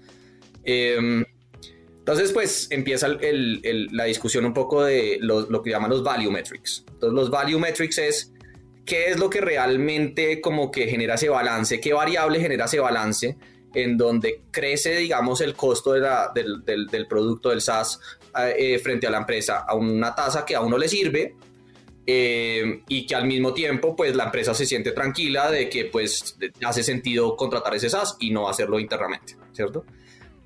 Em, 0.64 1.26
entonces, 2.00 2.32
pues 2.32 2.68
empieza 2.70 3.08
la 3.08 4.04
discusión 4.06 4.46
un 4.46 4.54
poco 4.54 4.84
de 4.84 5.18
lo, 5.22 5.50
lo, 5.50 5.62
que 5.64 5.70
llaman 5.70 5.90
los 5.90 6.04
value 6.04 6.32
metrics. 6.32 6.84
Entonces, 6.88 7.14
los 7.14 7.30
value 7.30 7.60
metrics 7.60 7.98
es 7.98 8.34
qué 8.86 9.08
es 9.08 9.20
lo 9.20 9.30
que 9.30 9.42
realmente 9.42 10.42
como 10.42 10.72
que 10.72 10.88
genera 10.88 11.16
ese 11.16 11.30
balance, 11.30 11.80
qué 11.80 11.94
variable 11.94 12.40
genera 12.40 12.66
ese 12.66 12.80
balance 12.80 13.38
en 13.74 13.98
donde 13.98 14.42
crece, 14.52 14.96
digamos, 14.96 15.42
el 15.42 15.56
costo 15.56 15.94
del, 15.94 17.08
producto 17.08 17.50
del 17.50 17.62
SaaS 17.62 18.00
eh, 18.58 18.80
frente 18.80 19.08
a 19.08 19.10
la 19.10 19.18
empresa 19.18 19.66
a 19.68 19.76
una 19.76 20.14
tasa 20.14 20.46
que 20.46 20.56
a 20.56 20.62
uno 20.62 20.78
le 20.78 20.88
sirve 20.88 21.36
eh, 22.06 22.82
y 22.88 23.06
que 23.06 23.16
al 23.16 23.26
mismo 23.26 23.54
tiempo, 23.54 23.96
pues 23.96 24.16
la 24.16 24.26
empresa 24.26 24.54
se 24.54 24.66
siente 24.66 24.92
tranquila 24.92 25.50
de 25.50 25.70
que 25.70 25.86
pues 25.86 26.38
hace 26.66 26.84
sentido 26.84 27.36
contratar 27.36 27.76
ese 27.76 27.90
SaaS 27.90 28.18
y 28.20 28.32
no 28.32 28.50
hacerlo 28.50 28.80
internamente, 28.80 29.38
¿cierto? 29.54 29.86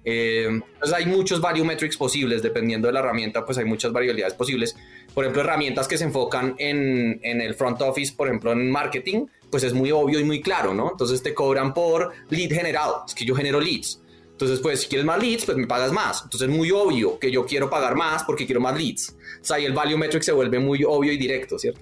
Eh, 0.10 0.46
entonces 0.46 0.94
hay 0.94 1.06
muchos 1.06 1.42
metrics 1.66 1.98
posibles, 1.98 2.42
dependiendo 2.42 2.88
de 2.88 2.94
la 2.94 3.00
herramienta, 3.00 3.46
pues 3.46 3.58
hay 3.58 3.66
muchas 3.66 3.92
variabilidades 3.92 4.36
posibles. 4.36 4.76
Por 5.18 5.24
ejemplo, 5.24 5.42
herramientas 5.42 5.88
que 5.88 5.98
se 5.98 6.04
enfocan 6.04 6.54
en, 6.60 7.20
en 7.24 7.42
el 7.42 7.56
front 7.56 7.82
office, 7.82 8.14
por 8.16 8.28
ejemplo, 8.28 8.52
en 8.52 8.70
marketing, 8.70 9.26
pues 9.50 9.64
es 9.64 9.74
muy 9.74 9.90
obvio 9.92 10.20
y 10.20 10.24
muy 10.24 10.44
claro, 10.44 10.76
¿no? 10.76 10.92
Entonces 10.92 11.24
te 11.24 11.34
cobran 11.34 11.74
por 11.74 12.12
lead 12.30 12.52
generado, 12.52 13.04
es 13.08 13.16
que 13.16 13.26
yo 13.26 13.34
genero 13.34 13.60
leads. 13.60 14.00
Entonces, 14.34 14.60
pues 14.60 14.82
si 14.82 14.88
quieres 14.88 15.08
más 15.08 15.20
leads, 15.20 15.46
pues 15.46 15.58
me 15.58 15.66
pagas 15.66 15.92
más. 15.92 16.22
Entonces 16.22 16.48
es 16.48 16.56
muy 16.56 16.70
obvio 16.70 17.18
que 17.18 17.32
yo 17.32 17.48
quiero 17.48 17.68
pagar 17.68 17.96
más 17.96 18.26
porque 18.26 18.46
quiero 18.46 18.62
más 18.62 18.78
leads. 18.78 19.18
O 19.42 19.44
sea, 19.44 19.56
ahí 19.56 19.66
el 19.66 19.74
value 19.74 19.98
metric 19.98 20.22
se 20.22 20.34
vuelve 20.34 20.60
muy 20.60 20.84
obvio 20.84 21.12
y 21.12 21.18
directo, 21.18 21.58
¿cierto? 21.58 21.82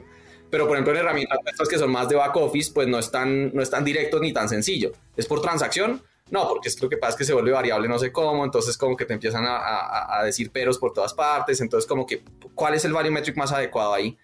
Pero 0.50 0.66
por 0.66 0.78
ejemplo 0.78 0.94
en 0.94 1.00
herramientas 1.00 1.68
que 1.70 1.78
son 1.78 1.92
más 1.92 2.08
de 2.08 2.16
back 2.16 2.38
office, 2.38 2.72
pues 2.74 2.88
no 2.88 3.00
es 3.00 3.12
tan, 3.12 3.54
no 3.54 3.62
es 3.62 3.70
tan 3.70 3.84
directo 3.84 4.18
ni 4.22 4.32
tan 4.32 4.48
sencillo. 4.48 4.94
¿Es 5.18 5.26
por 5.26 5.42
transacción? 5.42 6.02
No, 6.32 6.48
porque 6.48 6.70
es 6.70 6.82
lo 6.82 6.90
que 6.90 6.98
pasa 6.98 7.12
es 7.12 7.18
que 7.18 7.24
se 7.26 7.34
vuelve 7.34 7.52
variable 7.52 7.88
no 7.88 8.00
sé 8.00 8.12
cómo, 8.12 8.44
entonces 8.44 8.78
como 8.78 8.98
que 8.98 9.06
te 9.06 9.14
empiezan 9.14 9.46
a, 9.46 10.18
a 10.20 10.24
decir 10.24 10.52
peros 10.52 10.80
por 10.80 10.92
todas 10.92 11.14
partes, 11.14 11.62
entonces 11.62 11.88
como 11.88 12.06
que, 12.06 12.24
¿cuál 12.56 12.74
es 12.74 12.84
el 12.84 12.94
value 12.94 13.12
metric 13.12 13.38
más 13.38 13.52
adecuado 13.52 13.94
ahí? 13.94 14.18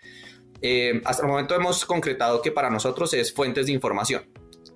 Eh, 0.61 1.01
hasta 1.05 1.23
el 1.23 1.29
momento 1.29 1.55
hemos 1.55 1.85
concretado 1.85 2.41
que 2.41 2.51
para 2.51 2.69
nosotros 2.69 3.13
es 3.13 3.33
fuentes 3.33 3.65
de 3.65 3.71
información, 3.71 4.23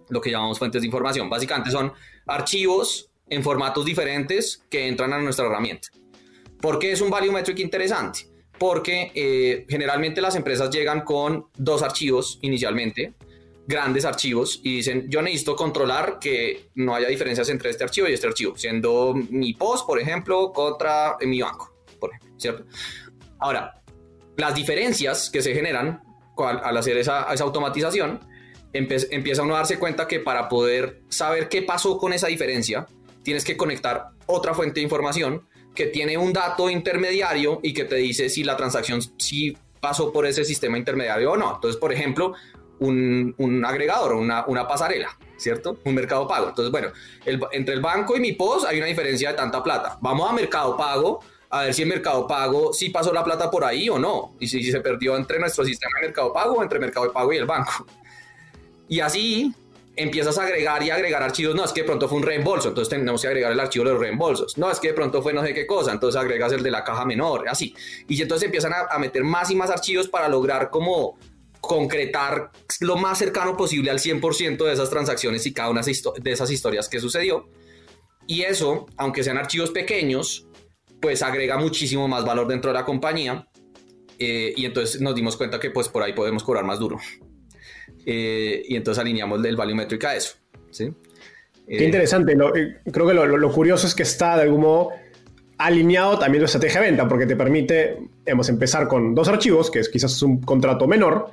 lo 0.09 0.19
que 0.19 0.31
llamamos 0.31 0.57
fuentes 0.57 0.81
de 0.81 0.87
información. 0.87 1.29
Básicamente 1.29 1.71
son 1.71 1.93
archivos 2.25 3.11
en 3.29 3.43
formatos 3.43 3.85
diferentes 3.85 4.63
que 4.69 4.87
entran 4.87 5.13
a 5.13 5.19
nuestra 5.19 5.45
herramienta. 5.45 5.89
¿Por 6.59 6.79
qué 6.79 6.91
es 6.91 7.01
un 7.01 7.09
value 7.09 7.31
metric 7.31 7.59
interesante? 7.59 8.27
Porque 8.57 9.11
eh, 9.13 9.65
generalmente 9.69 10.21
las 10.21 10.35
empresas 10.35 10.69
llegan 10.69 11.01
con 11.01 11.47
dos 11.55 11.83
archivos 11.83 12.39
inicialmente, 12.41 13.13
grandes 13.67 14.05
archivos, 14.05 14.59
y 14.63 14.77
dicen, 14.77 15.05
yo 15.09 15.21
necesito 15.21 15.55
controlar 15.55 16.19
que 16.19 16.69
no 16.75 16.93
haya 16.93 17.07
diferencias 17.07 17.49
entre 17.49 17.71
este 17.71 17.83
archivo 17.83 18.07
y 18.07 18.13
este 18.13 18.27
archivo, 18.27 18.55
siendo 18.57 19.13
mi 19.13 19.53
post, 19.53 19.87
por 19.87 19.99
ejemplo, 19.99 20.51
contra 20.53 21.17
mi 21.21 21.41
banco, 21.41 21.73
por 21.99 22.11
ejemplo. 22.13 22.65
Ahora, 23.39 23.81
las 24.37 24.53
diferencias 24.53 25.29
que 25.29 25.41
se 25.41 25.53
generan 25.53 26.03
al, 26.37 26.77
hacer 26.77 26.97
esa, 26.97 27.21
automatización, 27.21 28.19
empieza 28.73 29.43
uno 29.43 29.55
a 29.55 29.59
darse 29.59 29.79
cuenta 29.79 30.07
que 30.07 30.19
para 30.19 30.49
poder 30.49 31.01
saber 31.07 31.47
qué 31.47 31.61
pasó 31.61 31.97
con 31.97 32.11
esa 32.11 32.27
diferencia, 32.27 32.85
tienes 33.23 33.45
que 33.45 33.55
conectar 33.55 34.09
otra 34.25 34.53
fuente 34.53 34.79
de 34.79 34.83
información 34.83 35.47
que 35.73 35.87
tiene 35.87 36.17
un 36.17 36.33
dato 36.33 36.69
intermediario 36.69 37.59
y 37.63 37.73
que 37.73 37.85
te 37.85 37.95
dice 37.95 38.29
si 38.29 38.43
la 38.43 38.57
transacción 38.57 39.01
sí 39.17 39.57
pasó 39.79 40.11
por 40.11 40.25
ese 40.25 40.43
sistema 40.43 40.77
intermediario 40.77 41.31
o 41.31 41.37
no. 41.37 41.55
Entonces, 41.55 41.79
por 41.79 41.93
ejemplo, 41.93 42.33
un, 42.79 43.63
agregador, 43.65 44.13
una, 44.13 44.45
una 44.47 44.67
pasarela, 44.67 45.17
¿cierto? 45.37 45.79
Un 45.83 45.95
mercado 45.95 46.27
pago. 46.27 46.49
Entonces, 46.49 46.71
bueno, 46.71 46.89
entre 47.51 47.75
el 47.75 47.81
banco 47.81 48.15
y 48.15 48.19
mi 48.19 48.33
POS 48.33 48.65
hay 48.65 48.77
una 48.77 48.87
diferencia 48.87 49.31
de 49.31 49.35
tanta 49.35 49.63
plata. 49.63 49.97
Vamos 50.01 50.29
a 50.29 50.33
mercado 50.33 50.75
pago 50.77 51.19
a 51.49 51.63
ver 51.63 51.73
si 51.73 51.83
el 51.83 51.87
Mercado 51.87 52.27
Pago 52.27 52.73
sí 52.73 52.89
pasó 52.89 53.13
la 53.13 53.23
plata 53.23 53.49
por 53.49 53.63
ahí 53.63 53.87
o 53.87 53.97
no, 53.97 54.35
y 54.39 54.47
si, 54.47 54.63
se 54.71 54.81
perdió 54.81 55.15
entre 55.15 55.39
nuestro 55.39 55.63
sistema 55.63 55.99
de 55.99 56.07
Mercado 56.07 56.33
Pago 56.33 56.61
entre 56.61 56.79
Mercado 56.79 57.11
Pago 57.13 57.31
y 57.31 57.37
el 57.37 57.45
banco. 57.45 57.85
Y 58.89 58.99
así 58.99 59.53
empiezas 59.95 60.37
a 60.37 60.43
agregar 60.43 60.83
y 60.83 60.89
agregar 60.89 61.23
archivos. 61.23 61.55
No, 61.55 61.63
es 61.63 61.71
que 61.71 61.81
de 61.81 61.87
pronto 61.87 62.09
fue 62.09 62.17
un 62.17 62.23
reembolso, 62.23 62.69
entonces 62.69 62.89
tenemos 62.89 63.21
que 63.21 63.27
agregar 63.27 63.51
el 63.51 63.59
archivo 63.59 63.85
de 63.85 63.91
los 63.91 63.99
reembolsos. 63.99 64.57
No, 64.57 64.69
es 64.69 64.79
que 64.79 64.89
de 64.89 64.93
pronto 64.93 65.21
fue 65.21 65.33
no 65.33 65.43
sé 65.43 65.53
qué 65.53 65.65
cosa, 65.65 65.91
entonces 65.91 66.19
agregas 66.19 66.51
el 66.51 66.61
de 66.61 66.71
la 66.71 66.83
caja 66.83 67.05
menor, 67.05 67.47
así. 67.47 67.73
Y 68.07 68.21
entonces 68.21 68.45
empiezan 68.45 68.73
a, 68.73 68.99
meter 68.99 69.23
más 69.23 69.49
y 69.49 69.55
más 69.55 69.69
archivos 69.69 70.07
para 70.07 70.27
lograr 70.27 70.69
como 70.69 71.17
concretar 71.67 72.51
lo 72.79 72.97
más 72.97 73.17
cercano 73.17 73.55
posible 73.57 73.91
al 73.91 73.99
100% 73.99 74.65
de 74.65 74.73
esas 74.73 74.89
transacciones 74.89 75.45
y 75.45 75.53
cada 75.53 75.69
una 75.69 75.81
de 75.81 76.31
esas 76.31 76.51
historias 76.51 76.89
que 76.89 76.99
sucedió. 76.99 77.49
Y 78.27 78.41
eso, 78.41 78.87
aunque 78.97 79.23
sean 79.23 79.37
archivos 79.37 79.71
pequeños, 79.71 80.47
pues 80.99 81.21
agrega 81.21 81.57
muchísimo 81.57 82.07
más 82.07 82.25
valor 82.25 82.47
dentro 82.47 82.71
de 82.71 82.79
la 82.79 82.85
compañía 82.85 83.47
eh, 84.17 84.53
y 84.55 84.65
entonces 84.65 85.01
nos 85.01 85.13
dimos 85.15 85.37
cuenta 85.37 85.59
que 85.59 85.69
pues 85.69 85.87
por 85.89 86.03
ahí 86.03 86.13
podemos 86.13 86.43
cobrar 86.43 86.63
más 86.63 86.79
duro. 86.79 86.99
Eh, 88.05 88.63
y 88.67 88.75
entonces 88.75 89.01
alineamos 89.01 89.43
el 89.45 89.55
value 89.55 89.75
metric 89.75 90.03
a 90.05 90.15
eso. 90.15 90.35
¿sí? 90.71 90.91
Qué 91.67 91.83
interesante. 91.83 92.35
creo 92.91 93.07
que 93.07 93.13
lo, 93.13 93.51
curioso 93.51 93.87
es 93.87 93.95
que 93.95 94.03
está 94.03 94.35
de 94.35 94.43
algún 94.43 94.61
modo 94.61 94.91
alineado 95.57 96.19
también 96.19 96.41
tu 96.41 96.45
estrategia 96.45 96.81
de 96.81 96.87
venta, 96.87 97.07
porque 97.07 97.25
te 97.25 97.35
permite 97.35 97.97
hemos 98.25 98.49
empezar 98.49 98.87
con 98.87 99.15
dos 99.15 99.27
archivos, 99.27 99.71
que 99.71 99.79
es 99.79 99.89
quizás 99.89 100.21
un 100.21 100.41
contrato 100.41 100.87
menor, 100.87 101.31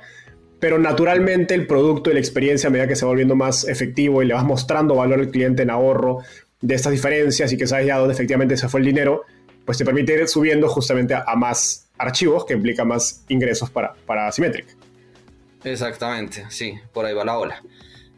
pero 0.63 0.79
naturalmente 0.79 1.53
el 1.55 1.67
producto 1.67 2.09
y 2.09 2.13
la 2.13 2.21
experiencia 2.21 2.67
a 2.67 2.71
medida 2.71 2.87
que 2.87 2.95
se 2.95 3.03
va 3.03 3.09
volviendo 3.09 3.35
más 3.35 3.67
efectivo 3.67 4.23
y 4.23 4.27
le 4.27 4.33
vas 4.33 4.45
mostrando 4.45 4.95
valor 4.95 5.19
al 5.19 5.29
cliente 5.29 5.63
en 5.63 5.69
ahorro 5.69 6.19
de 6.61 6.73
estas 6.73 6.93
diferencias 6.93 7.51
y 7.51 7.57
que 7.57 7.67
sabes 7.67 7.87
ya 7.87 7.97
dónde 7.97 8.13
efectivamente 8.13 8.55
se 8.55 8.69
fue 8.69 8.79
el 8.79 8.85
dinero, 8.85 9.23
pues 9.65 9.77
te 9.77 9.83
permite 9.83 10.13
ir 10.13 10.25
subiendo 10.29 10.69
justamente 10.69 11.15
a, 11.15 11.35
más 11.35 11.89
archivos 11.97 12.45
que 12.45 12.53
implica 12.53 12.85
más 12.85 13.25
ingresos 13.27 13.69
para, 13.71 13.93
para 14.05 14.31
Symmetric. 14.31 14.67
Exactamente, 15.65 16.45
sí, 16.47 16.75
por 16.93 17.03
ahí 17.03 17.13
va 17.13 17.25
la 17.25 17.37
ola. 17.37 17.61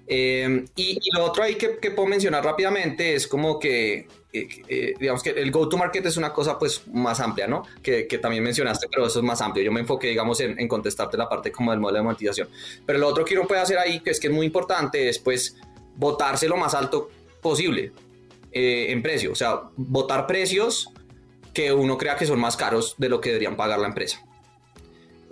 Eh, 0.07 0.65
y, 0.75 0.99
lo 1.13 1.25
otro 1.25 1.43
ahí 1.43 1.55
que, 1.55 1.69
puedo 1.91 2.07
mencionar 2.07 2.43
rápidamente 2.43 3.15
es 3.15 3.27
como 3.27 3.59
que, 3.59 4.07
eh, 4.31 4.47
eh, 4.67 4.93
digamos 4.99 5.23
que 5.23 5.31
el 5.31 5.51
go-to-market 5.51 6.05
es 6.05 6.17
una 6.17 6.31
cosa 6.31 6.59
pues 6.59 6.87
más 6.87 7.19
amplia, 7.19 7.47
¿no? 7.47 7.63
Que, 7.81 8.03
también 8.21 8.43
mencionaste, 8.43 8.87
pero 8.89 9.07
eso 9.07 9.19
es 9.19 9.25
más 9.25 9.41
amplio. 9.41 9.65
Yo 9.65 9.71
me 9.71 9.79
enfoqué, 9.79 10.07
digamos, 10.07 10.39
en, 10.39 10.67
contestarte 10.67 11.17
la 11.17 11.27
parte 11.27 11.51
como 11.51 11.71
del 11.71 11.79
modelo 11.79 11.99
de 11.99 12.03
monetización. 12.03 12.49
Pero 12.85 12.99
lo 12.99 13.07
otro 13.07 13.25
que 13.25 13.37
uno 13.37 13.47
puede 13.47 13.61
hacer 13.61 13.77
ahí, 13.77 13.99
que 14.01 14.11
es 14.11 14.19
que 14.19 14.27
es 14.27 14.33
muy 14.33 14.45
importante, 14.45 15.09
es 15.09 15.19
pues 15.19 15.57
votarse 15.95 16.47
lo 16.47 16.57
más 16.57 16.73
alto 16.73 17.09
posible 17.41 17.91
en 18.51 19.01
precio. 19.01 19.33
O 19.33 19.35
sea, 19.35 19.63
votar 19.75 20.27
precios 20.27 20.89
que 21.53 21.73
uno 21.73 21.97
crea 21.97 22.15
que 22.15 22.25
son 22.25 22.39
más 22.39 22.55
caros 22.55 22.95
de 22.97 23.09
lo 23.09 23.19
que 23.19 23.29
deberían 23.29 23.57
pagar 23.57 23.79
la 23.79 23.87
empresa. 23.87 24.25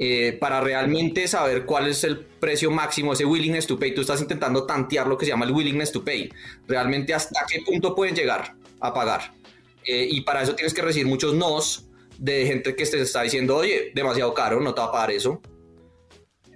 Eh, 0.06 0.34
para 0.34 0.60
realmente 0.60 1.30
saber 1.30 1.66
cuál 1.66 1.88
es 1.88 2.04
el 2.04 2.20
precio 2.20 2.70
máximo, 2.70 3.14
ese 3.14 3.24
willingness 3.24 3.66
to 3.66 3.80
pay, 3.80 3.96
tú 3.96 4.02
estás 4.02 4.20
intentando 4.20 4.66
tantear 4.66 5.08
lo 5.08 5.18
que 5.18 5.26
se 5.26 5.32
llama 5.32 5.46
el 5.46 5.52
willingness 5.52 5.94
to 5.94 6.04
pay. 6.04 6.30
Realmente 6.68 7.14
hasta 7.14 7.46
qué 7.50 7.62
punto 7.66 7.96
pueden 7.96 8.14
llegar 8.14 8.54
a 8.82 8.94
pagar. 8.94 9.34
Eh, 9.86 10.06
y 10.12 10.20
para 10.20 10.44
eso 10.44 10.56
tienes 10.56 10.74
que 10.74 10.82
recibir 10.82 11.08
muchos 11.08 11.34
nos 11.34 11.86
de 12.18 12.46
gente 12.46 12.76
que 12.76 12.86
te 12.86 13.02
está 13.02 13.22
diciendo, 13.22 13.56
oye, 13.56 13.94
demasiado 13.96 14.34
caro, 14.34 14.60
no 14.60 14.74
te 14.74 14.82
va 14.82 14.88
a 14.88 14.92
pagar 14.92 15.12
eso. 15.12 15.42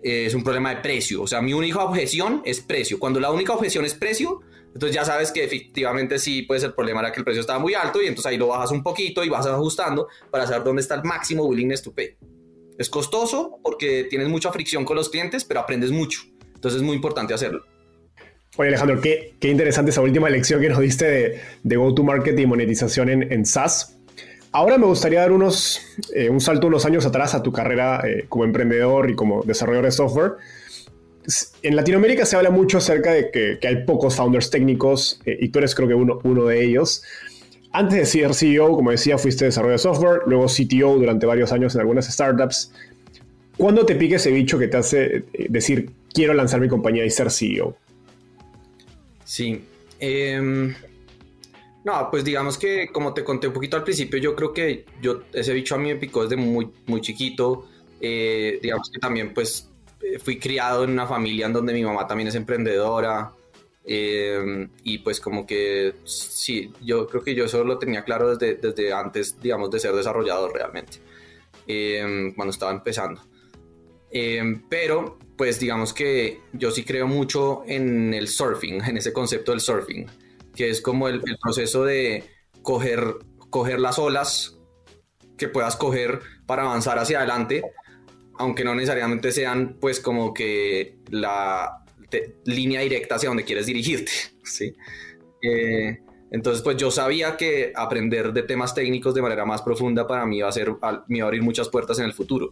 Eh, 0.03 0.25
es 0.25 0.33
un 0.33 0.43
problema 0.43 0.75
de 0.75 0.81
precio. 0.81 1.21
O 1.21 1.27
sea, 1.27 1.41
mi 1.41 1.53
única 1.53 1.81
objeción 1.81 2.41
es 2.43 2.59
precio. 2.59 2.99
Cuando 2.99 3.21
la 3.21 3.31
única 3.31 3.53
objeción 3.53 3.85
es 3.85 3.93
precio, 3.93 4.41
entonces 4.73 4.93
ya 4.93 5.05
sabes 5.05 5.31
que 5.31 5.45
efectivamente 5.45 6.19
sí, 6.19 6.41
pues 6.41 6.63
el 6.63 6.73
problema 6.73 6.99
era 6.99 7.13
que 7.13 7.21
el 7.21 7.23
precio 7.23 7.39
estaba 7.39 7.59
muy 7.59 7.75
alto 7.75 8.01
y 8.01 8.07
entonces 8.07 8.25
ahí 8.25 8.37
lo 8.37 8.47
bajas 8.47 8.71
un 8.71 8.83
poquito 8.83 9.23
y 9.23 9.29
vas 9.29 9.47
ajustando 9.47 10.09
para 10.29 10.45
saber 10.45 10.65
dónde 10.65 10.81
está 10.81 10.95
el 10.95 11.03
máximo 11.05 11.45
willingness 11.45 11.81
to 11.81 11.93
pay. 11.93 12.17
Es 12.78 12.89
costoso 12.89 13.59
porque 13.63 14.05
tienes 14.09 14.30
mucha 14.30 14.51
fricción 14.51 14.86
con 14.86 14.95
los 14.95 15.09
clientes, 15.09 15.43
pero 15.45 15.59
aprendes 15.59 15.91
mucho. 15.91 16.21
Entonces 16.55 16.82
es 16.82 16.86
muy 16.86 16.95
importante 16.95 17.34
hacerlo. 17.34 17.63
Oye 18.57 18.69
Alejandro, 18.69 19.01
qué, 19.01 19.36
qué 19.39 19.49
interesante 19.49 19.91
esa 19.91 20.01
última 20.01 20.30
lección 20.30 20.59
que 20.61 20.69
nos 20.69 20.80
diste 20.80 21.05
de, 21.05 21.41
de 21.63 21.75
go-to-market 21.75 22.38
y 22.39 22.45
monetización 22.45 23.09
en, 23.09 23.32
en, 23.32 23.45
SaaS. 23.45 23.97
Ahora 24.51 24.78
me 24.78 24.86
gustaría 24.86 25.19
dar 25.19 25.32
unos, 25.32 25.82
eh, 26.15 26.30
un 26.30 26.41
salto 26.41 26.67
unos 26.67 26.86
años 26.86 27.05
atrás 27.05 27.36
a 27.36 27.43
tu 27.43 27.51
carrera 27.51 28.01
eh, 28.07 28.25
como 28.28 28.45
emprendedor 28.45 29.11
y 29.11 29.15
como 29.15 29.43
desarrollador 29.43 29.86
de 29.86 29.91
software 29.91 30.32
en 31.61 31.75
Latinoamérica 31.75 32.25
se 32.25 32.38
habla 32.38 32.49
mucho 32.49 32.78
acerca 32.78 33.11
de 33.11 33.32
que, 33.32 33.59
hay 33.67 33.84
pocos 33.86 34.15
founders 34.15 34.49
técnicos 34.49 35.19
eh, 35.25 35.38
y 35.41 35.49
tú 35.49 35.59
eres 35.59 35.75
creo 35.75 35.88
que 35.88 35.93
uno, 35.93 36.19
uno 36.23 36.45
de 36.45 36.63
ellos. 36.63 37.03
Antes 37.78 37.99
de 37.99 38.05
ser 38.07 38.34
CEO, 38.34 38.71
como 38.71 38.89
decía, 38.89 39.19
fuiste 39.19 39.45
desarrollador 39.45 39.80
de 39.80 39.84
software, 39.84 40.21
luego 40.25 40.47
CTO 40.47 40.97
durante 40.97 41.28
varios 41.28 41.51
años 41.51 41.75
en 41.75 41.82
algunas 41.82 42.11
startups. 42.11 42.71
¿Cuándo 43.55 43.86
te 43.86 43.93
pique 43.93 44.15
ese 44.15 44.32
bicho 44.32 44.57
que 44.57 44.67
te 44.67 44.78
hace 44.78 45.17
eh, 45.32 45.45
decir, 45.47 45.91
quiero 46.11 46.34
lanzar 46.34 46.59
mi 46.59 46.69
compañía 46.69 47.05
y 47.05 47.11
ser 47.11 47.30
CEO? 47.30 47.78
Sí. 49.23 49.63
Em, 49.99 50.73
No, 51.84 52.07
pues 52.09 52.23
digamos 52.23 52.57
que 52.57 52.88
como 52.91 53.13
te 53.13 53.23
conté 53.23 53.45
un 53.45 53.53
poquito 53.53 53.78
al 53.78 53.84
principio, 53.84 54.17
yo 54.17 54.36
creo 54.36 54.53
que 54.53 54.84
yo 54.99 55.21
ese 55.32 55.53
bicho 55.53 55.75
a 55.75 55.78
mí 55.78 55.89
me 55.89 55.97
picó 55.97 56.23
desde 56.23 56.36
muy, 56.36 56.71
muy 56.88 57.01
chiquito. 57.01 57.67
Eh, 58.01 58.57
digamos 58.59 58.89
que 58.89 58.97
también 58.97 59.36
pues 59.36 59.69
eh, 60.01 60.17
fui 60.17 60.39
criado 60.39 60.84
en 60.84 60.89
una 60.89 61.05
familia 61.05 61.45
en 61.45 61.53
donde 61.53 61.73
mi 61.73 61.84
mamá 61.84 62.07
también 62.07 62.28
es 62.30 62.34
emprendedora. 62.34 63.34
Eh, 63.89 64.67
y 64.83 64.97
pues 64.97 65.21
como 65.21 65.45
que 65.45 65.93
sí, 66.03 66.73
yo 66.83 67.07
creo 67.07 67.23
que 67.23 67.33
yo 67.33 67.45
eso 67.45 67.63
lo 67.63 67.79
tenía 67.79 68.03
claro 68.03 68.35
desde, 68.35 68.55
desde 68.55 68.91
antes, 68.91 69.39
digamos, 69.39 69.71
de 69.71 69.79
ser 69.79 69.93
desarrollador 69.93 70.53
realmente, 70.53 70.99
cuando 72.35 72.51
estaba 72.51 72.71
empezando. 72.71 73.21
pero 74.69 75.17
pues 75.38 75.59
digamos 75.59 75.93
que 75.93 76.41
yo 76.53 76.71
sí 76.71 76.83
creo 76.83 77.07
mucho 77.07 77.63
en 77.67 78.13
el 78.13 78.27
surfing, 78.27 78.83
en 78.83 78.97
ese 78.97 79.13
concepto 79.13 79.51
del 79.51 79.61
surfing 79.61 80.07
que 80.57 80.69
es 80.71 80.81
como 80.81 81.07
el, 81.07 81.21
proceso 81.39 81.85
de 81.85 82.25
coger, 82.63 83.15
coger 83.49 83.79
las 83.79 83.99
olas 83.99 84.57
que 85.38 85.47
puedas 85.47 85.75
coger 85.75 86.19
para 86.47 86.63
avanzar 86.63 86.97
hacia 86.97 87.19
adelante, 87.19 87.61
aunque 88.39 88.63
no 88.63 88.73
necesariamente 88.73 89.31
sean 89.31 89.77
pues 89.79 89.99
como 89.99 90.33
que 90.33 90.97
la 91.09 91.85
línea 92.45 92.81
directa 92.81 93.15
hacia 93.15 93.29
donde 93.29 93.43
quieres 93.43 93.65
dirigirte, 93.65 94.11
¿sí? 94.43 94.73
Eh, 95.41 95.99
entonces, 96.29 96.61
pues 96.61 96.77
yo 96.77 96.91
sabía 96.91 97.37
que 97.37 97.71
aprender 97.75 98.33
de 98.33 98.43
temas 98.43 98.73
técnicos 98.73 99.13
de 99.13 99.21
manera 99.21 99.45
más 99.45 99.61
profunda 99.61 100.05
para 100.07 100.25
mí 100.25 100.39
iba 100.39 100.49
a, 100.49 100.51
ser, 100.51 100.73
me 101.07 101.19
iba 101.19 101.25
a 101.25 101.27
abrir 101.27 101.41
muchas 101.41 101.69
puertas 101.69 101.99
en 101.99 102.05
el 102.05 102.13
futuro. 102.13 102.51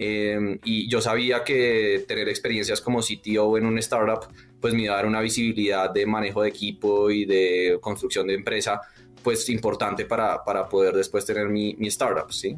Em, 0.00 0.58
y 0.64 0.88
yo 0.88 1.00
sabía 1.00 1.42
que 1.42 2.04
tener 2.06 2.28
experiencias 2.28 2.80
como 2.80 3.00
CTO 3.00 3.58
en 3.58 3.66
un 3.66 3.78
startup, 3.78 4.32
pues 4.60 4.74
me 4.74 4.82
iba 4.82 4.94
a 4.94 4.96
dar 4.96 5.06
una 5.06 5.20
visibilidad 5.20 5.90
de 5.90 6.06
manejo 6.06 6.42
de 6.42 6.48
equipo 6.48 7.10
y 7.10 7.24
de 7.24 7.78
construcción 7.80 8.26
de 8.28 8.34
empresa, 8.34 8.80
pues 9.22 9.48
importante 9.48 10.04
para, 10.04 10.44
para 10.44 10.68
poder 10.68 10.94
después 10.94 11.24
tener 11.24 11.48
mi 11.48 11.76
startup, 11.88 12.32
¿sí? 12.32 12.56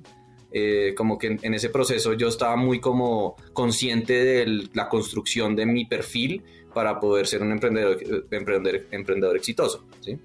Eh, 0.52 0.94
como 0.96 1.16
que 1.16 1.38
en, 1.40 1.54
ese 1.54 1.68
proceso 1.68 2.14
yo 2.14 2.28
estaba 2.28 2.56
muy 2.56 2.80
como 2.80 3.36
consciente 3.52 4.24
de 4.24 4.68
la 4.74 4.88
construcción 4.88 5.54
de 5.54 5.64
mi 5.64 5.84
perfil 5.84 6.42
para 6.74 6.98
poder 6.98 7.26
ser 7.26 7.42
un 7.42 7.52
emprendedor, 7.52 7.98
emprendedor, 8.30 8.86
emprendedor 8.90 9.36
exitoso, 9.36 9.84
¿sí? 10.00 10.18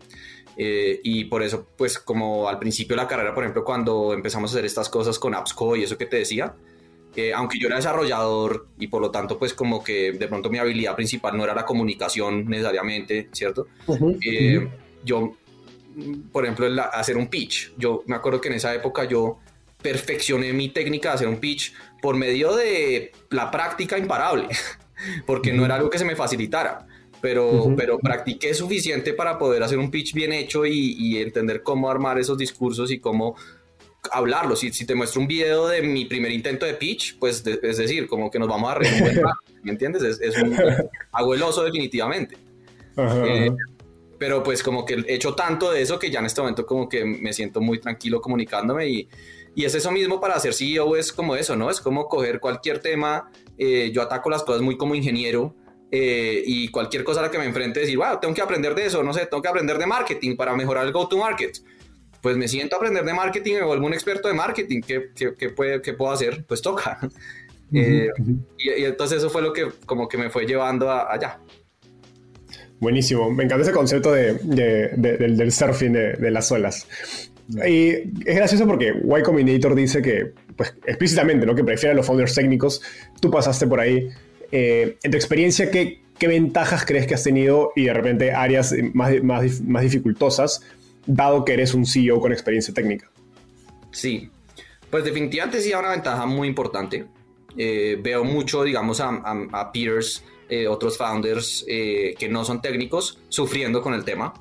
Eh, 0.57 1.01
y 1.03 1.25
por 1.25 1.43
eso, 1.43 1.67
pues 1.77 1.99
como 1.99 2.47
al 2.47 2.57
principio 2.57 2.95
de 2.95 3.03
la 3.03 3.07
carrera, 3.07 3.33
por 3.35 3.43
ejemplo, 3.43 3.63
cuando 3.63 4.13
empezamos 4.13 4.51
a 4.51 4.53
hacer 4.53 4.65
estas 4.65 4.89
cosas 4.89 5.19
con 5.19 5.35
AppsCo 5.35 5.75
y 5.75 5.83
eso 5.83 5.97
que 5.97 6.05
te 6.05 6.17
decía, 6.17 6.55
aunque 7.35 7.57
yo 7.59 7.67
era 7.67 7.77
desarrollador 7.77 8.67
y 8.77 8.87
por 8.87 9.01
lo 9.01 9.09
tanto 9.11 9.39
pues 9.39 9.53
como 9.53 9.83
que 9.83 10.11
de 10.11 10.27
pronto 10.27 10.49
mi 10.49 10.57
habilidad 10.57 10.95
principal 10.95 11.37
no 11.37 11.43
era 11.43 11.53
la 11.53 11.65
comunicación 11.65 12.45
necesariamente, 12.45 13.29
¿cierto? 13.31 13.67
Eh, 14.21 14.67
yo, 15.03 15.37
por 16.31 16.45
ejemplo, 16.45 16.67
hacer 16.91 17.17
un 17.17 17.27
pitch, 17.27 17.73
yo 17.77 18.03
me 18.07 18.15
acuerdo 18.15 18.41
que 18.41 18.49
en 18.49 18.55
esa 18.55 18.73
época 18.73 19.05
yo 19.05 19.39
perfeccioné 19.81 20.53
mi 20.53 20.69
técnica 20.69 21.09
de 21.09 21.15
hacer 21.15 21.27
un 21.27 21.37
pitch 21.37 21.73
por 22.01 22.15
medio 22.15 22.55
de 22.55 23.11
la 23.29 23.51
práctica 23.51 23.97
imparable, 23.97 24.47
porque 25.25 25.53
no 25.53 25.65
era 25.65 25.75
algo 25.75 25.89
que 25.89 25.99
se 25.99 26.05
me 26.05 26.15
facilitara. 26.15 26.87
Pero, 27.21 27.73
pero 27.75 27.97
practiqué 27.97 28.53
suficiente 28.53 29.13
para 29.13 29.39
poder 29.39 29.63
hacer 29.63 29.79
un 29.79 29.89
pitch 29.89 30.13
bien 30.13 30.31
hecho 30.31 30.63
y, 30.63 30.95
y 30.99 31.17
entender 31.17 31.63
cómo 31.63 31.89
armar 31.89 32.19
esos 32.19 32.37
discursos 32.37 32.91
y 32.91 32.99
cómo 32.99 33.35
hablarlo. 34.11 34.55
Si, 34.55 34.71
si, 34.71 34.85
te 34.85 34.95
muestro 34.95 35.21
un 35.21 35.27
video 35.27 35.67
de 35.67 35.81
mi 35.81 36.05
primer 36.05 36.31
intento 36.31 36.65
de 36.65 36.73
pitch, 36.75 37.17
pues 37.17 37.43
es 37.45 37.77
decir, 37.77 38.07
como 38.07 38.29
que 38.29 38.39
nos 38.39 38.47
vamos 38.47 38.71
a 38.71 38.75
reír 38.75 39.23
¿me 39.63 39.71
entiendes? 39.71 40.03
Es, 40.03 40.21
es 40.21 40.37
un 40.37 40.55
definitivamente. 41.63 42.37
Eh, 42.97 43.51
pero 44.17 44.43
pues 44.43 44.63
como 44.63 44.85
que 44.85 44.93
he 45.07 45.15
hecho 45.15 45.35
tanto 45.35 45.71
de 45.71 45.81
eso 45.81 45.99
que 45.99 46.09
ya 46.09 46.19
en 46.19 46.27
este 46.27 46.41
momento 46.41 46.65
como 46.65 46.87
que 46.87 47.03
me 47.03 47.33
siento 47.33 47.59
muy 47.59 47.79
tranquilo 47.79 48.21
comunicándome 48.21 48.87
y, 48.87 49.09
y 49.55 49.65
es 49.65 49.73
eso 49.73 49.91
mismo 49.91 50.19
para 50.19 50.35
hacer 50.35 50.53
CEO, 50.53 50.95
es 50.95 51.11
como 51.11 51.35
eso, 51.35 51.55
¿no? 51.55 51.69
Es 51.71 51.79
como 51.79 52.07
coger 52.07 52.39
cualquier 52.39 52.79
tema, 52.79 53.31
eh, 53.57 53.91
yo 53.93 54.01
ataco 54.01 54.29
las 54.29 54.43
cosas 54.43 54.61
muy 54.61 54.77
como 54.77 54.95
ingeniero. 54.95 55.55
Eh, 55.91 56.43
y 56.45 56.69
cualquier 56.69 57.03
cosa 57.03 57.21
a 57.21 57.23
la 57.23 57.31
que 57.31 57.37
me 57.37 57.45
enfrente, 57.45 57.79
decir, 57.79 57.95
wow, 57.97 58.19
tengo 58.19 58.33
que 58.33 58.41
aprender 58.41 58.75
de 58.75 58.87
eso, 58.87 59.01
no 59.01 59.13
sé, 59.13 59.27
tengo 59.27 59.41
que 59.41 59.47
aprender 59.47 59.77
de 59.77 59.85
marketing 59.85 60.35
para 60.35 60.53
mejorar 60.53 60.85
el 60.85 60.91
go-to-market 60.91 61.59
pues 62.25 62.37
me 62.37 62.47
siento 62.47 62.75
a 62.75 62.79
aprender 62.79 63.05
de 63.05 63.13
marketing, 63.13 63.53
me 63.53 63.61
vuelvo 63.61 63.85
un 63.85 63.93
experto 63.93 64.27
de 64.27 64.33
marketing, 64.33 64.81
¿qué, 64.81 65.11
qué, 65.13 65.49
puede, 65.51 65.79
qué 65.79 65.93
puedo 65.93 66.11
hacer? 66.11 66.43
Pues 66.47 66.59
toca. 66.59 66.99
Eh, 67.73 68.09
y, 68.59 68.85
entonces 68.85 69.17
eso 69.17 69.29
fue 69.29 69.41
lo 69.41 69.51
que 69.51 69.67
como 69.87 70.07
que 70.07 70.19
me 70.19 70.29
fue 70.29 70.45
llevando 70.45 70.89
allá. 70.89 71.39
Buenísimo, 72.79 73.29
me 73.31 73.43
encanta 73.43 73.63
ese 73.63 73.73
concepto 73.73 74.11
de, 74.11 74.35
del, 74.35 75.51
surfing 75.51 75.91
de, 75.91 76.31
las 76.31 76.51
olas. 76.51 76.87
Y 77.47 77.89
es 78.25 78.35
gracioso 78.35 78.65
porque 78.65 78.93
Y 79.03 79.23
Combinator 79.23 79.75
dice 79.75 80.01
que, 80.01 80.33
pues 80.55 80.73
explícitamente, 80.85 81.45
¿no? 81.45 81.53
que 81.53 81.63
prefiere 81.63 81.93
a 81.93 81.95
los 81.95 82.05
founders 82.05 82.33
técnicos. 82.33 82.81
Tú 83.19 83.29
pasaste 83.29 83.67
por 83.67 83.79
ahí. 83.79 84.09
Eh, 84.51 84.97
en 85.03 85.11
tu 85.11 85.17
experiencia, 85.17 85.69
¿qué, 85.69 86.01
¿qué, 86.17 86.27
ventajas 86.27 86.85
crees 86.85 87.07
que 87.07 87.13
has 87.13 87.23
tenido 87.23 87.71
y 87.75 87.85
de 87.85 87.93
repente 87.93 88.31
áreas 88.31 88.73
más, 88.93 89.21
más, 89.23 89.61
más 89.61 89.83
dificultosas 89.83 90.61
dado 91.05 91.45
que 91.45 91.53
eres 91.53 91.73
un 91.73 91.85
CEO 91.85 92.19
con 92.19 92.31
experiencia 92.31 92.73
técnica? 92.73 93.09
Sí, 93.91 94.29
pues 94.89 95.03
definitivamente 95.03 95.61
sí 95.61 95.73
una 95.73 95.91
ventaja 95.91 96.25
muy 96.25 96.47
importante. 96.47 97.05
Eh, 97.57 97.97
veo 98.01 98.23
mucho, 98.23 98.63
digamos, 98.63 98.99
a, 99.01 99.71
peers, 99.71 100.23
eh, 100.49 100.67
otros 100.67 100.97
founders 100.97 101.65
eh, 101.67 102.15
que 102.17 102.27
no 102.27 102.43
son 102.43 102.61
técnicos, 102.61 103.19
sufriendo 103.29 103.81
con 103.81 103.93
el 103.93 104.03
tema. 104.03 104.33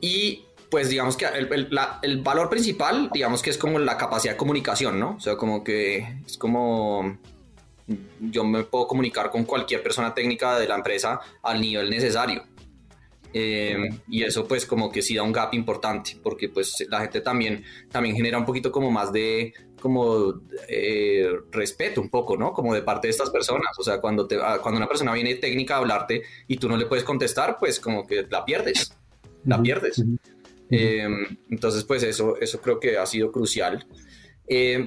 Y 0.00 0.44
pues 0.70 0.88
digamos 0.88 1.16
que 1.16 1.26
el, 1.26 2.22
valor 2.22 2.48
principal, 2.48 3.10
digamos 3.12 3.42
que 3.42 3.50
es 3.50 3.58
como 3.58 3.78
la 3.78 3.96
capacidad 3.96 4.34
de 4.34 4.38
comunicación, 4.38 5.00
¿no? 5.00 5.16
O 5.16 5.20
sea, 5.20 5.36
como 5.36 5.64
que 5.64 6.20
es 6.24 6.38
como 6.38 7.18
yo 8.20 8.44
me 8.44 8.62
puedo 8.62 8.86
comunicar 8.86 9.30
con 9.30 9.44
cualquier 9.44 9.82
persona 9.82 10.14
técnica 10.14 10.58
de 10.58 10.68
la 10.68 10.76
empresa 10.76 11.20
al 11.42 11.60
nivel 11.60 11.90
necesario. 11.90 12.44
Eh, 13.32 13.76
y 14.08 14.24
eso 14.24 14.46
pues 14.46 14.66
como 14.66 14.90
que 14.90 15.02
sí 15.02 15.14
da 15.14 15.22
un 15.22 15.30
gap 15.30 15.54
importante 15.54 16.16
porque 16.20 16.48
pues 16.48 16.84
la 16.88 17.00
gente 17.00 17.20
también, 17.20 17.64
también 17.88 18.16
genera 18.16 18.36
un 18.36 18.44
poquito 18.44 18.72
como 18.72 18.90
más 18.90 19.12
de 19.12 19.54
como 19.80 20.34
eh, 20.68 21.28
respeto 21.50 22.00
un 22.00 22.10
poco, 22.10 22.36
¿no? 22.36 22.52
Como 22.52 22.74
de 22.74 22.82
parte 22.82 23.08
de 23.08 23.12
estas 23.12 23.30
personas. 23.30 23.76
O 23.78 23.82
sea, 23.82 24.00
cuando, 24.00 24.26
te, 24.26 24.36
ah, 24.36 24.58
cuando 24.62 24.78
una 24.78 24.88
persona 24.88 25.12
viene 25.12 25.34
técnica 25.36 25.74
a 25.74 25.78
hablarte 25.78 26.22
y 26.46 26.56
tú 26.58 26.68
no 26.68 26.76
le 26.76 26.86
puedes 26.86 27.04
contestar, 27.04 27.56
pues 27.58 27.80
como 27.80 28.06
que 28.06 28.26
la 28.28 28.44
pierdes, 28.44 28.96
la 29.44 29.62
pierdes. 29.62 30.04
Eh, 30.70 31.08
entonces 31.50 31.84
pues 31.84 32.02
eso, 32.02 32.36
eso 32.40 32.60
creo 32.60 32.78
que 32.78 32.96
ha 32.96 33.06
sido 33.06 33.32
crucial. 33.32 33.86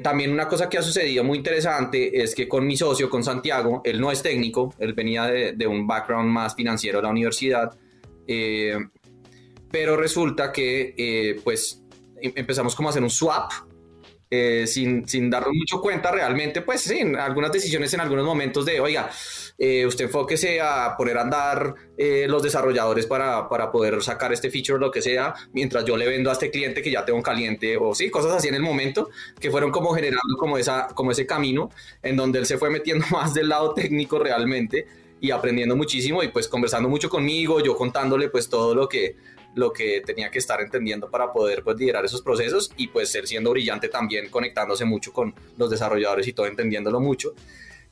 también 0.02 0.32
una 0.32 0.48
cosa 0.48 0.70
que 0.70 0.78
ha 0.78 0.82
sucedido 0.82 1.24
muy 1.24 1.38
interesante 1.38 2.22
es 2.22 2.36
que 2.36 2.48
con 2.48 2.66
mi 2.66 2.78
socio, 2.78 3.10
con 3.10 3.24
Santiago, 3.24 3.82
él 3.84 4.00
no 4.00 4.12
es 4.12 4.22
técnico, 4.22 4.74
él 4.80 4.94
venía 4.94 5.26
de, 5.26 5.54
de 5.54 5.68
un 5.68 5.88
background 5.88 6.30
más 6.30 6.56
financiero 6.56 7.00
de 7.00 7.04
la 7.04 7.10
universidad, 7.10 7.78
eh, 8.28 8.78
pero 9.72 9.98
resulta 9.98 10.52
que 10.52 10.94
eh, 10.98 11.42
pues 11.44 11.84
em, 12.22 12.32
empezamos 12.36 12.76
como 12.76 12.90
a 12.90 12.92
hacer 12.92 13.04
un 13.04 13.10
swap 13.10 13.52
eh, 14.36 14.66
sin, 14.66 15.08
sin 15.08 15.30
darnos 15.30 15.54
mucho 15.54 15.80
cuenta 15.80 16.12
realmente, 16.12 16.62
pues 16.62 16.82
sí, 16.82 17.02
algunas 17.20 17.52
decisiones 17.52 17.94
en 17.94 18.00
algunos 18.00 18.26
momentos 18.26 18.66
de, 18.66 18.80
oiga, 18.80 19.10
usted 19.88 20.06
enfóquese 20.06 20.60
a 20.60 20.96
poner 20.98 21.18
a 21.18 21.22
andar 21.22 21.76
los 22.28 22.42
desarrolladores 22.42 23.06
para, 23.06 23.48
para, 23.48 23.72
poder 23.72 24.02
sacar 24.02 24.34
este 24.34 24.50
feature 24.50 24.80
lo 24.80 24.90
que 24.90 25.02
sea, 25.02 25.36
mientras 25.54 25.86
yo 25.86 25.96
le 25.96 26.08
vendo 26.08 26.30
a 26.30 26.34
este 26.34 26.50
cliente 26.50 26.82
que 26.82 26.92
ya 26.92 27.06
tengo 27.06 27.18
un 27.18 27.24
caliente, 27.24 27.78
o 27.78 27.94
sí, 27.94 28.10
cosas 28.10 28.34
así 28.34 28.48
en 28.48 28.56
el 28.56 28.62
momento, 28.62 29.10
que 29.40 29.52
fueron 29.52 29.72
como 29.72 29.94
generando 29.94 30.36
como, 30.38 30.58
esa, 30.58 30.88
como 30.88 31.12
ese 31.12 31.26
camino 31.26 31.70
en 32.02 32.16
donde 32.16 32.40
él 32.40 32.46
se 32.46 32.58
fue 32.58 32.70
metiendo 32.70 33.06
más 33.12 33.34
del 33.34 33.50
lado 33.50 33.74
técnico 33.74 34.20
realmente 34.20 34.88
y 35.24 35.32
aprendiendo 35.32 35.78
muchísimo 35.78 36.22
y 36.22 36.28
pues 36.28 36.50
conversando 36.50 36.90
mucho 36.90 37.10
conmigo, 37.10 37.62
yo 37.62 37.78
contándole 37.78 38.30
pues 38.30 38.50
todo 38.50 38.76
lo 38.76 38.90
que, 38.90 39.16
lo 39.56 39.72
que 39.72 40.02
tenía 40.06 40.32
que 40.32 40.40
estar 40.40 40.62
entendiendo 40.62 41.10
para 41.10 41.32
poder 41.32 41.64
pues 41.64 41.78
liderar 41.78 42.06
esos 42.06 42.22
procesos 42.22 42.72
y 42.78 42.88
pues 42.88 43.10
ser 43.10 43.28
siendo 43.28 43.52
brillante 43.52 43.90
también 43.90 44.30
conectándose 44.30 44.86
mucho 44.86 45.14
con 45.14 45.34
los 45.58 45.70
desarrolladores 45.70 46.28
y 46.28 46.34
todo 46.34 46.48
entendiéndolo 46.48 47.00
mucho. 47.00 47.34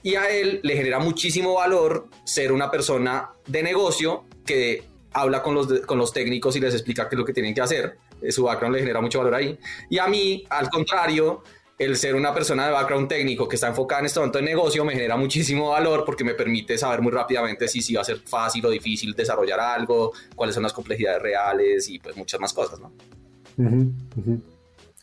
Y 0.03 0.15
a 0.15 0.29
él 0.29 0.59
le 0.63 0.75
genera 0.75 0.99
muchísimo 0.99 1.55
valor 1.55 2.07
ser 2.23 2.51
una 2.51 2.71
persona 2.71 3.29
de 3.45 3.61
negocio 3.61 4.25
que 4.45 4.83
habla 5.13 5.43
con 5.43 5.53
los, 5.53 5.81
con 5.81 5.97
los 5.97 6.11
técnicos 6.11 6.55
y 6.55 6.59
les 6.59 6.73
explica 6.73 7.07
qué 7.07 7.15
es 7.15 7.19
lo 7.19 7.25
que 7.25 7.33
tienen 7.33 7.53
que 7.53 7.61
hacer. 7.61 7.97
Su 8.29 8.43
background 8.43 8.75
le 8.75 8.81
genera 8.81 9.01
mucho 9.01 9.19
valor 9.19 9.35
ahí. 9.35 9.57
Y 9.89 9.99
a 9.99 10.07
mí, 10.07 10.45
al 10.49 10.69
contrario, 10.69 11.43
el 11.85 11.97
ser 11.97 12.13
una 12.13 12.33
persona 12.33 12.67
de 12.67 12.73
background 12.73 13.07
técnico 13.07 13.47
que 13.47 13.55
está 13.55 13.67
enfocada 13.67 14.01
en 14.01 14.05
este 14.05 14.19
momento 14.19 14.37
en 14.37 14.45
negocio 14.45 14.85
me 14.85 14.93
genera 14.93 15.17
muchísimo 15.17 15.69
valor 15.69 16.03
porque 16.05 16.23
me 16.23 16.35
permite 16.35 16.77
saber 16.77 17.01
muy 17.01 17.11
rápidamente 17.11 17.67
si, 17.67 17.81
si 17.81 17.95
va 17.95 18.01
a 18.01 18.03
ser 18.03 18.17
fácil 18.17 18.63
o 18.67 18.69
difícil 18.69 19.13
desarrollar 19.13 19.59
algo, 19.59 20.11
cuáles 20.35 20.53
son 20.53 20.63
las 20.63 20.73
complejidades 20.73 21.21
reales 21.21 21.89
y 21.89 21.97
pues 21.97 22.15
muchas 22.15 22.39
más 22.39 22.53
cosas, 22.53 22.79
¿no? 22.79 22.91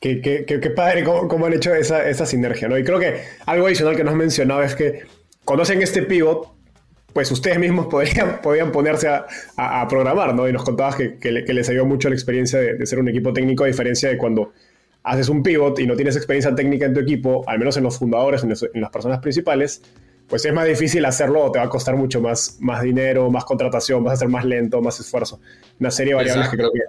Qué, 0.00 0.20
qué, 0.22 0.70
padre 0.70 1.02
cómo, 1.02 1.46
han 1.46 1.54
hecho 1.54 1.74
esa, 1.74 2.08
esa, 2.08 2.24
sinergia, 2.24 2.68
¿no? 2.68 2.78
Y 2.78 2.84
creo 2.84 3.00
que 3.00 3.22
algo 3.46 3.66
adicional 3.66 3.96
que 3.96 4.04
nos 4.04 4.12
has 4.12 4.18
mencionado 4.18 4.62
es 4.62 4.76
que 4.76 5.02
conocen 5.44 5.82
este 5.82 6.02
pivot, 6.02 6.52
pues 7.12 7.32
ustedes 7.32 7.58
mismos 7.58 7.88
podrían, 7.88 8.40
ponerse 8.70 9.08
a, 9.08 9.88
programar, 9.88 10.32
¿no? 10.34 10.48
Y 10.48 10.52
nos 10.52 10.62
contabas 10.62 10.94
que, 10.94 11.18
les 11.22 11.68
ayudó 11.68 11.84
mucho 11.86 12.08
la 12.08 12.14
experiencia 12.14 12.60
de, 12.60 12.86
ser 12.86 13.00
un 13.00 13.08
equipo 13.08 13.32
técnico, 13.32 13.64
a 13.64 13.66
diferencia 13.66 14.08
de 14.08 14.16
cuando 14.16 14.52
haces 15.02 15.28
un 15.28 15.42
pivot 15.42 15.78
y 15.78 15.86
no 15.86 15.96
tienes 15.96 16.16
experiencia 16.16 16.54
técnica 16.54 16.86
en 16.86 16.94
tu 16.94 17.00
equipo, 17.00 17.44
al 17.46 17.58
menos 17.58 17.76
en 17.76 17.84
los 17.84 17.98
fundadores, 17.98 18.42
en, 18.44 18.50
en 18.50 18.80
las 18.80 18.90
personas 18.90 19.20
principales, 19.20 19.82
pues 20.28 20.44
es 20.44 20.52
más 20.52 20.66
difícil 20.66 21.04
hacerlo 21.04 21.44
o 21.44 21.52
te 21.52 21.58
va 21.58 21.64
a 21.64 21.68
costar 21.68 21.96
mucho 21.96 22.20
más, 22.20 22.58
más 22.60 22.82
dinero, 22.82 23.30
más 23.30 23.44
contratación, 23.44 24.04
vas 24.04 24.14
a 24.14 24.16
ser 24.16 24.28
más 24.28 24.44
lento, 24.44 24.80
más 24.82 25.00
esfuerzo. 25.00 25.40
Una 25.80 25.90
serie 25.90 26.12
de 26.12 26.16
variables 26.16 26.48
que 26.50 26.56
creo 26.56 26.70
que, 26.70 26.80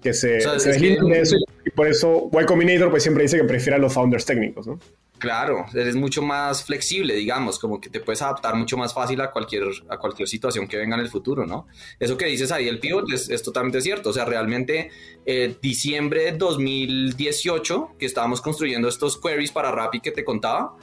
que 0.00 0.14
se, 0.14 0.40
se 0.40 0.72
de 0.72 1.20
eso 1.20 1.36
y 1.64 1.70
por 1.70 1.86
eso 1.86 2.30
Y 2.32 2.44
Combinator 2.46 2.90
pues 2.90 3.02
siempre 3.02 3.24
dice 3.24 3.36
que 3.36 3.44
prefiere 3.44 3.76
a 3.76 3.78
los 3.78 3.92
founders 3.92 4.24
técnicos, 4.24 4.66
¿no? 4.66 4.78
Claro, 5.20 5.66
eres 5.74 5.96
mucho 5.96 6.22
más 6.22 6.64
flexible, 6.64 7.14
digamos, 7.14 7.58
como 7.58 7.78
que 7.78 7.90
te 7.90 8.00
puedes 8.00 8.22
adaptar 8.22 8.54
mucho 8.54 8.78
más 8.78 8.94
fácil 8.94 9.20
a 9.20 9.30
cualquier, 9.30 9.64
a 9.90 9.98
cualquier 9.98 10.26
situación 10.26 10.66
que 10.66 10.78
venga 10.78 10.96
en 10.96 11.02
el 11.02 11.10
futuro, 11.10 11.44
¿no? 11.44 11.66
Eso 11.98 12.16
que 12.16 12.24
dices 12.24 12.50
ahí, 12.50 12.66
el 12.68 12.78
pivot, 12.78 13.04
es, 13.12 13.42
totalmente 13.42 13.82
cierto. 13.82 14.08
O 14.08 14.12
sea, 14.14 14.24
realmente, 14.24 14.90
eh, 15.26 15.54
diciembre 15.60 16.24
de 16.24 16.32
2018, 16.32 17.96
que 17.98 18.06
estábamos 18.06 18.40
construyendo 18.40 18.88
estos 18.88 19.20
queries 19.20 19.52
para 19.52 19.70
Rappi 19.70 20.00
que 20.00 20.10
te 20.10 20.24
contaba, 20.24 20.74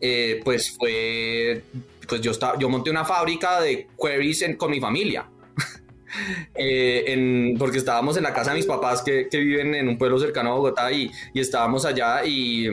eh, 0.00 0.40
pues 0.42 0.76
fue, 0.76 1.62
pues 2.08 2.20
yo, 2.20 2.32
estaba, 2.32 2.58
yo 2.58 2.68
monté 2.68 2.90
una 2.90 3.04
fábrica 3.04 3.60
de 3.60 3.86
queries 3.96 4.44
con 4.58 4.72
mi 4.72 4.80
familia. 4.80 5.30
Eh, 6.56 7.56
porque 7.58 7.78
estábamos 7.78 8.16
en 8.16 8.22
la 8.22 8.32
casa 8.32 8.52
de 8.52 8.58
mis 8.58 8.66
papás 8.66 9.02
que, 9.02 9.26
viven 9.32 9.74
en 9.74 9.88
un 9.88 9.98
pueblo 9.98 10.16
cercano 10.16 10.52
a 10.52 10.54
Bogotá 10.54 10.92
y, 10.92 11.10
estábamos 11.34 11.84
allá 11.84 12.24
y, 12.24 12.68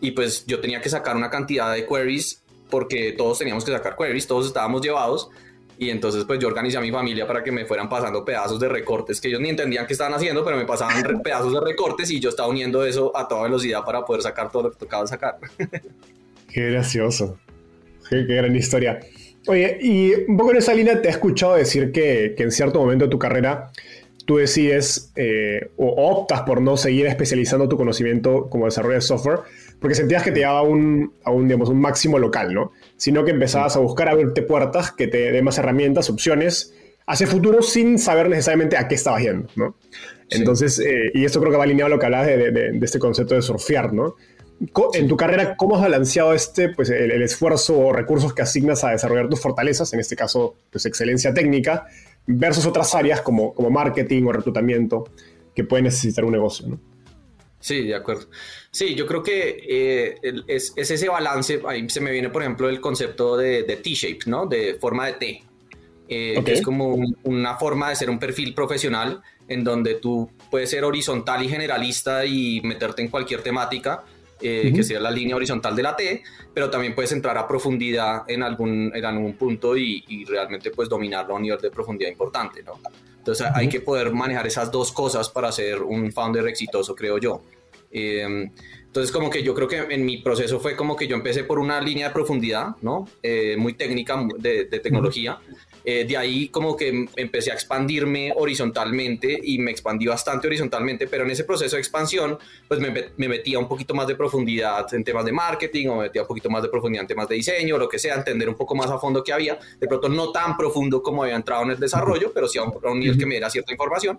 y, 0.00 0.10
pues 0.12 0.44
yo 0.46 0.60
tenía 0.60 0.80
que 0.80 0.88
sacar 0.88 1.16
una 1.16 1.30
cantidad 1.30 1.72
de 1.72 1.86
queries 1.86 2.42
porque 2.70 3.12
todos 3.12 3.38
teníamos 3.38 3.64
que 3.64 3.72
sacar 3.72 3.96
queries, 3.96 4.26
todos 4.26 4.46
estábamos 4.46 4.82
llevados 4.82 5.30
y 5.78 5.90
entonces 5.90 6.24
pues 6.24 6.38
yo 6.38 6.48
organizé 6.48 6.76
a 6.76 6.80
mi 6.80 6.90
familia 6.90 7.26
para 7.26 7.42
que 7.42 7.50
me 7.50 7.64
fueran 7.64 7.88
pasando 7.88 8.24
pedazos 8.24 8.60
de 8.60 8.68
recortes 8.68 9.20
que 9.20 9.28
ellos 9.28 9.40
ni 9.40 9.48
entendían 9.48 9.86
qué 9.86 9.92
estaban 9.92 10.14
haciendo, 10.14 10.44
pero 10.44 10.56
me 10.56 10.64
pasaban 10.64 11.20
pedazos 11.24 11.52
de 11.52 11.60
recortes 11.60 12.10
y 12.10 12.20
yo 12.20 12.28
estaba 12.28 12.48
uniendo 12.48 12.84
eso 12.84 13.16
a 13.16 13.26
toda 13.26 13.44
velocidad 13.44 13.84
para 13.84 14.04
poder 14.04 14.22
sacar 14.22 14.50
todo 14.50 14.64
lo 14.64 14.70
que 14.70 14.78
tocaba 14.78 15.06
sacar. 15.06 15.38
Qué 16.52 16.70
gracioso. 16.70 17.38
Qué, 18.08 18.22
gran 18.22 18.54
historia. 18.54 19.00
Oye, 19.48 19.76
y 19.80 20.12
un 20.28 20.36
poco 20.36 20.52
en 20.52 20.58
esa 20.58 20.72
línea 20.72 21.02
te 21.02 21.08
he 21.08 21.10
escuchado 21.10 21.56
decir 21.56 21.90
que, 21.90 22.34
en 22.38 22.52
cierto 22.52 22.78
momento 22.78 23.06
de 23.06 23.10
tu 23.10 23.18
carrera 23.18 23.72
tú 24.24 24.36
decides 24.36 25.12
eh, 25.16 25.70
o 25.76 26.10
optas 26.10 26.42
por 26.42 26.60
no 26.60 26.76
seguir 26.76 27.06
especializando 27.06 27.68
tu 27.68 27.76
conocimiento 27.76 28.48
como 28.48 28.64
desarrollo 28.64 28.96
de 28.96 29.00
software 29.02 29.40
porque 29.84 29.94
sentías 29.94 30.22
que 30.22 30.32
te 30.32 30.40
llevaba 30.40 30.60
a 30.60 30.62
un, 30.62 31.12
digamos, 31.42 31.68
un 31.68 31.78
máximo 31.78 32.18
local, 32.18 32.54
¿no? 32.54 32.72
Sino 32.96 33.22
que 33.22 33.32
empezabas 33.32 33.76
a 33.76 33.80
buscar 33.80 34.08
abrirte 34.08 34.40
puertas 34.40 34.92
que 34.92 35.08
te 35.08 35.30
den 35.30 35.44
más 35.44 35.58
herramientas, 35.58 36.08
opciones 36.08 36.72
hacia 37.06 37.26
futuro 37.26 37.60
sin 37.60 37.98
saber 37.98 38.30
necesariamente 38.30 38.78
a 38.78 38.88
qué 38.88 38.94
estabas 38.94 39.22
yendo, 39.22 39.48
¿no? 39.56 39.76
Entonces, 40.30 40.78
eh, 40.78 41.10
y 41.12 41.26
esto 41.26 41.38
creo 41.38 41.52
que 41.52 41.58
va 41.58 41.64
alineado 41.64 41.88
a 41.88 41.90
lo 41.90 41.98
que 41.98 42.06
hablabas 42.06 42.28
de, 42.28 42.50
de, 42.50 42.78
este 42.80 42.98
concepto 42.98 43.34
de 43.34 43.42
surfear, 43.42 43.92
¿no? 43.92 44.14
En 44.94 45.08
tu 45.08 45.16
carrera, 45.16 45.56
¿cómo 45.56 45.76
has 45.76 45.82
balanceado 45.82 46.32
este, 46.32 46.70
pues, 46.70 46.88
el, 46.88 47.20
esfuerzo 47.20 47.78
o 47.78 47.92
recursos 47.92 48.32
que 48.32 48.40
asignas 48.40 48.84
a 48.84 48.90
desarrollar 48.90 49.28
tus 49.28 49.40
fortalezas, 49.40 49.92
en 49.92 50.00
este 50.00 50.16
caso, 50.16 50.54
pues, 50.70 50.86
excelencia 50.86 51.34
técnica, 51.34 51.86
versus 52.26 52.66
otras 52.66 52.94
áreas 52.94 53.20
como, 53.20 53.54
como 53.54 53.70
marketing 53.70 54.24
o 54.24 54.32
reclutamiento 54.32 55.04
que 55.54 55.64
puede 55.64 55.82
necesitar 55.84 56.24
un 56.24 56.32
negocio? 56.32 56.66
¿no? 56.68 56.80
Sí, 57.64 57.82
de 57.84 57.94
acuerdo. 57.94 58.26
Sí, 58.70 58.94
yo 58.94 59.06
creo 59.06 59.22
que 59.22 59.56
eh, 59.66 60.20
es, 60.46 60.74
ese 60.76 61.08
balance, 61.08 61.62
ahí 61.66 61.88
se 61.88 62.00
me 62.02 62.12
viene, 62.12 62.28
por 62.28 62.42
ejemplo, 62.42 62.68
el 62.68 62.78
concepto 62.78 63.38
de, 63.38 63.62
T-shape, 63.62 64.26
¿no? 64.26 64.44
De 64.44 64.74
forma 64.74 65.06
de 65.06 65.12
T. 65.14 65.42
Eh, 66.06 66.42
que 66.44 66.52
es 66.52 66.60
como 66.60 66.94
una 67.22 67.56
forma 67.56 67.88
de 67.88 67.96
ser 67.96 68.10
un 68.10 68.18
perfil 68.18 68.52
profesional 68.52 69.22
en 69.48 69.64
donde 69.64 69.94
tú 69.94 70.30
puedes 70.50 70.68
ser 70.68 70.84
horizontal 70.84 71.42
y 71.42 71.48
generalista 71.48 72.26
y 72.26 72.60
meterte 72.62 73.00
en 73.00 73.08
cualquier 73.08 73.40
temática, 73.40 74.04
eh, 74.40 74.72
que 74.74 74.82
sea 74.82 75.00
la 75.00 75.10
línea 75.10 75.36
horizontal 75.36 75.76
de 75.76 75.82
la 75.82 75.96
T, 75.96 76.22
pero 76.52 76.68
también 76.68 76.94
puedes 76.94 77.12
entrar 77.12 77.38
a 77.38 77.46
profundidad 77.46 78.22
en 78.28 78.42
algún, 78.42 78.90
en 78.94 79.04
algún 79.04 79.34
punto 79.34 79.76
y, 79.76 80.24
realmente 80.26 80.70
pues 80.70 80.88
dominarlo 80.88 81.34
a 81.34 81.36
un 81.36 81.42
nivel 81.42 81.60
de 81.60 81.70
profundidad 81.70 82.10
importante, 82.10 82.62
¿no? 82.62 82.80
Entonces 83.16 83.46
hay 83.54 83.68
que 83.68 83.80
poder 83.80 84.12
manejar 84.12 84.46
esas 84.46 84.70
dos 84.70 84.92
cosas 84.92 85.28
para 85.28 85.50
ser 85.50 85.82
un 85.82 86.12
founder 86.12 86.46
exitoso, 86.48 86.94
creo 86.94 87.18
yo. 87.18 87.42
Eh, 87.90 88.50
entonces 88.84 89.10
como 89.12 89.30
que 89.30 89.42
yo 89.42 89.54
creo 89.54 89.66
que 89.66 89.78
en 89.78 90.04
mi 90.04 90.18
proceso 90.18 90.60
fue 90.60 90.76
como 90.76 90.94
que 90.96 91.06
yo 91.06 91.16
empecé 91.16 91.44
por 91.44 91.58
una 91.58 91.80
línea 91.80 92.08
de 92.08 92.14
profundidad, 92.14 92.76
¿no? 92.82 93.08
Eh, 93.22 93.56
muy 93.56 93.74
técnica 93.74 94.20
de, 94.38 94.66
de 94.66 94.78
tecnología. 94.80 95.38
Eh, 95.86 96.06
de 96.06 96.16
ahí 96.16 96.48
como 96.48 96.74
que 96.74 97.06
empecé 97.14 97.50
a 97.50 97.54
expandirme 97.54 98.32
horizontalmente 98.34 99.38
y 99.42 99.58
me 99.58 99.70
expandí 99.70 100.06
bastante 100.06 100.46
horizontalmente, 100.46 101.06
pero 101.06 101.24
en 101.24 101.30
ese 101.30 101.44
proceso 101.44 101.76
de 101.76 101.80
expansión 101.80 102.38
pues 102.66 102.80
me, 102.80 102.90
me 103.18 103.28
metía 103.28 103.58
un 103.58 103.68
poquito 103.68 103.94
más 103.94 104.06
de 104.06 104.14
profundidad 104.14 104.92
en 104.94 105.04
temas 105.04 105.26
de 105.26 105.32
marketing 105.32 105.88
o 105.88 105.96
me 105.96 106.04
metía 106.04 106.22
un 106.22 106.28
poquito 106.28 106.48
más 106.48 106.62
de 106.62 106.70
profundidad 106.70 107.02
en 107.02 107.08
temas 107.08 107.28
de 107.28 107.34
diseño, 107.34 107.76
lo 107.76 107.86
que 107.86 107.98
sea, 107.98 108.14
entender 108.14 108.48
un 108.48 108.54
poco 108.54 108.74
más 108.74 108.90
a 108.90 108.98
fondo 108.98 109.22
que 109.22 109.34
había, 109.34 109.58
de 109.78 109.86
pronto 109.86 110.08
no 110.08 110.32
tan 110.32 110.56
profundo 110.56 111.02
como 111.02 111.22
había 111.22 111.36
entrado 111.36 111.64
en 111.64 111.72
el 111.72 111.78
desarrollo, 111.78 112.32
pero 112.32 112.48
sí 112.48 112.58
a 112.58 112.62
un, 112.62 112.98
nivel 112.98 113.18
que 113.18 113.26
me 113.26 113.34
diera 113.34 113.50
cierta 113.50 113.72
información. 113.72 114.18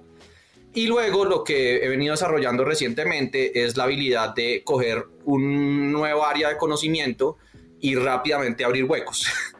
Y 0.76 0.88
luego 0.88 1.26
lo 1.26 1.44
que 1.44 1.78
he 1.78 1.88
venido 1.88 2.12
desarrollando 2.12 2.64
recientemente 2.64 3.64
es 3.64 3.76
la 3.76 3.86
habilidad 3.86 4.36
de 4.36 4.62
coger 4.64 5.06
un 5.24 5.92
nuevo 5.92 6.26
área 6.26 6.50
de 6.50 6.58
conocimiento 6.58 7.38
y 7.80 7.96
rápidamente 7.96 8.66
abrir 8.66 8.84
huecos. 8.84 9.26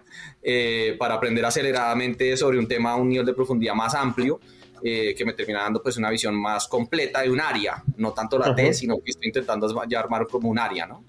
Eh, 0.48 0.96
para 1.00 1.16
aprender 1.16 1.44
aceleradamente 1.44 2.38
sobre 2.38 2.60
un 2.60 2.68
tema 2.68 2.92
a 2.92 2.98
un 2.98 3.10
nivel 3.10 3.26
de 3.26 3.34
profundidad 3.34 3.74
más 3.74 3.96
amplio, 3.96 4.40
eh, 4.84 5.16
que 5.18 5.26
me 5.26 5.34
termina 5.34 5.64
dando 5.64 5.82
pues 5.82 5.98
una 5.98 6.12
visión 6.12 6.40
más 6.40 6.68
completa 6.68 7.24
de 7.24 7.32
un 7.32 7.42
área, 7.42 7.84
no 7.98 8.14
tanto 8.14 8.38
la 8.38 8.54
T, 8.54 8.72
sino 8.76 8.98
que 8.98 9.10
estoy 9.10 9.30
intentando 9.30 9.68
ya 9.90 10.00
armar 10.00 10.28
como 10.28 10.48
un 10.48 10.60
área, 10.60 10.86
¿no? 10.86 11.04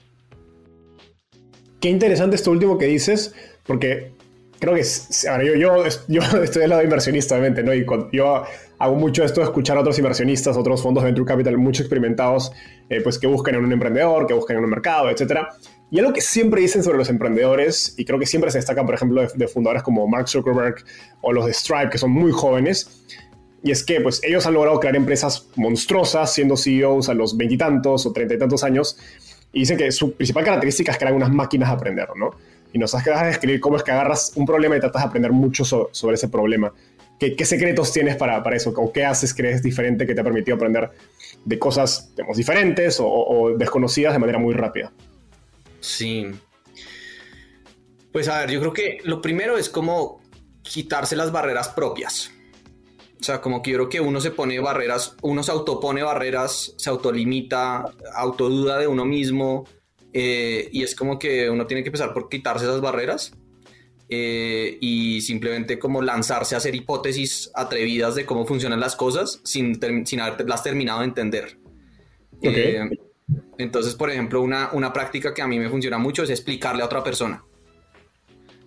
Qué 1.79 1.91
interesante 1.91 2.37
esto 2.37 2.51
último 2.51 2.79
que 2.79 2.87
dices, 2.87 3.35
porque 3.67 4.13
creo 4.59 4.75
que 4.75 4.83
ahora 5.29 5.45
yo, 5.45 5.55
yo, 5.55 5.85
yo, 6.09 6.23
estoy 6.43 6.63
del 6.63 6.71
lado 6.71 6.83
inversionista, 6.83 7.35
obviamente, 7.35 7.63
¿no? 7.63 7.75
Y 7.75 7.85
yo 8.13 8.43
hago 8.79 8.95
mucho 8.95 9.23
esto 9.23 9.43
de 9.43 9.49
escuchar 9.49 9.77
a 9.77 9.81
otros 9.81 9.99
inversionistas, 9.99 10.57
otros 10.57 10.83
fondos 10.83 11.03
de 11.03 11.09
venture 11.09 11.27
capital 11.27 11.59
mucho 11.59 11.83
experimentados, 11.83 12.53
eh, 12.89 13.03
pues 13.03 13.19
que 13.19 13.27
buscan 13.27 13.57
en 13.57 13.67
un 13.67 13.73
emprendedor, 13.73 14.27
que 14.27 14.33
buscan 14.33 14.57
en 14.57 14.65
un 14.65 14.71
mercado, 14.71 15.11
etcétera 15.11 15.51
y 15.91 16.01
algo 16.01 16.13
que 16.13 16.21
siempre 16.21 16.61
dicen 16.61 16.83
sobre 16.83 16.99
los 16.99 17.09
emprendedores, 17.09 17.95
y 17.97 18.05
creo 18.05 18.19
que 18.19 18.27
siempre 18.27 18.51
se 18.51 18.59
destaca, 18.59 18.85
por 18.85 18.95
ejemplo, 18.95 19.27
de, 19.27 19.49
fundadores 19.49 19.83
como 19.83 20.07
Mark 20.09 20.29
Zuckerberg 20.29 20.77
o 21.21 21.33
los 21.33 21.47
de 21.47 21.53
Stripe, 21.53 21.91
que 21.91 21.99
son 21.99 22.11
muy 22.11 22.33
jóvenes, 22.33 23.05
y 23.63 23.71
es 23.71 23.85
que 23.85 24.01
pues, 24.01 24.21
ellos 24.25 24.47
han 24.47 24.55
logrado 24.55 24.81
crear 24.81 24.97
empresas 24.97 25.49
monstruosas, 25.55 26.33
siendo 26.33 26.57
CEOs 26.57 27.09
a 27.09 27.15
los 27.15 27.37
veintitantos 27.37 28.05
o 28.05 28.13
treinta 28.13 28.35
y 28.35 28.39
tantos 28.39 28.65
años, 28.65 28.99
y 29.53 29.61
dicen 29.61 29.77
que 29.77 29.91
su 29.93 30.13
principal 30.13 30.45
característica 30.45 30.93
es 30.93 30.99
crear 30.99 31.15
unas 31.15 31.31
máquinas 31.31 31.69
de 31.69 31.75
aprender, 31.75 32.09
¿no? 32.17 32.31
Y 32.73 32.79
nos 32.79 32.95
has 32.95 33.05
quedado 33.05 33.23
a 33.23 33.27
describir 33.27 33.61
cómo 33.61 33.77
es 33.77 33.83
que 33.83 33.93
agarras 33.93 34.33
un 34.35 34.45
problema 34.45 34.77
y 34.77 34.81
tratas 34.81 35.03
de 35.03 35.09
aprender 35.09 35.33
mucho 35.33 35.65
sobre 35.65 36.15
ese 36.15 36.29
problema. 36.29 36.73
¿Qué, 37.19 37.35
¿Qué, 37.35 37.47
secretos 37.47 37.93
tienes 37.93 38.17
para, 38.17 38.43
para 38.43 38.57
eso? 38.57 38.75
¿O 38.77 38.93
qué 38.93 39.05
haces 39.05 39.33
que 39.33 39.49
es 39.51 39.63
diferente 39.63 40.07
que 40.07 40.15
te 40.15 40.21
ha 40.21 40.25
permitido 40.25 40.57
aprender 40.57 40.91
de 41.45 41.59
cosas 41.59 42.11
digamos, 42.15 42.37
diferentes 42.37 42.99
o 43.01 43.55
desconocidas 43.57 44.13
de 44.13 44.19
manera 44.19 44.39
muy 44.39 44.53
rápida? 44.53 44.93
Sí. 45.87 46.27
Pues 48.13 48.29
a 48.29 48.41
ver, 48.41 48.51
yo 48.51 48.61
creo 48.61 48.73
que 48.73 48.99
lo 49.05 49.23
primero 49.23 49.57
es 49.57 49.69
como 49.69 50.21
quitarse 50.63 51.15
las 51.15 51.31
barreras 51.31 51.69
propias. 51.69 52.33
O 53.21 53.23
sea, 53.23 53.41
como 53.41 53.63
que 53.63 53.71
yo 53.71 53.77
creo 53.77 53.89
que 53.89 54.01
uno 54.01 54.21
se 54.21 54.31
pone 54.31 54.59
barreras, 54.59 55.17
uno 55.23 55.43
se 55.43 55.53
autopone 55.53 56.03
barreras, 56.03 56.75
se 56.77 56.91
autolimita, 56.91 57.85
autoduda 58.15 58.79
de 58.79 58.89
uno 58.89 59.05
mismo, 59.05 59.65
eh, 60.13 60.69
y 60.73 60.83
es 60.83 60.95
como 60.95 61.19
que 61.19 61.49
uno 61.49 61.67
tiene 61.67 61.83
que 61.83 61.89
empezar 61.89 62.13
por 62.13 62.29
quitarse 62.29 62.65
esas 62.65 62.81
barreras 62.81 63.33
eh, 64.09 64.77
y 64.81 65.21
simplemente 65.21 65.79
como 65.79 66.03
lanzarse 66.03 66.55
a 66.55 66.59
hacer 66.59 66.75
hipótesis 66.75 67.51
atrevidas 67.55 68.15
de 68.17 68.27
cómo 68.27 68.45
funcionan 68.45 68.81
las 68.81 68.97
cosas 68.97 69.41
sin, 69.45 69.79
sin 70.07 70.21
haberlas 70.21 70.63
terminado 70.63 71.01
de 71.01 71.07
entender. 71.07 71.59
Okay. 72.39 72.77
Eh, 72.77 72.91
entonces, 73.59 73.95
por 73.95 74.11
ejemplo, 74.11 74.43
una, 74.43 74.93
práctica 74.93 75.35
que 75.35 75.43
a 75.43 75.47
mí 75.47 75.59
me 75.59 75.69
funciona 75.69 75.99
mucho 75.99 76.23
es 76.23 76.31
explicarle 76.31 76.83
a 76.83 76.87
otra 76.87 77.03
persona. 77.03 77.43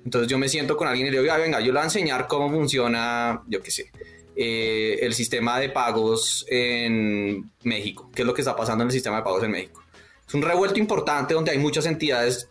Entonces 0.04 0.30
yo 0.30 0.38
me 0.38 0.50
siento 0.50 0.78
con 0.78 0.88
alguien 0.88 1.08
y 1.08 1.12
le 1.12 1.22
digo, 1.22 1.34
venga, 1.38 1.60
yo 1.60 1.68
le 1.68 1.72
voy 1.74 1.82
a 1.82 1.84
enseñar 1.84 2.28
cómo 2.28 2.50
funciona, 2.50 3.44
yo 3.48 3.62
qué 3.62 3.72
sé, 3.72 3.92
eh, 4.36 5.00
el 5.02 5.14
sistema 5.14 5.60
de 5.60 5.70
pagos 5.70 6.46
en 6.50 7.52
México. 7.64 8.10
¿Qué 8.14 8.22
es 8.24 8.26
lo 8.26 8.34
que 8.34 8.42
está 8.42 8.56
pasando 8.56 8.84
en 8.84 8.88
el 8.88 8.94
sistema 8.94 9.18
de 9.18 9.24
pagos 9.24 9.44
en 9.44 9.52
México? 9.52 9.84
Es 10.28 10.34
un 10.34 10.42
revuelto 10.42 10.80
importante 10.80 11.34
donde 11.34 11.52
hay 11.52 11.58
muchas 11.58 11.86
entidades 11.86 12.50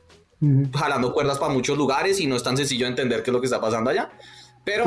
jalando 0.73 1.13
cuerdas 1.13 1.39
para 1.39 1.53
muchos 1.53 1.77
lugares 1.77 2.21
y 2.21 2.27
no 2.27 2.37
es 2.37 2.43
tan 2.43 2.57
sencillo 2.57 2.87
entender 2.87 3.23
qué 3.23 3.31
es 3.31 3.33
lo 3.33 3.41
que 3.41 3.47
está 3.47 3.61
pasando 3.61 3.91
allá. 3.91 4.11
Pero, 4.65 4.85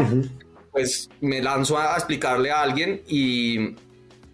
pues, 0.72 1.10
me 1.20 1.42
lanzo 1.42 1.78
a 1.78 1.96
explicarle 1.96 2.52
a 2.52 2.62
alguien 2.62 3.02
y, 3.08 3.76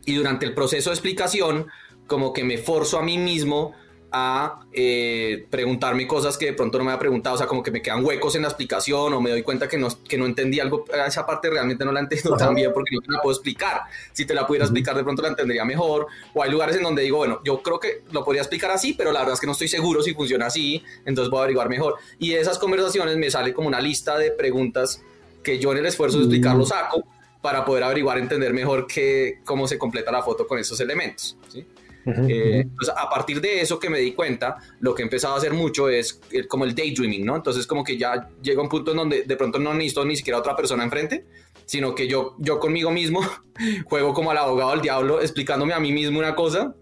y 0.05 0.15
durante 0.15 0.45
el 0.45 0.53
proceso 0.53 0.89
de 0.89 0.95
explicación 0.95 1.67
como 2.07 2.33
que 2.33 2.43
me 2.43 2.57
forzo 2.57 2.97
a 2.97 3.03
mí 3.03 3.17
mismo 3.17 3.73
a 4.11 4.65
eh, 4.71 5.45
preguntarme 5.49 6.07
cosas 6.07 6.37
que 6.37 6.47
de 6.47 6.53
pronto 6.53 6.77
no 6.77 6.85
me 6.85 6.91
había 6.91 6.99
preguntado, 6.99 7.35
o 7.35 7.37
sea, 7.37 7.47
como 7.47 7.61
que 7.61 7.71
me 7.71 7.81
quedan 7.81 8.05
huecos 8.05 8.35
en 8.35 8.43
la 8.43 8.47
explicación 8.47 9.13
o 9.13 9.21
me 9.21 9.29
doy 9.31 9.43
cuenta 9.43 9.67
que 9.67 9.77
no, 9.77 9.89
que 10.07 10.17
no 10.17 10.25
entendí 10.25 10.59
algo, 10.59 10.85
esa 11.05 11.25
parte 11.25 11.49
realmente 11.49 11.83
no 11.83 11.91
la 11.91 11.99
entiendo 11.99 12.35
tan 12.37 12.55
bien 12.55 12.71
porque 12.73 12.95
no 12.95 13.01
te 13.01 13.11
la 13.11 13.21
puedo 13.21 13.35
explicar. 13.35 13.81
Si 14.13 14.25
te 14.25 14.33
la 14.33 14.47
pudiera 14.47 14.65
explicar 14.65 14.95
de 14.95 15.03
pronto 15.03 15.21
la 15.21 15.29
entendería 15.29 15.65
mejor. 15.65 16.07
O 16.33 16.41
hay 16.41 16.49
lugares 16.49 16.77
en 16.77 16.83
donde 16.83 17.01
digo, 17.03 17.17
bueno, 17.17 17.41
yo 17.43 17.61
creo 17.61 17.79
que 17.79 18.03
lo 18.11 18.23
podría 18.23 18.41
explicar 18.41 18.71
así, 18.71 18.93
pero 18.93 19.11
la 19.11 19.19
verdad 19.19 19.33
es 19.33 19.41
que 19.41 19.47
no 19.47 19.51
estoy 19.53 19.67
seguro 19.67 20.01
si 20.01 20.13
funciona 20.13 20.45
así, 20.45 20.83
entonces 21.05 21.29
voy 21.29 21.39
a 21.39 21.41
averiguar 21.41 21.69
mejor. 21.69 21.95
Y 22.17 22.29
de 22.29 22.39
esas 22.39 22.57
conversaciones 22.57 23.17
me 23.17 23.29
sale 23.29 23.53
como 23.53 23.67
una 23.67 23.81
lista 23.81 24.17
de 24.17 24.31
preguntas 24.31 25.01
que 25.43 25.59
yo 25.59 25.71
en 25.73 25.79
el 25.79 25.85
esfuerzo 25.85 26.17
de 26.17 26.23
explicarlo 26.23 26.65
saco 26.65 27.03
para 27.41 27.65
poder 27.65 27.83
averiguar, 27.83 28.17
entender 28.17 28.53
mejor 28.53 28.87
que, 28.87 29.39
cómo 29.45 29.67
se 29.67 29.77
completa 29.77 30.11
la 30.11 30.23
foto 30.23 30.47
con 30.47 30.59
esos 30.59 30.79
elementos. 30.79 31.37
¿sí? 31.49 31.65
Eh, 32.07 32.61
entonces, 32.61 32.93
a 32.95 33.09
partir 33.09 33.41
de 33.41 33.59
eso 33.59 33.79
que 33.79 33.89
me 33.89 33.99
di 33.99 34.13
cuenta, 34.13 34.57
lo 34.79 34.95
que 34.95 35.01
he 35.01 35.05
empezado 35.05 35.33
a 35.33 35.37
hacer 35.37 35.53
mucho 35.53 35.89
es 35.89 36.21
como 36.47 36.63
el 36.63 36.73
daydreaming, 36.73 37.25
¿no? 37.25 37.35
Entonces, 37.35 37.67
como 37.67 37.83
que 37.83 37.97
ya 37.97 38.29
llega 38.41 38.61
un 38.61 38.69
punto 38.69 38.91
en 38.91 38.97
donde 38.97 39.23
de 39.23 39.35
pronto 39.35 39.59
no 39.59 39.73
necesito 39.73 40.05
ni 40.05 40.15
siquiera 40.15 40.39
otra 40.39 40.55
persona 40.55 40.83
enfrente, 40.83 41.25
sino 41.65 41.93
que 41.93 42.07
yo, 42.07 42.35
yo 42.39 42.59
conmigo 42.59 42.91
mismo 42.91 43.21
juego 43.85 44.13
como 44.13 44.31
al 44.31 44.37
abogado 44.37 44.71
del 44.71 44.81
diablo, 44.81 45.21
explicándome 45.21 45.73
a 45.73 45.79
mí 45.79 45.91
mismo 45.91 46.19
una 46.19 46.33
cosa 46.33 46.75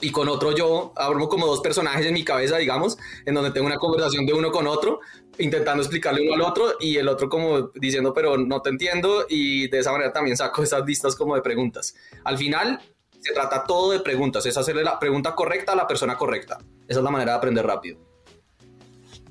y 0.00 0.10
con 0.10 0.28
otro 0.28 0.52
yo 0.52 0.92
abro 0.96 1.28
como 1.28 1.46
dos 1.46 1.60
personajes 1.60 2.06
en 2.06 2.14
mi 2.14 2.24
cabeza, 2.24 2.56
digamos, 2.56 2.98
en 3.24 3.34
donde 3.34 3.50
tengo 3.50 3.66
una 3.66 3.76
conversación 3.76 4.26
de 4.26 4.32
uno 4.32 4.50
con 4.50 4.66
otro, 4.66 5.00
intentando 5.38 5.82
explicarle 5.82 6.22
uno 6.22 6.34
al 6.34 6.42
otro 6.42 6.74
y 6.80 6.96
el 6.96 7.08
otro 7.08 7.28
como 7.28 7.70
diciendo, 7.74 8.12
pero 8.12 8.36
no 8.36 8.60
te 8.60 8.70
entiendo 8.70 9.26
y 9.28 9.68
de 9.68 9.78
esa 9.78 9.92
manera 9.92 10.12
también 10.12 10.36
saco 10.36 10.62
esas 10.62 10.84
listas 10.84 11.14
como 11.16 11.34
de 11.36 11.42
preguntas. 11.42 11.94
Al 12.24 12.36
final, 12.36 12.80
se 13.24 13.32
trata 13.32 13.64
todo 13.66 13.92
de 13.92 14.00
preguntas, 14.00 14.44
es 14.44 14.56
hacerle 14.58 14.84
la 14.84 14.98
pregunta 14.98 15.34
correcta 15.34 15.72
a 15.72 15.76
la 15.76 15.86
persona 15.86 16.14
correcta. 16.14 16.58
Esa 16.86 17.00
es 17.00 17.04
la 17.04 17.10
manera 17.10 17.32
de 17.32 17.38
aprender 17.38 17.66
rápido. 17.66 17.98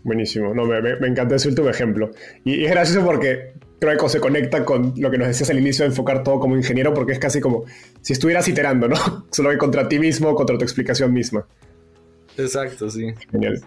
Buenísimo, 0.03 0.53
no, 0.53 0.65
me, 0.65 0.81
me, 0.81 1.07
encanta 1.07 1.35
ese 1.35 1.47
último 1.47 1.69
ejemplo. 1.69 2.09
Y, 2.43 2.65
es 2.65 2.71
gracioso 2.71 3.05
porque 3.05 3.53
creo 3.79 3.95
que 3.95 4.09
se 4.09 4.19
conecta 4.19 4.65
con 4.65 4.95
lo 4.97 5.11
que 5.11 5.17
nos 5.19 5.27
decías 5.27 5.51
al 5.51 5.59
inicio 5.59 5.85
de 5.85 5.89
enfocar 5.89 6.23
todo 6.23 6.39
como 6.39 6.57
ingeniero, 6.57 6.93
porque 6.93 7.11
es 7.11 7.19
casi 7.19 7.39
como 7.39 7.65
si 8.01 8.13
estuvieras 8.13 8.47
iterando, 8.47 8.87
¿no? 8.87 8.95
Solo 9.31 9.51
que 9.51 9.59
contra 9.59 9.87
ti 9.87 9.99
mismo, 9.99 10.33
contra 10.33 10.57
tu 10.57 10.63
explicación 10.63 11.13
misma. 11.13 11.45
Exacto, 12.35 12.89
sí. 12.89 13.13
Genial. 13.31 13.61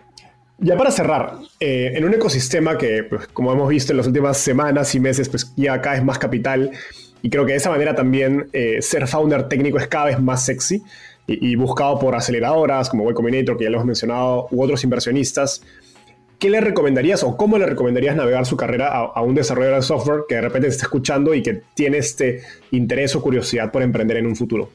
Ya 0.59 0.77
para 0.77 0.91
cerrar, 0.91 1.39
eh, 1.61 1.93
en 1.95 2.05
un 2.05 2.15
ecosistema 2.15 2.77
que, 2.77 3.05
pues, 3.05 3.29
como 3.29 3.53
hemos 3.53 3.69
visto 3.69 3.93
en 3.93 3.99
las 3.99 4.07
últimas 4.09 4.39
semanas 4.39 4.93
y 4.95 5.01
meses, 5.01 5.29
pues 5.29 5.53
ya 5.57 5.75
acá 5.75 5.95
es 5.95 6.03
más 6.03 6.19
capital, 6.19 6.73
y 7.27 7.29
creo 7.29 7.45
que 7.45 7.51
de 7.51 7.59
esa 7.59 7.71
manera 7.71 7.97
también 7.97 8.49
eh, 8.53 8.81
ser 8.81 9.09
founder 9.09 9.49
técnico 9.49 9.79
es 9.79 9.89
cada 9.89 10.05
vez 10.05 10.21
más 10.21 10.45
sexy 10.45 10.85
y, 11.27 11.57
buscado 11.57 11.99
por 11.99 12.15
aceleradoras 12.15 12.89
como 12.89 13.11
Y 13.11 13.15
Combinator, 13.15 13.57
que 13.57 13.65
ya 13.65 13.71
lo 13.71 13.79
hemos 13.79 13.87
mencionado, 13.87 14.47
u 14.53 14.63
otros 14.63 14.85
inversionistas. 14.85 15.61
¿Qué 16.39 16.51
le 16.51 16.61
recomendarías 16.61 17.25
o 17.25 17.37
cómo 17.37 17.59
le 17.59 17.67
recomendarías 17.67 18.15
navegar 18.15 18.47
su 18.47 18.57
carrera 18.57 18.91
a, 18.91 19.23
un 19.23 19.35
desarrollador 19.35 19.79
de 19.79 19.83
software 19.83 20.21
que 20.29 20.37
de 20.37 20.41
repente 20.43 20.69
te 20.69 20.75
está 20.75 20.85
escuchando 20.85 21.35
y 21.35 21.43
que 21.43 21.63
tiene 21.75 21.99
este 21.99 22.43
interés 22.71 23.17
o 23.17 23.21
curiosidad 23.21 23.73
por 23.73 23.83
emprender 23.83 24.19
en 24.19 24.27
un 24.27 24.37
futuro? 24.37 24.71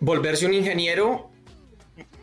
Volverse 0.00 0.46
un 0.46 0.54
ingeniero 0.54 1.28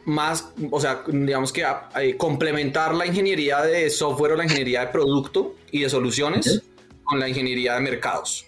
más, 0.06 0.52
o 0.72 0.82
sea, 0.82 1.04
digamos 1.08 1.54
que 1.54 1.64
eh, 2.00 2.18
complementar 2.18 2.96
la 2.96 3.06
ingeniería 3.06 3.62
de 3.62 3.92
software 3.92 4.32
o 4.32 4.36
la 4.38 4.46
ingeniería 4.46 4.88
de 4.88 4.88
producto 4.88 5.54
y 5.70 5.82
de 5.82 5.90
soluciones 5.90 6.64
con 7.12 7.20
la 7.20 7.28
ingeniería 7.28 7.74
de 7.74 7.82
mercados. 7.82 8.46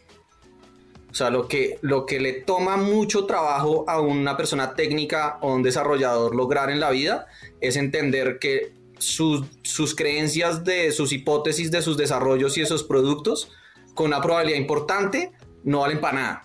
O 1.12 1.14
sea, 1.14 1.30
lo 1.30 1.50
que, 1.50 1.80
lo 1.82 2.06
que 2.06 2.22
le 2.22 2.32
toma 2.32 2.78
mucho 2.78 3.26
trabajo 3.26 3.84
a 3.90 4.00
una 4.00 4.38
persona 4.38 4.74
técnica 4.74 5.38
o 5.42 5.54
un 5.54 5.64
desarrollador 5.64 6.34
lograr 6.34 6.70
en 6.70 6.80
la 6.80 6.90
vida 6.90 7.28
es 7.60 7.76
entender 7.76 8.40
que 8.40 8.72
sus, 8.98 9.46
sus 9.64 9.94
creencias 9.96 10.64
de 10.64 10.94
sus 10.94 11.12
hipótesis 11.12 11.72
de 11.72 11.82
sus 11.82 11.98
desarrollos 11.98 12.58
y 12.58 12.62
esos 12.62 12.84
productos 12.84 13.52
con 13.96 14.08
una 14.08 14.22
probabilidad 14.22 14.58
importante 14.58 15.34
no 15.66 15.82
valen 15.82 16.00
para 16.00 16.18
nada. 16.18 16.44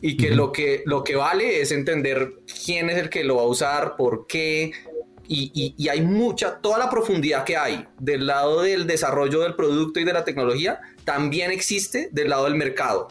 Y 0.00 0.16
que, 0.16 0.30
lo 0.30 0.52
que 0.52 0.82
lo 0.86 1.04
que 1.04 1.16
vale 1.16 1.60
es 1.60 1.70
entender 1.70 2.32
quién 2.64 2.88
es 2.88 2.96
el 2.96 3.10
que 3.10 3.24
lo 3.24 3.36
va 3.36 3.42
a 3.42 3.46
usar, 3.46 3.96
por 3.96 4.26
qué, 4.26 4.72
y, 5.34 5.74
y, 5.78 5.88
hay 5.88 6.02
mucha, 6.02 6.58
toda 6.60 6.78
la 6.78 6.90
profundidad 6.90 7.44
que 7.44 7.56
hay 7.56 7.86
del 7.98 8.26
lado 8.26 8.62
del 8.62 8.86
desarrollo 8.86 9.40
del 9.40 9.54
producto 9.54 9.98
y 9.98 10.04
de 10.04 10.12
la 10.12 10.24
tecnología 10.24 10.80
también 11.04 11.50
existe 11.50 12.10
del 12.12 12.28
lado 12.28 12.44
del 12.44 12.54
mercado. 12.54 13.08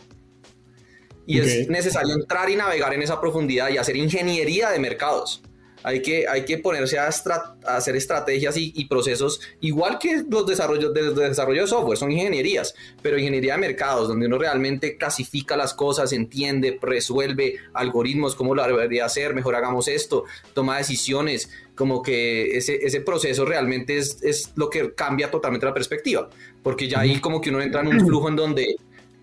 Y 1.26 1.40
es 1.40 1.70
necesario 1.70 2.14
entrar 2.14 2.50
y 2.50 2.56
navegar 2.56 2.94
en 2.94 3.02
esa 3.02 3.22
profundidad 3.22 3.70
y 3.70 3.78
hacer 3.78 3.96
ingeniería 3.96 4.70
de 4.70 4.80
mercados. 4.80 5.42
Hay 5.84 6.02
que, 6.02 6.28
hay 6.28 6.46
que 6.46 6.60
ponerse 6.60 7.00
a, 7.00 7.08
hacer 7.08 7.96
estrategias 7.96 8.56
y, 8.58 8.86
procesos, 8.86 9.42
igual 9.62 9.98
que 9.98 10.24
los 10.30 10.46
desarrollos 10.46 10.94
de, 10.94 11.14
desarrollo 11.14 11.62
de 11.62 11.68
software, 11.68 11.98
son 11.98 12.12
ingenierías, 12.12 12.76
pero 13.02 13.18
ingeniería 13.18 13.54
de 13.54 13.60
mercados, 13.60 14.08
donde 14.08 14.28
uno 14.28 14.38
realmente 14.38 14.98
clasifica 14.98 15.58
las 15.58 15.74
cosas, 15.74 16.14
entiende, 16.14 16.78
resuelve 16.82 17.56
algoritmos, 17.74 18.36
cómo 18.36 18.54
lo 18.54 18.64
debería 18.64 19.06
hacer, 19.06 19.34
mejor 19.34 19.56
hagamos 19.56 19.88
esto, 19.88 20.26
toma 20.54 20.78
decisiones, 20.78 21.50
como 21.82 22.04
que 22.04 22.56
ese, 22.56 22.76
ese 22.86 23.02
proceso 23.02 23.44
realmente 23.44 23.98
es, 23.98 24.22
es 24.22 24.52
lo 24.54 24.70
que 24.70 24.94
cambia 24.94 25.32
totalmente 25.32 25.66
la 25.66 25.74
perspectiva, 25.74 26.30
porque 26.62 26.88
ya 26.88 27.00
ahí 27.00 27.20
como 27.20 27.42
que 27.42 27.50
uno 27.50 27.60
entra 27.60 27.82
en 27.82 27.88
un 27.88 28.06
flujo 28.06 28.30
en 28.30 28.36
donde 28.36 28.76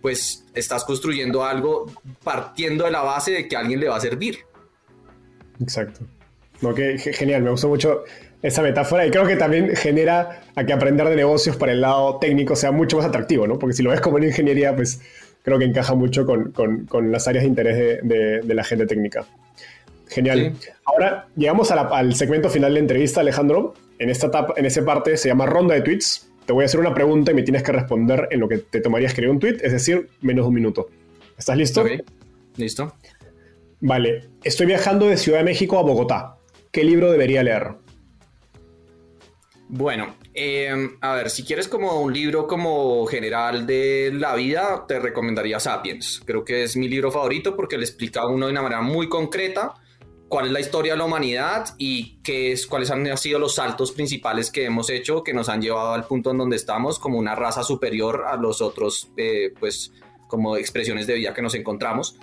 pues 0.02 0.44
estás 0.56 0.82
construyendo 0.84 1.44
algo 1.44 1.86
partiendo 2.24 2.84
de 2.86 2.90
la 2.90 3.02
base 3.02 3.30
de 3.30 3.46
que 3.46 3.54
a 3.54 3.60
alguien 3.60 3.78
le 3.78 3.88
va 3.88 3.94
a 3.94 4.00
servir. 4.00 4.38
Exacto. 5.62 6.00
No, 6.60 6.74
que 6.74 6.98
genial, 6.98 7.44
me 7.44 7.50
gustó 7.50 7.68
mucho 7.68 8.02
esa 8.42 8.60
metáfora 8.60 9.06
y 9.06 9.12
creo 9.12 9.24
que 9.24 9.36
también 9.36 9.76
genera 9.76 10.42
a 10.56 10.66
que 10.66 10.72
aprender 10.72 11.08
de 11.08 11.14
negocios 11.14 11.54
para 11.54 11.70
el 11.70 11.80
lado 11.80 12.18
técnico 12.18 12.56
sea 12.56 12.72
mucho 12.72 12.96
más 12.96 13.06
atractivo, 13.06 13.46
¿no? 13.46 13.56
Porque 13.56 13.74
si 13.74 13.84
lo 13.84 13.90
ves 13.90 14.00
como 14.00 14.18
en 14.18 14.24
ingeniería, 14.24 14.74
pues 14.74 15.00
creo 15.44 15.60
que 15.60 15.64
encaja 15.64 15.94
mucho 15.94 16.26
con, 16.26 16.50
con, 16.88 17.12
las 17.12 17.28
áreas 17.28 17.44
de 17.44 17.48
interés 17.48 18.02
de, 18.02 18.40
de, 18.42 18.54
la 18.54 18.64
gente 18.64 18.84
técnica. 18.84 19.28
Genial. 20.08 20.54
Ahora 20.84 21.28
llegamos 21.36 21.70
al 21.70 22.14
segmento 22.14 22.48
final 22.48 22.70
de 22.70 22.74
la 22.74 22.80
entrevista, 22.80 23.20
Alejandro. 23.20 23.74
En 23.98 24.10
esta 24.10 24.28
etapa, 24.28 24.54
en 24.56 24.64
esa 24.64 24.84
parte 24.84 25.16
se 25.16 25.28
llama 25.28 25.46
ronda 25.46 25.74
de 25.74 25.82
tweets. 25.82 26.30
Te 26.46 26.52
voy 26.52 26.62
a 26.62 26.66
hacer 26.66 26.80
una 26.80 26.94
pregunta 26.94 27.32
y 27.32 27.34
me 27.34 27.42
tienes 27.42 27.62
que 27.62 27.72
responder 27.72 28.28
en 28.30 28.40
lo 28.40 28.48
que 28.48 28.58
te 28.58 28.80
tomaría 28.80 29.08
escribir 29.08 29.30
un 29.30 29.38
tweet, 29.38 29.58
es 29.60 29.72
decir, 29.72 30.08
menos 30.22 30.44
de 30.44 30.48
un 30.48 30.54
minuto. 30.54 30.88
¿Estás 31.36 31.56
listo? 31.56 31.84
Listo. 32.56 32.94
Vale. 33.80 34.30
Estoy 34.42 34.66
viajando 34.66 35.06
de 35.06 35.16
Ciudad 35.16 35.38
de 35.38 35.44
México 35.44 35.78
a 35.78 35.82
Bogotá. 35.82 36.38
¿qué 36.70 36.84
libro 36.84 37.10
debería 37.10 37.42
leer? 37.42 37.74
Bueno, 39.68 40.14
em, 40.32 40.96
a 41.00 41.14
ver, 41.14 41.28
si 41.28 41.42
quieres 41.42 41.68
como 41.68 42.00
un 42.00 42.12
libro 42.12 42.46
como 42.46 43.04
general 43.06 43.66
de 43.66 44.10
la 44.14 44.34
vida, 44.34 44.84
te 44.86 44.98
recomendaría 44.98 45.60
Sapiens. 45.60 46.22
Creo 46.24 46.44
que 46.44 46.62
es 46.62 46.76
mi 46.76 46.88
libro 46.88 47.10
favorito 47.10 47.54
porque 47.54 47.76
le 47.76 47.84
explica 47.84 48.20
a 48.20 48.28
uno 48.28 48.46
de 48.46 48.52
una 48.52 48.62
manera 48.62 48.80
muy 48.80 49.08
concreta 49.08 49.74
cuál 50.28 50.46
es 50.46 50.52
la 50.52 50.60
historia 50.60 50.92
de 50.92 50.98
la 50.98 51.04
humanidad 51.04 51.74
y 51.78 52.18
qué 52.22 52.52
es, 52.52 52.66
cuáles 52.66 52.90
han 52.90 53.16
sido 53.16 53.38
los 53.38 53.54
saltos 53.54 53.92
principales 53.92 54.50
que 54.50 54.64
hemos 54.64 54.90
hecho 54.90 55.22
que 55.22 55.32
nos 55.32 55.48
han 55.48 55.62
llevado 55.62 55.92
al 55.92 56.06
punto 56.06 56.30
en 56.30 56.38
donde 56.38 56.56
estamos 56.56 56.98
como 56.98 57.18
una 57.18 57.34
raza 57.34 57.62
superior 57.62 58.24
a 58.28 58.36
los 58.36 58.60
otros, 58.60 59.10
eh, 59.16 59.52
pues 59.58 59.92
como 60.26 60.56
expresiones 60.56 61.06
de 61.06 61.14
vida 61.14 61.34
que 61.34 61.42
nos 61.42 61.54
encontramos 61.54 62.16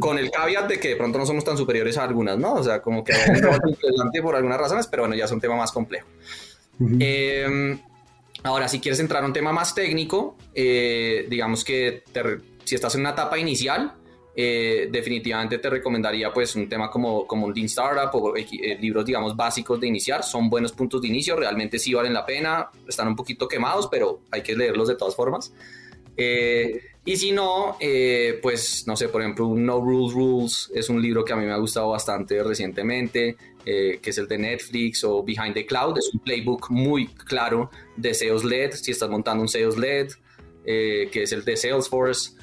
con 0.00 0.18
el 0.18 0.30
caveat 0.30 0.68
de 0.68 0.78
que 0.78 0.88
de 0.88 0.96
pronto 0.96 1.18
no 1.18 1.24
somos 1.24 1.44
tan 1.44 1.56
superiores 1.56 1.96
a 1.96 2.04
algunas, 2.04 2.36
¿no? 2.36 2.54
O 2.54 2.62
sea, 2.62 2.82
como 2.82 3.02
que 3.02 3.12
es 3.12 3.18
interesante 3.66 4.20
por 4.20 4.36
algunas 4.36 4.58
razones, 4.58 4.86
pero 4.86 5.04
bueno, 5.04 5.14
ya 5.14 5.24
es 5.24 5.32
un 5.32 5.40
tema 5.40 5.56
más 5.56 5.72
complejo. 5.72 6.06
Em, 6.98 7.80
ahora, 8.42 8.68
si 8.68 8.80
quieres 8.80 9.00
entrar 9.00 9.22
a 9.22 9.26
un 9.26 9.32
tema 9.32 9.52
más 9.52 9.74
técnico, 9.74 10.36
eh, 10.54 11.26
digamos 11.30 11.64
que 11.64 12.04
si 12.64 12.74
estás 12.74 12.94
en 12.96 13.00
una 13.00 13.10
etapa 13.10 13.38
inicial, 13.38 13.94
eh, 14.34 14.88
definitivamente 14.90 15.58
te 15.58 15.68
recomendaría 15.68 16.32
pues 16.32 16.54
un 16.56 16.68
tema 16.68 16.90
como, 16.90 17.26
como 17.26 17.50
Lean 17.50 17.66
Startup 17.66 18.10
o 18.14 18.36
eh, 18.36 18.46
libros 18.80 19.04
digamos 19.04 19.36
básicos 19.36 19.80
de 19.80 19.86
iniciar, 19.86 20.22
son 20.22 20.48
buenos 20.48 20.72
puntos 20.72 21.02
de 21.02 21.08
inicio, 21.08 21.36
realmente 21.36 21.78
sí 21.78 21.92
valen 21.92 22.14
la 22.14 22.24
pena, 22.24 22.70
están 22.88 23.08
un 23.08 23.16
poquito 23.16 23.46
quemados, 23.48 23.88
pero 23.90 24.20
hay 24.30 24.42
que 24.42 24.56
leerlos 24.56 24.88
de 24.88 24.96
todas 24.96 25.14
formas. 25.14 25.52
Y 27.04 27.16
si 27.16 27.32
no, 27.32 27.76
eh, 27.80 28.38
pues 28.40 28.86
no 28.86 28.96
sé, 28.96 29.08
por 29.08 29.22
ejemplo, 29.22 29.52
No 29.56 29.80
Rules 29.80 30.14
Rules 30.14 30.70
es 30.72 30.88
un 30.88 31.02
libro 31.02 31.24
que 31.24 31.32
a 31.32 31.36
mí 31.36 31.44
me 31.44 31.52
ha 31.52 31.56
gustado 31.56 31.88
bastante 31.88 32.40
recientemente, 32.44 33.36
eh, 33.66 33.98
que 34.00 34.10
es 34.10 34.18
el 34.18 34.28
de 34.28 34.38
Netflix 34.38 35.02
o 35.02 35.22
Behind 35.24 35.52
the 35.52 35.66
Cloud. 35.66 35.98
Es 35.98 36.10
un 36.14 36.20
playbook 36.20 36.70
muy 36.70 37.08
claro 37.08 37.70
de 37.96 38.14
Sales 38.14 38.44
LED, 38.44 38.74
si 38.74 38.92
estás 38.92 39.10
montando 39.10 39.42
un 39.42 39.48
Sales 39.48 39.76
LED, 39.76 40.12
eh, 40.64 41.08
que 41.10 41.24
es 41.24 41.32
el 41.32 41.44
de 41.44 41.56
Salesforce. 41.56 42.36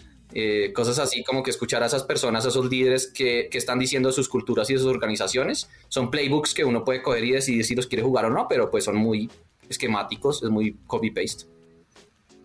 Cosas 0.73 0.99
así 0.99 1.23
como 1.23 1.43
que 1.43 1.49
escuchar 1.49 1.81
a 1.83 1.87
esas 1.87 2.03
personas, 2.03 2.45
a 2.45 2.49
esos 2.49 2.69
líderes 2.69 3.07
que, 3.07 3.47
que, 3.51 3.57
están 3.57 3.79
diciendo 3.79 4.11
sus 4.11 4.29
culturas 4.29 4.69
y 4.69 4.77
sus 4.77 4.85
organizaciones. 4.85 5.69
Son 5.87 6.11
playbooks 6.11 6.53
que 6.53 6.63
uno 6.63 6.83
puede 6.83 7.01
coger 7.01 7.23
y 7.23 7.31
decidir 7.31 7.65
si 7.65 7.75
los 7.75 7.87
quiere 7.87 8.03
jugar 8.03 8.25
o 8.25 8.29
no, 8.29 8.47
pero 8.47 8.69
pues 8.69 8.83
son 8.83 8.95
muy 8.97 9.29
esquemáticos, 9.69 10.43
es 10.43 10.49
muy 10.49 10.77
copy-paste. 10.87 11.45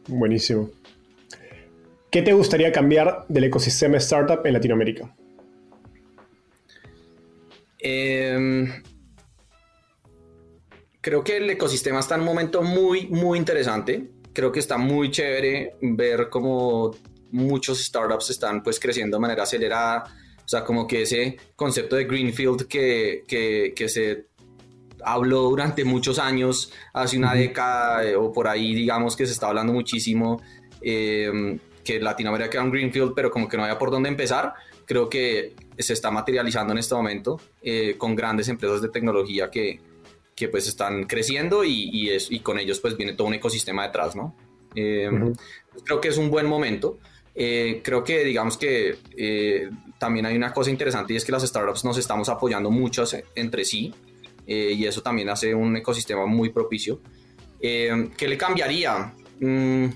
Buenísimo. 0.08 0.70
¿Qué 2.10 2.22
te 2.22 2.32
gustaría 2.32 2.70
cambiar 2.70 3.24
del 3.28 3.44
ecosistema 3.44 3.96
startup 3.96 4.46
en 4.46 4.52
Latinoamérica? 4.52 5.12
Em, 7.80 8.82
creo 11.00 11.24
que 11.24 11.38
el 11.38 11.50
ecosistema 11.50 11.98
está 11.98 12.14
en 12.14 12.20
un 12.20 12.26
momento 12.26 12.62
muy, 12.62 13.08
muy 13.08 13.38
interesante. 13.38 14.10
Creo 14.32 14.52
que 14.52 14.60
está 14.60 14.78
muy 14.78 15.10
chévere 15.10 15.74
ver 15.80 16.28
cómo 16.30 16.92
muchos 17.34 17.84
startups 17.84 18.30
están 18.30 18.62
pues 18.62 18.78
creciendo 18.78 19.16
de 19.16 19.20
manera 19.20 19.42
acelerada. 19.42 20.04
O 20.44 20.48
sea, 20.48 20.64
como 20.64 20.86
que 20.86 21.02
ese 21.02 21.36
concepto 21.56 21.96
de 21.96 22.04
Greenfield 22.04 22.66
que, 22.66 23.24
que, 23.26 23.88
se 23.88 24.26
habló 25.02 25.42
durante 25.42 25.84
muchos 25.84 26.18
años, 26.18 26.72
hace 26.92 27.18
una 27.18 27.34
década 27.34 28.04
eh, 28.04 28.16
o 28.16 28.32
por 28.32 28.46
ahí, 28.46 28.74
digamos 28.74 29.16
que 29.16 29.26
se 29.26 29.32
está 29.32 29.48
hablando 29.48 29.72
muchísimo, 29.72 30.40
em, 30.80 31.58
que 31.82 31.98
Latinoamérica 32.00 32.52
era 32.52 32.62
un 32.62 32.70
Greenfield, 32.70 33.12
pero 33.14 33.30
como 33.30 33.48
que 33.48 33.56
no 33.56 33.64
había 33.64 33.78
por 33.78 33.90
dónde 33.90 34.08
empezar. 34.08 34.54
Creo 34.86 35.08
que 35.08 35.54
se 35.78 35.92
está 35.92 36.10
materializando 36.10 36.72
en 36.72 36.78
este 36.78 36.94
momento 36.94 37.40
eh, 37.62 37.96
con 37.98 38.14
grandes 38.14 38.48
empresas 38.48 38.80
de 38.82 38.90
tecnología 38.90 39.50
que, 39.50 39.80
que 40.36 40.48
pues 40.48 40.68
están 40.68 41.04
creciendo 41.04 41.64
y, 41.64 41.90
y, 41.90 42.10
es, 42.10 42.30
y, 42.30 42.40
con 42.40 42.58
ellos 42.58 42.80
pues 42.80 42.96
viene 42.96 43.14
todo 43.14 43.26
un 43.26 43.34
ecosistema 43.34 43.84
detrás, 43.84 44.14
¿no? 44.14 44.36
Eh, 44.74 45.08
creo 45.84 46.00
que 46.00 46.08
es 46.08 46.18
un 46.18 46.30
buen 46.30 46.46
momento. 46.46 46.98
Eh, 47.34 47.80
creo 47.82 48.04
que 48.04 48.24
digamos 48.24 48.56
que 48.56 48.96
eh, 49.16 49.68
también 49.98 50.26
hay 50.26 50.36
una 50.36 50.52
cosa 50.52 50.70
interesante 50.70 51.14
y 51.14 51.16
es 51.16 51.24
que 51.24 51.32
las 51.32 51.42
startups 51.42 51.84
nos 51.84 51.98
estamos 51.98 52.28
apoyando 52.28 52.70
mucho 52.70 53.04
entre 53.34 53.64
sí 53.64 53.92
y 54.46 54.84
eso 54.84 55.00
también 55.00 55.30
hace 55.30 55.54
un 55.54 55.74
ecosistema 55.76 56.26
muy 56.26 56.50
propicio. 56.50 57.00
¿Qué 57.60 58.28
le 58.28 58.36
cambiaría? 58.36 59.14
Mm, 59.40 59.86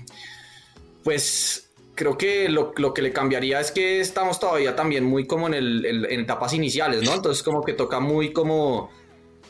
pues 1.03 1.69
creo 1.99 2.17
que 2.17 2.47
lo, 2.49 2.71
lo, 2.77 2.93
que 2.93 3.01
le 3.01 3.11
cambiaría 3.11 3.59
es 3.59 3.71
que 3.71 3.99
estamos 3.99 4.39
todavía 4.39 4.75
también 4.75 5.03
muy 5.03 5.27
como 5.27 5.47
en, 5.47 5.53
el, 5.53 5.85
en 6.09 6.19
etapas 6.21 6.53
iniciales, 6.53 7.03
¿no? 7.03 7.13
Entonces 7.13 7.43
como 7.43 7.61
que 7.61 7.73
toca 7.73 7.99
muy 7.99 8.31
como 8.31 8.89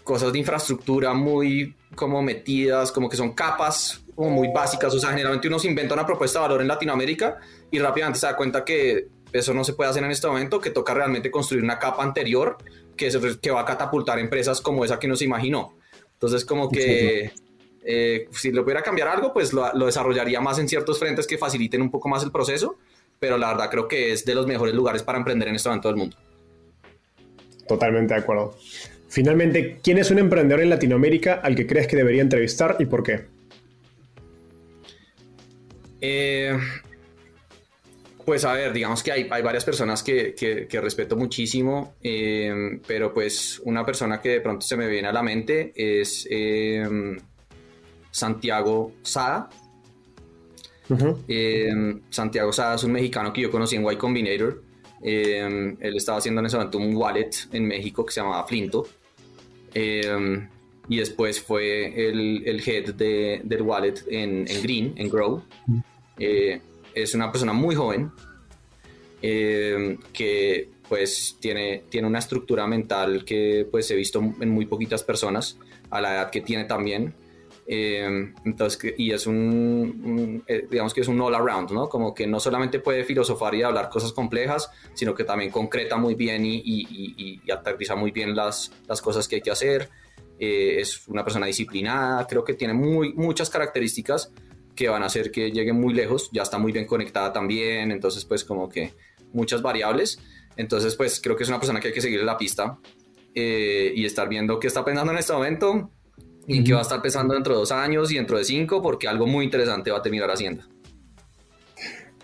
cosas 0.04 0.34
de 0.34 0.40
infraestructura 0.40 1.14
muy 1.14 1.76
como 1.94 2.24
metidas, 2.24 2.92
como 2.92 3.08
que 3.08 3.18
son 3.18 3.34
capas 3.34 4.02
como 4.16 4.32
muy 4.32 4.48
básicas. 4.54 4.94
O 4.96 5.00
sea, 5.00 5.12
generalmente 5.12 5.48
uno 5.48 5.60
se 5.60 5.68
inventa 5.68 5.94
una 5.94 6.08
propuesta 6.08 6.40
de 6.40 6.44
valor 6.44 6.62
en 6.62 6.68
Latinoamérica 6.68 7.38
y 7.72 7.80
rápidamente 7.80 8.20
se 8.20 8.26
da 8.26 8.36
cuenta 8.36 8.66
que 8.66 9.08
eso 9.32 9.54
no 9.54 9.64
se 9.64 9.74
puede 9.74 9.90
hacer 9.90 10.04
en 10.04 10.12
este 10.12 10.28
momento, 10.28 10.60
que 10.60 10.72
toca 10.72 10.94
realmente 10.94 11.30
construir 11.30 11.64
una 11.64 11.78
capa 11.80 12.04
anterior 12.04 12.58
que, 12.96 13.10
que 13.42 13.52
va 13.52 13.62
a 13.62 13.66
catapultar 13.66 14.20
empresas 14.20 14.62
como 14.62 14.84
esa 14.84 15.00
que 15.00 15.08
uno 15.08 15.16
se 15.16 15.26
imaginó. 15.26 15.76
Entonces, 16.14 16.44
como 16.46 16.70
que 16.70 17.32
eh, 17.84 18.28
si 18.32 18.52
lo 18.52 18.64
pudiera 18.64 18.82
cambiar 18.82 19.08
algo, 19.08 19.34
pues 19.34 19.54
lo, 19.54 19.72
lo 19.74 19.86
desarrollaría 19.86 20.42
más 20.42 20.60
en 20.60 20.68
ciertos 20.68 21.00
frentes 21.00 21.28
que 21.28 21.38
faciliten 21.38 21.82
un 21.82 21.92
poco 21.92 22.10
más 22.10 22.24
el 22.24 22.32
proceso, 22.32 22.78
pero 23.20 23.38
la 23.38 23.50
verdad 23.50 23.70
creo 23.70 23.88
que 23.88 24.12
es 24.12 24.26
de 24.26 24.36
los 24.36 24.48
mejores 24.48 24.74
lugares 24.74 25.04
para 25.04 25.18
emprender 25.18 25.48
en 25.48 25.56
este 25.56 25.70
momento 25.70 25.88
del 25.88 25.98
mundo. 25.98 26.18
Totalmente 27.68 28.14
de 28.16 28.20
acuerdo. 28.20 28.56
Finalmente, 29.08 29.80
¿quién 29.84 29.98
es 29.98 30.12
un 30.12 30.20
emprendedor 30.20 30.62
en 30.62 30.70
Latinoamérica 30.70 31.36
al 31.44 31.56
que 31.56 31.66
crees 31.66 31.88
que 31.88 31.96
debería 31.96 32.22
entrevistar 32.22 32.76
y 32.80 32.86
por 32.86 33.04
qué? 33.04 33.26
Eh, 36.02 36.58
pues 38.30 38.46
a 38.46 38.54
ver, 38.54 38.72
digamos 38.74 39.02
que 39.02 39.12
hay, 39.12 39.24
varias 39.24 39.66
personas 39.66 40.04
que, 40.04 40.68
respeto 40.72 41.18
muchísimo, 41.18 41.96
eh, 42.04 42.80
pero 42.86 43.12
pues 43.12 43.60
una 43.66 43.84
persona 43.84 44.22
que 44.22 44.30
de 44.30 44.42
pronto 44.42 44.62
se 44.62 44.78
me 44.78 44.88
viene 44.88 45.08
a 45.08 45.12
la 45.12 45.24
mente 45.24 45.74
es 45.76 46.28
eh, 46.30 46.88
Santiago 48.12 48.92
Sada. 49.02 49.50
Santiago 52.12 52.54
Sada 52.54 52.76
es 52.76 52.84
un 52.84 52.92
mexicano 52.92 53.34
que 53.34 53.42
yo 53.42 53.50
conocí 53.50 53.78
en 53.78 53.92
Y 53.92 53.96
Combinator. 53.96 54.62
él 55.02 55.96
estaba 55.96 56.20
haciendo 56.20 56.42
en 56.42 56.46
ese 56.46 56.58
momento 56.58 56.78
un 56.78 56.96
wallet 56.96 57.32
en 57.52 57.66
México 57.68 58.06
que 58.06 58.12
se 58.12 58.22
llamaba 58.22 58.46
Flinto. 58.46 58.88
Em, 59.74 60.48
y 60.88 60.98
después 60.98 61.42
fue 61.42 62.10
el, 62.10 62.44
el 62.46 62.62
head 62.64 62.94
de, 62.94 63.42
del 63.44 63.64
wallet 63.64 63.96
en, 64.08 64.46
en, 64.48 64.62
Green, 64.62 64.94
en 64.98 65.10
Grow. 65.10 65.42
Eh, 66.20 66.62
es 66.94 67.14
una 67.14 67.32
persona 67.32 67.54
muy 67.54 67.76
joven 67.76 68.12
em, 69.22 69.98
que 70.14 70.70
pues 70.88 71.38
tiene, 71.40 71.84
tiene 71.90 72.08
una 72.08 72.20
estructura 72.20 72.66
mental 72.68 73.24
que 73.24 73.68
pues 73.70 73.90
he 73.92 73.96
visto 73.96 74.20
en 74.40 74.50
muy 74.50 74.66
poquitas 74.66 75.04
personas 75.04 75.58
a 75.92 76.02
la 76.02 76.16
edad 76.16 76.32
que 76.32 76.42
tiene 76.42 76.66
también. 76.66 77.14
Em, 77.72 78.34
entonces, 78.46 78.96
y 78.98 79.12
es 79.12 79.28
un, 79.28 80.44
eh, 80.48 80.66
digamos 80.72 80.92
que 80.92 81.02
es 81.02 81.08
un 81.08 81.22
all 81.22 81.36
around, 81.36 81.70
¿no? 81.70 81.88
Como 81.88 82.16
que 82.16 82.26
no 82.26 82.40
solamente 82.40 82.80
puede 82.80 83.04
filosofar 83.04 83.54
y 83.54 83.62
hablar 83.62 83.90
cosas 83.90 84.12
complejas, 84.12 84.72
sino 84.96 85.14
que 85.14 85.24
también 85.24 85.52
concreta 85.52 85.96
muy 85.96 86.16
bien 86.16 86.44
y, 86.44 86.56
y, 86.56 87.42
y, 87.46 87.52
aterriza 87.52 87.96
muy 87.96 88.10
bien 88.10 88.36
las, 88.36 88.72
las, 88.88 89.04
cosas 89.04 89.28
que 89.28 89.36
hay 89.36 89.42
que 89.42 89.52
hacer. 89.52 89.88
Eh, 90.40 90.78
es 90.80 91.08
una 91.08 91.24
persona 91.24 91.46
disciplinada, 91.46 92.26
creo 92.26 92.44
que 92.44 92.56
tiene 92.56 92.74
muy, 92.74 93.14
muchas 93.14 93.52
características 93.52 94.32
que 94.80 94.88
van 94.88 95.04
a 95.04 95.08
hacer 95.08 95.30
que 95.30 95.52
llegue 95.52 95.74
muy 95.74 95.94
lejos, 95.94 96.30
ya 96.32 96.42
está 96.42 96.58
muy 96.58 96.72
bien 96.72 96.86
conectada 96.86 97.34
también, 97.34 97.92
entonces 97.92 98.24
pues 98.24 98.46
como 98.46 98.70
que 98.70 98.94
muchas 99.34 99.62
variables. 99.62 100.20
Entonces 100.56 100.96
pues 100.96 101.20
creo 101.20 101.36
que 101.36 101.44
es 101.44 101.50
una 101.50 101.60
persona 101.60 101.82
que 101.82 101.90
hay 101.90 101.94
que 101.94 102.00
seguir 102.00 102.24
la 102.24 102.38
pista 102.38 102.78
eh, 103.36 103.92
y 103.94 104.06
estar 104.06 104.30
viendo 104.30 104.58
qué 104.58 104.68
está 104.68 104.86
pensando 104.86 105.12
en 105.12 105.18
este 105.18 105.34
momento 105.34 105.92
y 106.48 106.64
que 106.64 106.72
va 106.72 106.80
a 106.80 106.84
estar 106.84 107.02
pensando 107.02 107.34
dentro 107.34 107.56
de 107.56 107.60
dos 107.60 107.74
años 107.74 108.10
y 108.10 108.16
dentro 108.16 108.38
de 108.38 108.46
cinco, 108.46 108.82
porque 108.82 109.10
algo 109.10 109.28
muy 109.28 109.44
interesante 109.44 109.92
va 109.92 109.98
a 109.98 110.02
terminar 110.02 110.32
haciendo. 110.32 110.64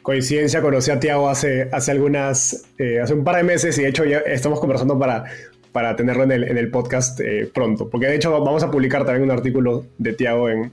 Coincidencia, 0.02 0.62
conocí 0.62 0.92
a 0.92 1.00
Tiago 1.02 1.28
hace, 1.28 1.68
hace 1.74 1.92
algunas, 1.92 2.68
eh, 2.78 3.02
hace 3.02 3.14
un 3.16 3.26
par 3.26 3.36
de 3.36 3.44
meses 3.44 3.78
y 3.80 3.82
de 3.82 3.90
hecho 3.90 4.06
ya 4.06 4.20
estamos 4.20 4.62
conversando 4.62 4.98
para, 4.98 5.26
para 5.74 5.98
tenerlo 5.98 6.24
en 6.24 6.32
el, 6.32 6.44
en 6.46 6.58
el 6.58 6.72
podcast 6.72 7.20
eh, 7.20 7.52
pronto, 7.54 7.90
porque 7.90 8.08
de 8.08 8.16
hecho 8.16 8.32
vamos 8.32 8.64
a 8.64 8.72
publicar 8.72 9.04
también 9.04 9.24
un 9.24 9.32
artículo 9.32 9.88
de 9.98 10.14
Tiago 10.14 10.50
en, 10.50 10.72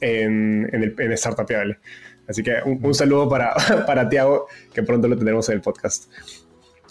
en, 0.00 0.68
en, 0.72 0.82
el, 0.82 0.94
en. 0.98 1.76
Así 2.28 2.42
que 2.42 2.54
un, 2.64 2.94
saludo 2.94 3.28
para, 3.28 3.54
para 3.86 4.08
Tiago, 4.08 4.46
que 4.72 4.82
pronto 4.82 5.08
lo 5.08 5.16
tendremos 5.16 5.48
en 5.48 5.56
el 5.56 5.60
podcast. 5.60 6.10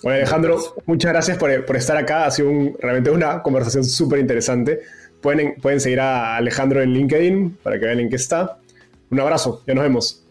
Bueno, 0.04 0.18
Alejandro, 0.18 0.58
muchas 0.86 1.12
gracias 1.12 1.38
por, 1.38 1.66
por 1.66 1.76
estar 1.76 1.98
acá. 1.98 2.26
Ha 2.26 2.32
sido 2.32 2.52
realmente 2.80 3.10
una 3.10 3.42
conversación 3.42 3.84
súper 3.84 4.20
interesante. 4.20 4.82
Pueden, 5.22 5.56
pueden 5.56 5.80
seguir 5.80 6.00
a 6.00 6.38
Alejandro 6.38 6.82
en 6.82 6.94
LinkedIn 6.94 7.58
para 7.64 7.80
que 7.80 7.86
vean 7.86 8.00
en 8.00 8.10
qué 8.10 8.16
está. 8.16 8.60
Un 9.10 9.20
abrazo, 9.20 9.64
ya 9.68 9.74
nos 9.74 9.84
vemos. 9.84 10.26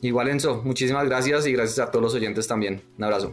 Igual 0.00 0.28
Enzo, 0.28 0.62
muchísimas 0.64 1.06
gracias 1.06 1.46
y 1.46 1.52
gracias 1.52 1.78
a 1.86 1.90
todos 1.90 2.02
los 2.02 2.14
oyentes 2.14 2.46
también. 2.46 2.80
Un 2.96 3.04
abrazo. 3.04 3.32